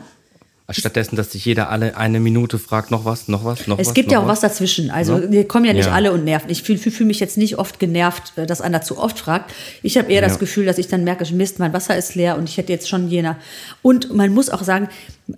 Stattdessen, 0.71 1.15
dass 1.15 1.32
sich 1.32 1.43
jeder 1.45 1.69
alle 1.69 1.97
eine 1.97 2.19
Minute 2.19 2.60
fragt, 2.60 2.91
noch 2.91 3.05
was, 3.05 3.27
noch 3.27 3.43
was, 3.45 3.65
noch 3.67 3.77
was. 3.79 3.88
Es 3.88 3.93
gibt 3.93 4.12
ja 4.12 4.19
auch 4.19 4.27
was 4.27 4.41
dazwischen. 4.41 4.91
Also 4.91 5.17
Ne? 5.17 5.32
wir 5.32 5.47
kommen 5.47 5.65
ja 5.65 5.73
nicht 5.73 5.88
Ja. 5.88 5.93
alle 5.93 6.12
und 6.12 6.23
nerven. 6.23 6.49
Ich 6.49 6.63
fühle 6.63 6.77
fühl, 6.77 6.91
fühl 6.91 7.05
mich 7.08 7.19
jetzt 7.19 7.38
nicht 7.38 7.58
oft 7.58 7.79
genervt, 7.79 8.34
äh, 8.36 8.45
dass 8.45 8.62
einer 8.62 8.82
zu 8.82 8.97
oft 8.97 9.17
fragt. 9.19 9.51
Ich 9.84 9.97
habe 9.97 10.12
eher 10.12 10.21
das 10.21 10.34
Ja. 10.34 10.38
Gefühl, 10.39 10.65
dass 10.65 10.77
ich 10.77 10.88
dann 10.88 11.03
merke, 11.03 11.25
Mist, 11.34 11.60
mein 11.60 11.73
Wasser 11.73 11.97
ist 11.97 12.15
leer 12.15 12.38
und 12.38 12.47
ich 12.49 12.58
hätte 12.58 12.71
jetzt 12.71 12.88
schon 12.89 13.10
jener. 13.10 13.38
Und 13.82 14.13
man 14.13 14.34
muss 14.34 14.49
auch 14.49 14.63
sagen, 14.63 14.89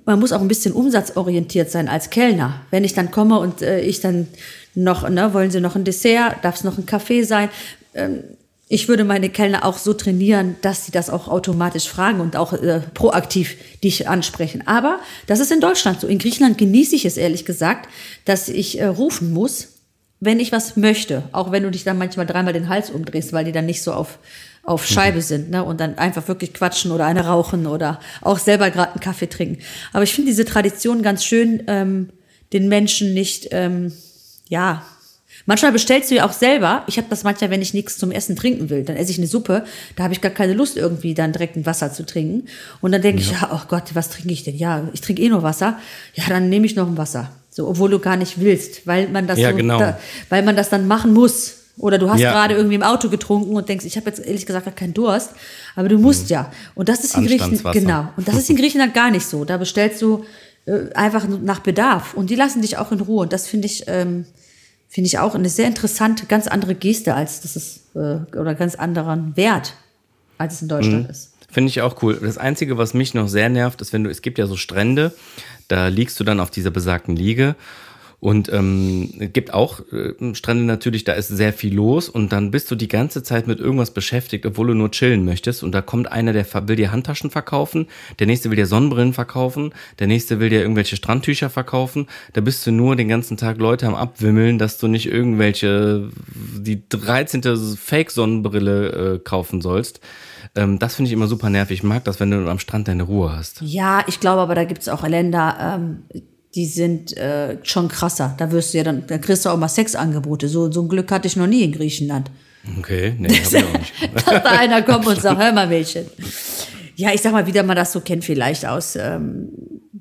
man 0.05 0.19
muss 0.19 0.31
auch 0.31 0.41
ein 0.41 0.47
bisschen 0.47 0.73
umsatzorientiert 0.73 1.69
sein 1.71 1.87
als 1.89 2.09
Kellner. 2.09 2.61
Wenn 2.69 2.83
ich 2.83 2.93
dann 2.93 3.11
komme 3.11 3.39
und 3.39 3.61
äh, 3.61 3.79
ich 3.81 4.01
dann 4.01 4.27
noch, 4.75 5.07
ne, 5.09 5.33
wollen 5.33 5.51
Sie 5.51 5.59
noch 5.61 5.75
ein 5.75 5.83
Dessert, 5.83 6.35
darf 6.43 6.55
es 6.55 6.63
noch 6.63 6.77
ein 6.77 6.85
Kaffee 6.85 7.23
sein? 7.23 7.49
Ähm, 7.93 8.23
ich 8.71 8.88
würde 8.88 9.03
meine 9.03 9.27
Kellner 9.27 9.65
auch 9.65 9.77
so 9.77 9.93
trainieren, 9.93 10.55
dass 10.62 10.86
sie 10.86 10.93
das 10.93 11.10
auch 11.10 11.27
automatisch 11.27 11.89
fragen 11.89 12.21
und 12.21 12.38
auch 12.38 12.53
äh, 12.53 12.79
proaktiv 12.93 13.57
dich 13.84 14.07
ansprechen. 14.07 14.65
Aber 14.65 15.01
das 15.27 15.41
ist 15.41 15.51
in 15.51 15.60
Deutschland 15.60 15.99
so. 15.99 16.07
In 16.07 16.19
Griechenland 16.19 16.57
genieße 16.57 16.95
ich 16.95 17.03
es 17.03 17.17
ehrlich 17.17 17.43
gesagt, 17.43 17.89
dass 18.23 18.47
ich 18.47 18.79
äh, 18.79 18.86
rufen 18.86 19.34
muss, 19.34 19.73
wenn 20.21 20.39
ich 20.39 20.53
was 20.53 20.77
möchte. 20.77 21.23
Auch 21.34 21.51
wenn 21.51 21.63
du 21.63 21.69
dich 21.69 21.84
dann 21.84 21.97
manchmal 21.97 22.25
dreimal 22.25 22.53
den 22.53 22.69
Hals 22.69 22.89
umdrehst, 22.91 23.34
weil 23.34 23.43
die 23.43 23.51
dann 23.51 23.65
nicht 23.65 23.84
so 23.84 23.91
auf, 23.91 24.19
auf 24.63 24.88
Scheibe 24.88 25.21
sind 25.21 25.49
ne? 25.49 25.65
und 25.65 25.81
dann 25.81 25.97
einfach 25.97 26.29
wirklich 26.29 26.53
quatschen 26.53 26.91
oder 26.91 27.05
eine 27.05 27.25
rauchen 27.25 27.67
oder 27.67 27.99
auch 28.21 28.39
selber 28.39 28.71
gerade 28.71 28.91
einen 28.93 29.01
Kaffee 29.01 29.27
trinken. 29.27 29.62
Aber 29.91 30.05
ich 30.05 30.13
finde 30.13 30.31
diese 30.31 30.45
Tradition 30.45 31.01
ganz 31.01 31.25
schön, 31.25 31.63
ähm, 31.67 32.07
den 32.53 32.69
Menschen 32.69 33.13
nicht, 33.13 33.49
ähm, 33.51 33.91
ja, 34.47 34.86
Manchmal 35.51 35.73
bestellst 35.73 36.09
du 36.09 36.15
ja 36.15 36.25
auch 36.25 36.31
selber. 36.31 36.83
Ich 36.87 36.95
habe 36.95 37.07
das 37.09 37.25
manchmal, 37.25 37.49
wenn 37.49 37.61
ich 37.61 37.73
nichts 37.73 37.97
zum 37.97 38.09
Essen 38.11 38.37
trinken 38.37 38.69
will, 38.69 38.83
dann 38.85 38.95
esse 38.95 39.11
ich 39.11 39.17
eine 39.17 39.27
Suppe. 39.27 39.65
Da 39.97 40.03
habe 40.03 40.13
ich 40.13 40.21
gar 40.21 40.31
keine 40.31 40.53
Lust, 40.53 40.77
irgendwie 40.77 41.13
dann 41.13 41.33
direkt 41.33 41.57
ein 41.57 41.65
Wasser 41.65 41.91
zu 41.91 42.05
trinken. 42.05 42.47
Und 42.79 42.93
dann 42.93 43.01
denke 43.01 43.21
ich, 43.21 43.31
ja, 43.31 43.49
oh 43.53 43.59
Gott, 43.67 43.93
was 43.93 44.09
trinke 44.09 44.31
ich 44.31 44.45
denn? 44.45 44.55
Ja, 44.55 44.87
ich 44.93 45.01
trinke 45.01 45.21
eh 45.21 45.27
nur 45.27 45.43
Wasser. 45.43 45.77
Ja, 46.13 46.23
dann 46.29 46.47
nehme 46.47 46.65
ich 46.65 46.77
noch 46.77 46.87
ein 46.87 46.95
Wasser. 46.95 47.33
So, 47.49 47.67
obwohl 47.67 47.89
du 47.89 47.99
gar 47.99 48.15
nicht 48.15 48.39
willst, 48.39 48.87
weil 48.87 49.09
man 49.09 49.27
das 49.27 49.37
Ja, 49.39 49.49
so, 49.51 49.57
genau. 49.57 49.77
da, 49.77 49.99
weil 50.29 50.41
man 50.41 50.55
das 50.55 50.69
dann 50.69 50.87
machen 50.87 51.13
muss. 51.13 51.57
Oder 51.77 51.97
du 51.97 52.09
hast 52.09 52.21
Ja. 52.21 52.31
gerade 52.31 52.55
irgendwie 52.55 52.75
im 52.75 52.83
Auto 52.83 53.09
getrunken 53.09 53.53
und 53.53 53.67
denkst, 53.67 53.83
ich 53.85 53.97
habe 53.97 54.05
jetzt 54.09 54.25
ehrlich 54.25 54.45
gesagt 54.45 54.63
gar 54.63 54.73
keinen 54.73 54.93
Durst, 54.93 55.31
aber 55.75 55.89
du 55.89 55.97
musst 55.97 56.29
ja. 56.29 56.49
Und 56.75 56.87
das 56.87 57.03
ist 57.03 57.17
in 57.17 57.25
Griechenland 57.25 57.73
genau. 57.73 58.07
Und 58.15 58.25
das 58.25 58.35
ist 58.37 58.49
in 58.49 58.55
Griechenland 58.55 58.93
gar 58.93 59.11
nicht 59.11 59.25
so. 59.25 59.43
Da 59.43 59.57
bestellst 59.57 60.01
du 60.01 60.23
äh, 60.65 60.93
einfach 60.93 61.27
nach 61.27 61.59
Bedarf 61.59 62.13
und 62.13 62.29
die 62.29 62.35
lassen 62.35 62.61
dich 62.61 62.77
auch 62.77 62.93
in 62.93 63.01
Ruhe. 63.01 63.23
Und 63.23 63.33
das 63.33 63.47
finde 63.47 63.65
ich 63.65 63.83
ähm, 63.87 64.25
finde 64.91 65.08
ich 65.08 65.17
auch 65.17 65.34
eine 65.34 65.49
sehr 65.49 65.67
interessante, 65.67 66.25
ganz 66.25 66.47
andere 66.47 66.75
Geste 66.75 67.15
als 67.15 67.41
das 67.41 67.56
ist 67.56 67.95
äh, 67.95 68.19
oder 68.38 68.54
ganz 68.54 68.75
anderen 68.75 69.36
Wert 69.38 69.73
als 70.38 70.56
es 70.56 70.62
in 70.63 70.67
Deutschland 70.67 71.10
ist. 71.10 71.34
Finde 71.49 71.69
ich 71.69 71.82
auch 71.82 72.01
cool. 72.01 72.17
Das 72.21 72.38
Einzige, 72.38 72.77
was 72.77 72.93
mich 72.93 73.13
noch 73.13 73.27
sehr 73.27 73.49
nervt, 73.49 73.82
ist, 73.82 73.93
wenn 73.93 74.04
du, 74.04 74.10
es 74.10 74.21
gibt 74.21 74.38
ja 74.38 74.47
so 74.47 74.58
Strände, 74.58 75.13
da 75.67 75.88
liegst 75.88 76.19
du 76.19 76.23
dann 76.23 76.39
auf 76.39 76.49
dieser 76.49 76.71
besagten 76.71 77.15
Liege 77.15 77.56
und 78.21 78.53
ähm, 78.53 79.10
gibt 79.34 79.51
auch 79.51 79.81
äh, 79.91 80.36
Strände 80.36 80.63
natürlich, 80.63 81.03
da 81.03 81.13
ist 81.13 81.27
sehr 81.27 81.53
viel 81.53 81.73
los 81.73 82.07
und 82.07 82.31
dann 82.31 82.51
bist 82.51 82.69
du 82.69 82.75
die 82.75 82.88
ganze 82.88 83.23
Zeit 83.23 83.47
mit 83.47 83.60
irgendwas 83.60 83.91
beschäftigt, 83.91 84.45
obwohl 84.45 84.67
du 84.67 84.73
nur 84.75 84.91
chillen 84.91 85.25
möchtest 85.25 85.63
und 85.63 85.71
da 85.71 85.81
kommt 85.81 86.10
einer, 86.12 86.31
der 86.31 86.45
will 86.67 86.75
dir 86.75 86.91
Handtaschen 86.91 87.31
verkaufen, 87.31 87.88
der 88.19 88.27
nächste 88.27 88.51
will 88.51 88.57
dir 88.57 88.67
Sonnenbrillen 88.67 89.13
verkaufen, 89.13 89.73
der 89.97 90.05
nächste 90.05 90.39
will 90.39 90.49
dir 90.49 90.62
irgendwelche 90.62 90.95
Strandtücher 90.95 91.49
verkaufen, 91.49 92.07
da 92.34 92.41
bist 92.41 92.65
du 92.67 92.71
nur 92.71 92.95
den 92.95 93.07
ganzen 93.07 93.38
Tag 93.38 93.57
Leute 93.57 93.88
am 93.88 93.95
Abwimmeln, 93.95 94.60
dass 94.60 94.77
du 94.77 94.88
nicht 94.88 95.07
irgendwelche, 95.07 96.10
die 96.60 96.88
13. 96.88 97.41
Fake-Sonnenbrille 97.75 99.15
äh, 99.15 99.19
kaufen 99.19 99.62
sollst. 99.62 99.99
Ähm, 100.53 100.77
das 100.77 100.95
finde 100.95 101.07
ich 101.10 101.13
immer 101.13 101.27
super 101.27 101.49
nervig. 101.49 101.79
Ich 101.79 101.84
mag 101.84 102.03
das, 102.03 102.19
wenn 102.19 102.29
du 102.29 102.47
am 102.47 102.60
Strand 102.60 102.88
deine 102.88 103.03
Ruhe 103.03 103.36
hast. 103.36 103.62
Ja, 103.62 104.03
ich 104.07 104.19
glaube 104.19 104.41
aber, 104.41 104.53
da 104.53 104.65
gibt 104.65 104.81
es 104.81 104.89
auch 104.89 105.07
Länder, 105.07 105.57
ähm, 105.60 106.03
die 106.55 106.65
sind 106.65 107.15
äh, 107.17 107.57
schon 107.63 107.87
krasser. 107.87 108.35
Da 108.37 108.51
wirst 108.51 108.73
du 108.73 108.79
ja 108.79 108.83
dann, 108.83 109.05
da 109.07 109.17
kriegst 109.17 109.45
du 109.45 109.49
auch 109.49 109.57
mal 109.57 109.69
Sexangebote. 109.69 110.47
So, 110.47 110.71
so 110.71 110.81
ein 110.81 110.89
Glück 110.89 111.11
hatte 111.11 111.27
ich 111.27 111.35
noch 111.35 111.47
nie 111.47 111.63
in 111.63 111.71
Griechenland. 111.71 112.29
Okay, 112.77 113.15
nee, 113.17 113.29
hab 113.29 113.53
ich 113.53 113.63
auch 113.63 113.79
nicht. 113.79 113.93
dass 114.13 114.25
da 114.43 114.51
einer 114.51 114.81
kommt 114.81 115.07
und 115.07 115.21
sagt, 115.21 115.41
hör 115.41 115.51
mal 115.51 115.67
Mädchen. 115.67 116.05
Ja, 116.95 117.13
ich 117.13 117.21
sag 117.21 117.31
mal, 117.31 117.47
wie 117.47 117.63
man 117.63 117.75
das 117.75 117.93
so 117.93 118.01
kennt, 118.01 118.23
vielleicht 118.23 118.65
aus 118.65 118.95
ähm, 118.95 119.49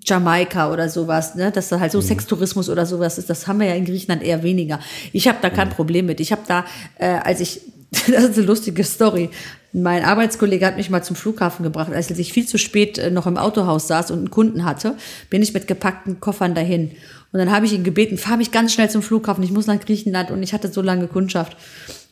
Jamaika 0.04 0.72
oder 0.72 0.88
sowas, 0.88 1.34
ne? 1.34 1.50
dass 1.50 1.68
da 1.68 1.80
halt 1.80 1.92
so 1.92 2.00
Sextourismus 2.00 2.68
oder 2.68 2.84
sowas 2.84 3.18
ist, 3.18 3.30
das 3.30 3.46
haben 3.46 3.60
wir 3.60 3.68
ja 3.68 3.74
in 3.74 3.84
Griechenland 3.84 4.22
eher 4.22 4.42
weniger. 4.42 4.80
Ich 5.12 5.28
habe 5.28 5.38
da 5.40 5.50
kein 5.50 5.70
Problem 5.70 6.06
mit. 6.06 6.20
Ich 6.20 6.32
habe 6.32 6.42
da, 6.46 6.64
äh, 6.98 7.06
als 7.06 7.40
ich, 7.40 7.60
das 7.90 8.24
ist 8.24 8.38
eine 8.38 8.46
lustige 8.46 8.84
Story, 8.84 9.30
mein 9.72 10.04
Arbeitskollege 10.04 10.66
hat 10.66 10.76
mich 10.76 10.90
mal 10.90 11.02
zum 11.02 11.16
Flughafen 11.16 11.62
gebracht, 11.62 11.92
als 11.92 12.10
ich 12.10 12.32
viel 12.32 12.46
zu 12.46 12.58
spät 12.58 12.98
äh, 12.98 13.10
noch 13.10 13.26
im 13.26 13.36
Autohaus 13.36 13.86
saß 13.86 14.10
und 14.10 14.18
einen 14.18 14.30
Kunden 14.30 14.64
hatte, 14.64 14.96
bin 15.28 15.42
ich 15.42 15.54
mit 15.54 15.66
gepackten 15.66 16.20
Koffern 16.20 16.54
dahin. 16.54 16.92
Und 17.32 17.38
dann 17.38 17.52
habe 17.52 17.66
ich 17.66 17.72
ihn 17.72 17.84
gebeten, 17.84 18.18
fahr 18.18 18.36
mich 18.36 18.50
ganz 18.50 18.72
schnell 18.72 18.90
zum 18.90 19.02
Flughafen, 19.02 19.44
ich 19.44 19.52
muss 19.52 19.66
nach 19.66 19.78
Griechenland 19.78 20.30
und 20.30 20.42
ich 20.42 20.52
hatte 20.52 20.68
so 20.68 20.82
lange 20.82 21.06
Kundschaft 21.06 21.56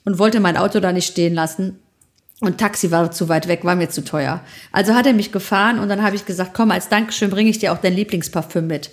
und 0.04 0.18
wollte 0.18 0.40
mein 0.40 0.56
Auto 0.56 0.78
da 0.78 0.92
nicht 0.92 1.10
stehen 1.10 1.34
lassen. 1.34 1.78
Und 2.40 2.58
Taxi 2.58 2.92
war 2.92 3.10
zu 3.10 3.28
weit 3.28 3.48
weg, 3.48 3.64
war 3.64 3.74
mir 3.74 3.88
zu 3.88 4.04
teuer. 4.04 4.40
Also 4.70 4.94
hat 4.94 5.06
er 5.06 5.12
mich 5.12 5.32
gefahren 5.32 5.80
und 5.80 5.88
dann 5.88 6.04
habe 6.04 6.14
ich 6.14 6.24
gesagt, 6.24 6.54
komm, 6.54 6.70
als 6.70 6.88
Dankeschön 6.88 7.30
bringe 7.30 7.50
ich 7.50 7.58
dir 7.58 7.72
auch 7.72 7.78
dein 7.78 7.94
Lieblingsparfüm 7.94 8.68
mit. 8.68 8.90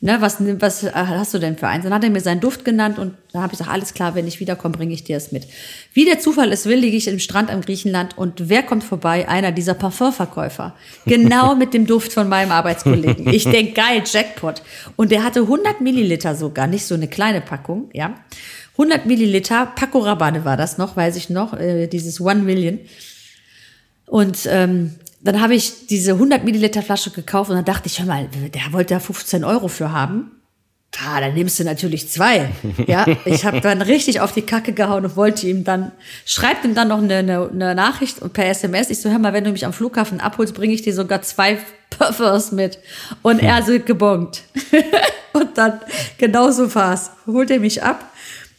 Ne, 0.00 0.20
was, 0.20 0.36
was 0.60 0.84
hast 0.94 1.34
du 1.34 1.40
denn 1.40 1.58
für 1.58 1.66
eins? 1.66 1.82
Dann 1.82 1.92
hat 1.92 2.04
er 2.04 2.10
mir 2.10 2.20
seinen 2.20 2.40
Duft 2.40 2.64
genannt 2.64 3.00
und 3.00 3.14
da 3.32 3.40
habe 3.40 3.52
ich 3.52 3.58
gesagt, 3.58 3.74
alles 3.74 3.94
klar, 3.94 4.14
wenn 4.14 4.28
ich 4.28 4.38
wiederkomme, 4.38 4.76
bringe 4.76 4.94
ich 4.94 5.02
dir 5.02 5.16
es 5.16 5.32
mit. 5.32 5.48
Wie 5.92 6.04
der 6.04 6.20
Zufall 6.20 6.52
es 6.52 6.66
will, 6.66 6.78
liege 6.78 6.96
ich 6.96 7.08
im 7.08 7.18
Strand 7.18 7.50
am 7.50 7.62
Griechenland 7.62 8.16
und 8.16 8.48
wer 8.48 8.62
kommt 8.62 8.84
vorbei? 8.84 9.28
Einer 9.28 9.50
dieser 9.50 9.74
Parfumverkäufer. 9.74 10.76
Genau 11.06 11.54
mit 11.56 11.74
dem 11.74 11.84
Duft 11.84 12.12
von 12.12 12.28
meinem 12.28 12.52
Arbeitskollegen. 12.52 13.28
Ich 13.34 13.42
denk 13.42 13.74
geil, 13.74 14.04
Jackpot. 14.06 14.62
Und 14.94 15.10
der 15.10 15.24
hatte 15.24 15.40
100 15.40 15.80
Milliliter 15.80 16.36
sogar, 16.36 16.68
nicht 16.68 16.86
so 16.86 16.94
eine 16.94 17.08
kleine 17.08 17.40
Packung, 17.40 17.90
ja. 17.92 18.14
100 18.74 19.06
Milliliter, 19.06 19.66
Paco 19.66 19.98
Rabanne 19.98 20.44
war 20.44 20.56
das 20.56 20.78
noch, 20.78 20.96
weiß 20.96 21.16
ich 21.16 21.28
noch, 21.28 21.54
äh, 21.54 21.88
dieses 21.88 22.20
One 22.20 22.42
Million. 22.42 22.78
Und 24.06 24.46
ähm, 24.48 24.94
dann 25.20 25.40
habe 25.40 25.54
ich 25.54 25.86
diese 25.88 26.12
100 26.12 26.44
Milliliter 26.44 26.82
Flasche 26.82 27.10
gekauft 27.10 27.50
und 27.50 27.56
dann 27.56 27.64
dachte 27.64 27.88
ich, 27.88 27.98
hör 27.98 28.06
mal, 28.06 28.28
der 28.28 28.72
wollte 28.72 28.94
da 28.94 29.00
15 29.00 29.44
Euro 29.44 29.68
für 29.68 29.92
haben. 29.92 30.32
Ah, 31.06 31.20
dann 31.20 31.34
nimmst 31.34 31.60
du 31.60 31.64
natürlich 31.64 32.08
zwei. 32.08 32.48
Ja, 32.86 33.06
ich 33.24 33.44
habe 33.44 33.60
dann 33.60 33.82
richtig 33.82 34.20
auf 34.20 34.32
die 34.32 34.42
Kacke 34.42 34.72
gehauen 34.72 35.04
und 35.04 35.16
wollte 35.16 35.46
ihm 35.46 35.62
dann, 35.62 35.92
schreibt 36.24 36.64
ihm 36.64 36.74
dann 36.74 36.88
noch 36.88 36.98
eine, 36.98 37.16
eine, 37.16 37.48
eine 37.50 37.74
Nachricht 37.74 38.32
per 38.32 38.46
SMS. 38.46 38.90
Ich 38.90 39.00
so, 39.00 39.10
hör 39.10 39.18
mal, 39.18 39.32
wenn 39.32 39.44
du 39.44 39.52
mich 39.52 39.66
am 39.66 39.72
Flughafen 39.72 40.20
abholst, 40.20 40.54
bringe 40.54 40.74
ich 40.74 40.82
dir 40.82 40.94
sogar 40.94 41.22
zwei 41.22 41.58
Puffers 41.90 42.52
mit. 42.52 42.78
Und 43.22 43.40
er 43.40 43.62
so 43.66 43.78
gebongt. 43.78 44.42
und 45.32 45.58
dann, 45.58 45.80
genauso 46.16 46.74
war's. 46.74 47.10
Holt 47.26 47.50
er 47.50 47.60
mich 47.60 47.82
ab 47.82 48.10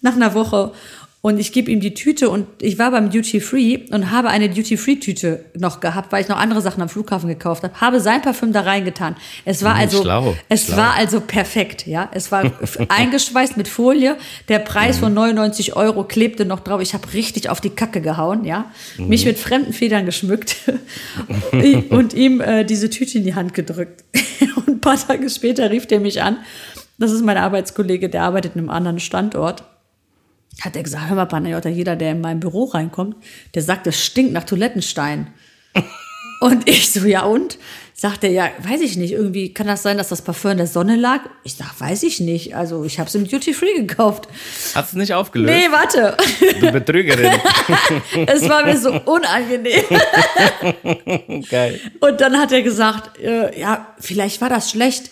nach 0.02 0.16
einer 0.16 0.34
Woche 0.34 0.72
und 1.22 1.38
ich 1.38 1.52
gebe 1.52 1.70
ihm 1.70 1.82
die 1.82 1.94
Tüte 1.94 2.30
und 2.30 2.48
ich 2.62 2.80
war 2.80 2.92
beim 2.92 3.10
Duty 3.10 3.42
Free 3.42 3.80
und 3.92 4.10
habe 4.10 4.30
eine 4.30 4.48
Duty 4.50 4.78
Free 4.78 4.96
Tüte 4.96 5.44
noch 5.58 5.82
gehabt, 5.82 6.14
weil 6.14 6.22
ich 6.22 6.30
noch 6.30 6.38
andere 6.38 6.62
Sachen 6.62 6.82
am 6.82 6.88
Flughafen 6.88 7.28
gekauft 7.28 7.64
habe. 7.64 7.74
Habe 7.82 8.00
sein 8.00 8.22
Parfüm 8.22 8.54
da 8.54 8.62
reingetan. 8.62 9.18
Es 9.44 9.62
war 9.62 9.76
also, 9.76 10.02
schlau, 10.02 10.36
es 10.48 10.68
schlau. 10.68 10.78
war 10.78 10.94
also 10.96 11.20
perfekt, 11.20 11.86
ja. 11.88 12.10
Es 12.14 12.32
war 12.32 12.50
eingeschweißt 12.88 13.58
mit 13.58 13.68
Folie. 13.68 14.16
Der 14.48 14.60
Preis 14.60 14.96
Mhm. 14.98 15.02
von 15.02 15.14
99 15.14 15.76
Euro 15.76 16.06
klebte 16.06 16.46
noch 16.46 16.62
drauf. 16.62 16.80
Ich 16.82 16.94
habe 16.94 17.12
richtig 17.14 17.50
auf 17.50 17.60
die 17.60 17.72
Kacke 17.72 18.00
gehauen, 18.00 18.46
ja. 18.46 18.72
Mhm. 18.98 19.10
Mich 19.10 19.26
mit 19.26 19.38
fremden 19.38 19.74
Federn 19.74 20.06
geschmückt 20.06 20.56
und 21.90 22.14
ihm 22.14 22.40
äh, 22.40 22.64
diese 22.64 22.90
Tüte 22.90 23.18
in 23.18 23.24
die 23.26 23.36
Hand 23.36 23.54
gedrückt. 23.54 24.04
und 24.56 24.68
ein 24.70 24.80
paar 24.80 24.96
Tage 24.96 25.30
später 25.30 25.70
rief 25.70 25.86
der 25.86 26.00
mich 26.00 26.22
an. 26.22 26.38
Das 26.98 27.12
ist 27.12 27.24
mein 27.26 27.38
Arbeitskollege, 27.38 28.10
der 28.10 28.24
arbeitet 28.24 28.56
in 28.56 28.60
einem 28.62 28.70
anderen 28.70 29.00
Standort 29.00 29.64
hat 30.62 30.76
er 30.76 30.84
gesagt, 30.84 31.10
hör 31.10 31.16
mal, 31.16 31.26
Panayota, 31.26 31.70
jeder, 31.70 31.96
der 31.96 32.12
in 32.12 32.22
mein 32.22 32.40
Büro 32.40 32.66
reinkommt, 32.66 33.16
der 33.56 33.62
sagt, 33.62 33.88
es 33.88 34.04
stinkt 34.04 34.34
nach 34.34 34.44
Toilettenstein. 34.44 35.28
und 36.42 36.70
ich 36.70 36.92
so, 36.92 37.06
ja 37.06 37.24
und? 37.24 37.58
Sagt 37.94 38.24
er, 38.24 38.30
ja, 38.30 38.50
weiß 38.60 38.80
ich 38.80 38.96
nicht, 38.96 39.12
irgendwie 39.12 39.54
kann 39.54 39.68
das 39.68 39.84
sein, 39.84 39.98
dass 39.98 40.08
das 40.08 40.22
Parfum 40.22 40.52
in 40.52 40.58
der 40.58 40.68
Sonne 40.68 40.96
lag? 40.96 41.20
Ich 41.44 41.56
sag, 41.56 41.78
weiß 41.82 42.04
ich 42.04 42.22
nicht, 42.22 42.56
also 42.56 42.86
ich 42.86 42.98
habe 42.98 43.10
es 43.10 43.16
im 43.16 43.28
Duty 43.28 43.54
Free 43.54 43.74
gekauft. 43.76 44.30
Hast 44.74 44.94
du 44.94 44.98
es 44.98 45.02
nicht 45.02 45.14
aufgelöst? 45.14 45.54
Nee, 45.54 45.70
warte, 45.70 46.16
Du 46.62 46.72
Betrügerin. 46.72 47.34
es 48.26 48.48
war 48.48 48.64
mir 48.66 48.78
so 48.78 48.94
unangenehm. 48.94 49.84
Geil. 51.50 51.82
Und 52.00 52.22
dann 52.22 52.38
hat 52.38 52.54
er 52.54 52.62
gesagt, 52.62 53.20
äh, 53.20 53.60
ja, 53.60 53.94
vielleicht 54.00 54.40
war 54.40 54.48
das 54.48 54.72
schlecht. 54.72 55.12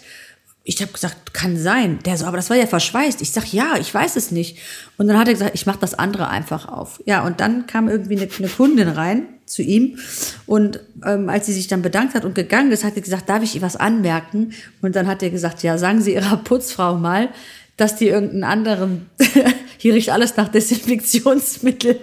Ich 0.69 0.81
habe 0.81 0.91
gesagt, 0.91 1.33
kann 1.33 1.57
sein. 1.57 1.99
Der 2.05 2.17
so, 2.17 2.25
aber 2.25 2.35
das 2.35 2.49
war 2.49 2.57
ja 2.57 2.67
verschweißt. 2.67 3.21
Ich 3.21 3.31
sag, 3.31 3.53
ja, 3.53 3.75
ich 3.79 3.93
weiß 3.93 4.17
es 4.17 4.31
nicht. 4.31 4.57
Und 4.97 5.07
dann 5.07 5.17
hat 5.17 5.27
er 5.27 5.33
gesagt, 5.33 5.51
ich 5.55 5.65
mache 5.65 5.79
das 5.79 5.93
andere 5.93 6.27
einfach 6.27 6.67
auf. 6.67 7.01
Ja, 7.05 7.25
und 7.25 7.39
dann 7.39 7.67
kam 7.67 7.87
irgendwie 7.87 8.17
eine, 8.17 8.29
eine 8.37 8.49
Kundin 8.49 8.89
rein 8.89 9.27
zu 9.45 9.61
ihm 9.61 9.97
und 10.45 10.81
ähm, 11.05 11.29
als 11.29 11.45
sie 11.45 11.53
sich 11.53 11.67
dann 11.67 11.81
bedankt 11.81 12.15
hat 12.15 12.25
und 12.25 12.35
gegangen 12.35 12.69
ist, 12.73 12.83
hat 12.83 12.95
sie 12.95 13.01
gesagt, 13.01 13.29
darf 13.29 13.41
ich 13.43 13.55
ihr 13.55 13.61
was 13.61 13.77
anmerken? 13.77 14.51
Und 14.81 14.97
dann 14.97 15.07
hat 15.07 15.23
er 15.23 15.29
gesagt, 15.29 15.63
ja, 15.63 15.77
sagen 15.77 16.01
Sie 16.01 16.13
Ihrer 16.13 16.35
Putzfrau 16.43 16.97
mal, 16.97 17.29
dass 17.77 17.95
die 17.95 18.09
irgendeinen 18.09 18.43
anderen, 18.43 19.09
hier 19.77 19.93
riecht 19.93 20.09
alles 20.09 20.35
nach 20.35 20.49
Desinfektionsmittel. 20.49 22.01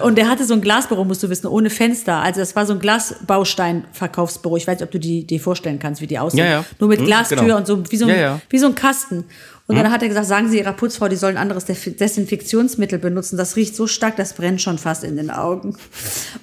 Und 0.00 0.16
der 0.16 0.28
hatte 0.28 0.44
so 0.44 0.54
ein 0.54 0.60
Glasbüro, 0.60 1.04
musst 1.04 1.22
du 1.22 1.28
wissen, 1.30 1.46
ohne 1.46 1.70
Fenster. 1.70 2.16
Also 2.16 2.40
das 2.40 2.54
war 2.56 2.66
so 2.66 2.72
ein 2.74 2.78
Glasbaustein-Verkaufsbüro. 2.78 4.56
Ich 4.56 4.66
weiß 4.66 4.78
nicht, 4.78 4.84
ob 4.84 4.90
du 4.90 4.98
die 4.98 5.26
dir 5.26 5.40
vorstellen 5.40 5.78
kannst, 5.78 6.00
wie 6.00 6.06
die 6.06 6.18
aussehen. 6.18 6.40
Ja, 6.44 6.50
ja. 6.50 6.64
Nur 6.78 6.88
mit 6.88 7.00
Hm, 7.00 7.06
Glastür 7.06 7.38
genau. 7.38 7.56
und 7.56 7.66
so 7.66 7.82
wie 7.90 7.96
so 7.96 8.06
ein, 8.06 8.40
wie 8.50 8.58
so 8.58 8.66
ein 8.66 8.74
Kasten. 8.74 9.24
Und 9.68 9.76
dann 9.76 9.92
hat 9.92 10.02
er 10.02 10.08
gesagt, 10.08 10.26
sagen 10.26 10.48
Sie 10.48 10.58
Ihrer 10.58 10.72
Putzfrau, 10.72 11.08
die 11.08 11.16
soll 11.16 11.32
ein 11.32 11.36
anderes 11.36 11.66
Desinfektionsmittel 11.66 12.98
benutzen. 12.98 13.36
Das 13.36 13.54
riecht 13.54 13.76
so 13.76 13.86
stark, 13.86 14.16
das 14.16 14.32
brennt 14.32 14.62
schon 14.62 14.78
fast 14.78 15.04
in 15.04 15.16
den 15.16 15.30
Augen. 15.30 15.76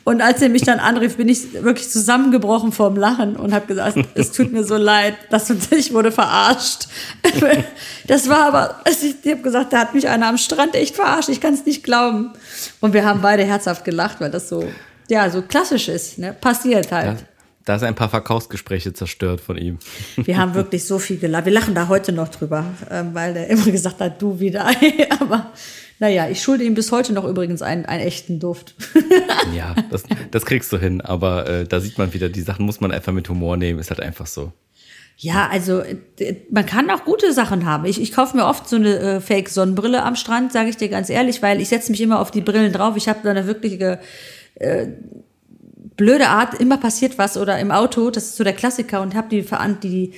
Und 0.03 0.21
als 0.21 0.43
er 0.43 0.49
mich 0.49 0.61
dann 0.61 0.77
anrief, 0.77 1.17
bin 1.17 1.27
ich 1.27 1.53
wirklich 1.53 1.89
zusammengebrochen 1.89 2.71
vorm 2.71 2.95
Lachen 2.95 3.35
und 3.35 3.51
habe 3.51 3.65
gesagt, 3.65 3.97
es 4.13 4.31
tut 4.31 4.51
mir 4.51 4.63
so 4.63 4.77
leid, 4.77 5.15
dass 5.31 5.49
ich 5.49 5.91
wurde 5.91 6.11
verarscht. 6.11 6.87
Das 8.07 8.29
war 8.29 8.47
aber, 8.47 8.81
also 8.85 9.07
ich 9.07 9.31
habe 9.31 9.41
gesagt, 9.41 9.73
da 9.73 9.79
hat 9.79 9.95
mich 9.95 10.07
einer 10.07 10.27
am 10.27 10.37
Strand 10.37 10.75
echt 10.75 10.95
verarscht. 10.95 11.29
Ich 11.29 11.41
kann 11.41 11.55
es 11.55 11.65
nicht 11.65 11.83
glauben. 11.83 12.33
Und 12.79 12.93
wir 12.93 13.03
haben 13.03 13.21
beide 13.21 13.43
herzhaft 13.43 13.83
gelacht, 13.83 14.21
weil 14.21 14.29
das 14.29 14.47
so, 14.47 14.67
ja, 15.09 15.27
so 15.31 15.41
klassisch 15.41 15.87
ist. 15.87 16.19
Ne? 16.19 16.35
Passiert 16.39 16.91
halt. 16.91 17.25
Da, 17.65 17.75
ist 17.75 17.83
ein 17.83 17.95
paar 17.95 18.09
Verkaufsgespräche 18.09 18.93
zerstört 18.93 19.41
von 19.41 19.57
ihm. 19.57 19.79
Wir 20.15 20.37
haben 20.37 20.53
wirklich 20.53 20.85
so 20.85 20.99
viel 20.99 21.17
gelacht. 21.17 21.45
Wir 21.45 21.51
lachen 21.51 21.73
da 21.73 21.87
heute 21.87 22.11
noch 22.11 22.29
drüber, 22.29 22.65
ähm, 22.91 23.09
weil 23.13 23.33
der 23.33 23.49
immer 23.49 23.65
gesagt 23.71 23.99
hat, 23.99 24.21
du 24.21 24.39
wieder. 24.39 24.69
Aber 25.19 25.51
naja, 25.99 26.29
ich 26.29 26.41
schulde 26.43 26.63
ihm 26.63 26.75
bis 26.75 26.91
heute 26.91 27.13
noch 27.13 27.25
übrigens 27.25 27.61
einen, 27.61 27.85
einen 27.85 28.03
echten 28.03 28.39
Duft. 28.39 28.75
Ja, 29.55 29.75
das, 29.89 30.03
das 30.31 30.45
kriegst 30.45 30.73
du 30.73 30.77
hin. 30.77 31.01
Aber 31.01 31.47
äh, 31.47 31.65
da 31.65 31.79
sieht 31.79 31.97
man 31.97 32.13
wieder, 32.13 32.29
die 32.29 32.41
Sachen 32.41 32.65
muss 32.65 32.81
man 32.81 32.91
einfach 32.91 33.13
mit 33.13 33.29
Humor 33.29 33.57
nehmen. 33.57 33.79
Ist 33.79 33.89
halt 33.89 34.01
einfach 34.01 34.25
so. 34.25 34.51
Ja, 35.17 35.47
also 35.49 35.83
man 36.51 36.65
kann 36.65 36.89
auch 36.89 37.05
gute 37.05 37.31
Sachen 37.31 37.65
haben. 37.65 37.85
Ich, 37.85 38.01
ich 38.01 38.11
kaufe 38.11 38.35
mir 38.35 38.45
oft 38.45 38.67
so 38.67 38.75
eine 38.75 38.99
äh, 38.99 39.21
Fake-Sonnenbrille 39.21 40.03
am 40.03 40.15
Strand, 40.15 40.51
sage 40.51 40.69
ich 40.69 40.77
dir 40.77 40.89
ganz 40.89 41.09
ehrlich, 41.09 41.41
weil 41.41 41.61
ich 41.61 41.69
setze 41.69 41.91
mich 41.91 42.01
immer 42.01 42.19
auf 42.19 42.31
die 42.31 42.41
Brillen 42.41 42.73
drauf. 42.73 42.97
Ich 42.97 43.07
habe 43.07 43.19
da 43.23 43.29
eine 43.29 43.47
wirkliche 43.47 43.99
äh, 44.55 44.87
blöde 45.97 46.27
Art, 46.27 46.55
immer 46.55 46.77
passiert 46.77 47.17
was 47.17 47.37
oder 47.37 47.59
im 47.59 47.71
Auto, 47.71 48.09
das 48.09 48.25
ist 48.25 48.37
so 48.37 48.43
der 48.43 48.53
Klassiker 48.53 49.01
und 49.01 49.15
habe 49.15 49.29
die, 49.29 49.45
die 49.83 50.13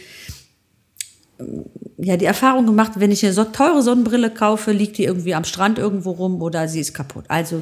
ja, 1.97 2.17
die 2.17 2.25
Erfahrung 2.25 2.65
gemacht, 2.65 2.93
wenn 2.95 3.11
ich 3.11 3.23
eine 3.23 3.33
so 3.33 3.43
teure 3.43 3.81
Sonnenbrille 3.81 4.31
kaufe, 4.31 4.71
liegt 4.71 4.97
die 4.97 5.03
irgendwie 5.03 5.35
am 5.35 5.43
Strand 5.43 5.77
irgendwo 5.77 6.11
rum 6.11 6.41
oder 6.41 6.67
sie 6.67 6.79
ist 6.79 6.93
kaputt. 6.93 7.25
Also 7.27 7.61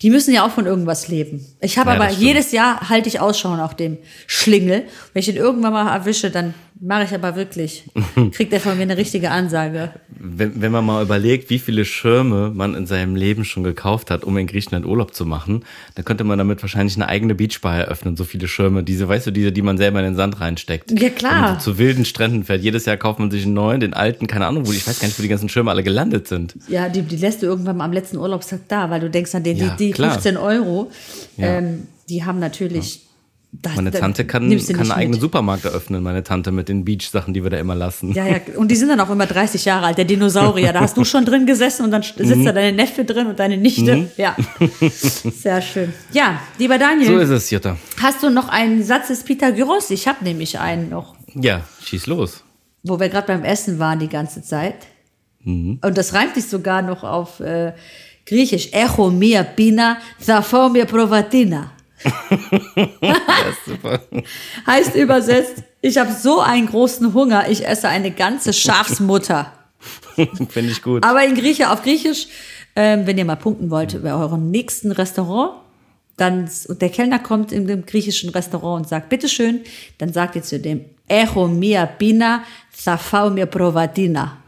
die 0.00 0.10
müssen 0.10 0.32
ja 0.32 0.46
auch 0.46 0.52
von 0.52 0.66
irgendwas 0.66 1.08
leben. 1.08 1.44
Ich 1.60 1.76
habe 1.76 1.90
Ja, 1.90 1.96
aber 1.96 2.10
jedes 2.10 2.52
Jahr 2.52 2.88
halte 2.88 3.08
ich 3.08 3.20
Ausschau 3.20 3.56
nach 3.56 3.74
dem 3.74 3.98
Schlingel. 4.26 4.84
Wenn 5.12 5.20
ich 5.20 5.28
ihn 5.28 5.36
irgendwann 5.36 5.72
mal 5.72 5.92
erwische, 5.92 6.30
dann 6.30 6.54
mache 6.80 7.04
ich 7.04 7.14
aber 7.14 7.34
wirklich, 7.36 7.84
kriegt 8.32 8.52
er 8.52 8.60
von 8.60 8.76
mir 8.76 8.82
eine 8.82 8.96
richtige 8.96 9.30
Ansage. 9.30 9.90
Wenn, 10.20 10.60
wenn 10.60 10.72
man 10.72 10.84
mal 10.84 11.02
überlegt, 11.02 11.50
wie 11.50 11.58
viele 11.58 11.84
Schirme 11.84 12.50
man 12.54 12.74
in 12.74 12.86
seinem 12.86 13.16
Leben 13.16 13.44
schon 13.44 13.62
gekauft 13.64 14.10
hat, 14.10 14.24
um 14.24 14.36
in 14.36 14.46
Griechenland 14.46 14.86
Urlaub 14.86 15.14
zu 15.14 15.24
machen, 15.26 15.64
dann 15.94 16.04
könnte 16.04 16.24
man 16.24 16.38
damit 16.38 16.62
wahrscheinlich 16.62 16.96
eine 16.96 17.08
eigene 17.08 17.34
Beachbar 17.34 17.76
eröffnen. 17.76 18.16
So 18.16 18.24
viele 18.24 18.48
Schirme, 18.48 18.82
diese, 18.82 19.08
weißt 19.08 19.26
du, 19.26 19.30
diese, 19.30 19.52
die 19.52 19.62
man 19.62 19.78
selber 19.78 19.98
in 20.00 20.06
den 20.06 20.14
Sand 20.16 20.40
reinsteckt. 20.40 20.90
Ja, 21.00 21.10
klar. 21.10 21.40
Man 21.40 21.60
so 21.60 21.72
zu 21.72 21.78
wilden 21.78 22.04
Stränden 22.04 22.44
fährt. 22.44 22.62
Jedes 22.62 22.84
Jahr 22.84 22.96
kauft 22.96 23.18
man 23.18 23.30
sich 23.30 23.44
einen 23.44 23.54
neuen, 23.54 23.80
den 23.80 23.94
alten, 23.94 24.26
keine 24.26 24.46
Ahnung, 24.46 24.66
wo 24.66 24.70
die, 24.70 24.76
ich 24.78 24.86
weiß 24.86 25.00
gar 25.00 25.06
nicht, 25.08 25.18
wo 25.18 25.22
die 25.22 25.28
ganzen 25.28 25.48
Schirme 25.48 25.70
alle 25.70 25.82
gelandet 25.82 26.28
sind. 26.28 26.54
Ja, 26.68 26.88
die, 26.88 27.02
die 27.02 27.16
lässt 27.16 27.42
du 27.42 27.46
irgendwann 27.46 27.76
mal 27.76 27.84
am 27.84 27.92
letzten 27.92 28.16
Urlaubstag 28.18 28.60
da, 28.68 28.90
weil 28.90 29.00
du 29.00 29.10
denkst 29.10 29.34
an 29.34 29.42
den, 29.42 29.56
Ja, 29.56 29.70
die, 29.78 29.86
die 29.86 29.90
klar. 29.92 30.12
15 30.12 30.36
Euro, 30.36 30.90
Ja. 31.36 31.58
ähm, 31.58 31.86
die 32.08 32.24
haben 32.24 32.38
natürlich. 32.38 33.02
Das, 33.50 33.76
Meine 33.76 33.90
Tante 33.90 34.26
kann, 34.26 34.50
kann 34.50 34.78
einen 34.78 34.92
eigenen 34.92 35.10
mit. 35.12 35.20
Supermarkt 35.22 35.64
eröffnen, 35.64 36.02
meine 36.02 36.22
Tante, 36.22 36.52
mit 36.52 36.68
den 36.68 36.84
Beach-Sachen, 36.84 37.32
die 37.32 37.42
wir 37.42 37.48
da 37.48 37.56
immer 37.58 37.74
lassen. 37.74 38.12
Ja, 38.12 38.26
ja, 38.26 38.36
und 38.56 38.70
die 38.70 38.76
sind 38.76 38.88
dann 38.90 39.00
auch 39.00 39.08
immer 39.08 39.24
30 39.24 39.64
Jahre 39.64 39.86
alt, 39.86 39.96
der 39.96 40.04
Dinosaurier. 40.04 40.72
Da 40.74 40.80
hast 40.80 40.98
du 40.98 41.04
schon 41.04 41.24
drin 41.24 41.46
gesessen 41.46 41.84
und 41.86 41.90
dann 41.90 42.02
Mhm. 42.18 42.26
sitzt 42.26 42.46
da 42.46 42.52
deine 42.52 42.76
Neffe 42.76 43.06
drin 43.06 43.26
und 43.26 43.38
deine 43.38 43.56
Nichte. 43.56 44.10
Ja, 44.18 44.36
sehr 44.90 45.62
schön. 45.62 45.94
Ja, 46.12 46.40
lieber 46.58 46.78
Daniel, 46.78 47.06
So 47.06 47.18
ist 47.18 47.30
es, 47.30 47.50
Jutta. 47.50 47.76
hast 48.02 48.22
du 48.22 48.28
noch 48.30 48.48
einen 48.50 48.82
Satz 48.84 49.08
des 49.08 49.24
Pythagoras? 49.24 49.90
Ich 49.90 50.06
habe 50.06 50.22
nämlich 50.24 50.58
einen 50.58 50.90
noch, 50.90 51.14
Ja, 51.34 51.62
schieß 51.82 52.06
los. 52.06 52.44
wo 52.82 53.00
wir 53.00 53.08
gerade 53.08 53.26
beim 53.28 53.44
Essen 53.44 53.78
waren 53.78 53.98
die 53.98 54.08
ganze 54.08 54.42
Zeit. 54.42 54.74
Mhm. 55.42 55.78
Und 55.82 55.96
das 55.96 56.12
reimt 56.12 56.34
sich 56.34 56.46
sogar 56.46 56.82
noch 56.82 57.02
auf 57.02 57.40
äh, 57.40 57.72
Griechisch. 58.26 58.68
Echo 58.72 59.10
mia 59.10 59.42
pina, 59.42 59.96
thafo 60.24 60.68
mia 60.68 60.84
provatina. 60.84 61.70
Super. 63.66 64.00
Heißt 64.66 64.94
übersetzt, 64.94 65.62
ich 65.80 65.98
habe 65.98 66.12
so 66.12 66.40
einen 66.40 66.66
großen 66.66 67.12
Hunger, 67.14 67.48
ich 67.48 67.66
esse 67.66 67.88
eine 67.88 68.10
ganze 68.10 68.52
Schafsmutter. 68.52 69.52
Finde 70.48 70.72
ich 70.72 70.82
gut. 70.82 71.04
Aber 71.04 71.24
in 71.24 71.34
Grieche, 71.34 71.70
auf 71.70 71.82
Griechisch, 71.82 72.28
ähm, 72.76 73.06
wenn 73.06 73.18
ihr 73.18 73.24
mal 73.24 73.36
punkten 73.36 73.70
wollt 73.70 74.02
bei 74.02 74.12
eurem 74.12 74.50
nächsten 74.50 74.92
Restaurant, 74.92 75.52
dann 76.16 76.50
und 76.68 76.82
der 76.82 76.90
Kellner 76.90 77.20
kommt 77.20 77.52
in 77.52 77.66
dem 77.66 77.86
griechischen 77.86 78.30
Restaurant 78.30 78.82
und 78.82 78.88
sagt, 78.88 79.08
bitteschön, 79.08 79.60
dann 79.98 80.12
sagt 80.12 80.36
ihr 80.36 80.42
zu 80.42 80.58
dem, 80.58 80.84
Echo 81.06 81.46
mia 81.46 81.86
pina, 81.86 82.42
thafau 82.84 83.30
mia 83.30 83.46
provatina. 83.46 84.38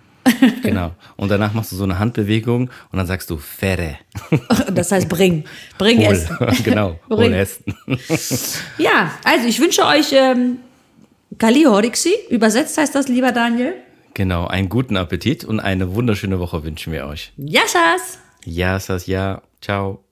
Genau. 0.63 0.93
Und 1.17 1.31
danach 1.31 1.53
machst 1.55 1.73
du 1.73 1.77
so 1.77 1.85
eine 1.85 1.99
Handbewegung 1.99 2.71
und 2.91 2.97
dann 2.97 3.07
sagst 3.07 3.31
du 3.31 3.37
Fere. 3.37 3.97
Das 4.73 4.93
heißt, 4.93 5.09
bring, 5.09 5.45
bring 5.79 5.99
Hol. 5.99 6.13
Essen. 6.13 6.37
genau, 6.65 6.99
hol 7.09 7.17
Bring. 7.17 7.33
Essen. 7.33 7.65
Ja, 8.79 9.13
also 9.25 9.47
ich 9.47 9.61
wünsche 9.61 9.85
euch 9.85 10.13
ähm, 10.13 10.59
Kali 11.39 11.65
Horixi, 11.65 12.15
übersetzt 12.29 12.79
heißt 12.79 12.95
das, 12.95 13.09
lieber 13.09 13.33
Daniel. 13.33 13.75
Genau, 14.15 14.47
einen 14.47 14.69
guten 14.69 14.97
Appetit 14.97 15.45
und 15.45 15.61
eine 15.61 15.95
wunderschöne 15.95 16.39
Woche 16.39 16.65
wünschen 16.65 16.93
wir 16.93 17.07
euch. 17.07 17.33
Yassas! 17.37 18.19
Ja, 18.45 18.79
Sas, 18.79 19.07
ja. 19.07 19.43
Ciao. 19.61 20.03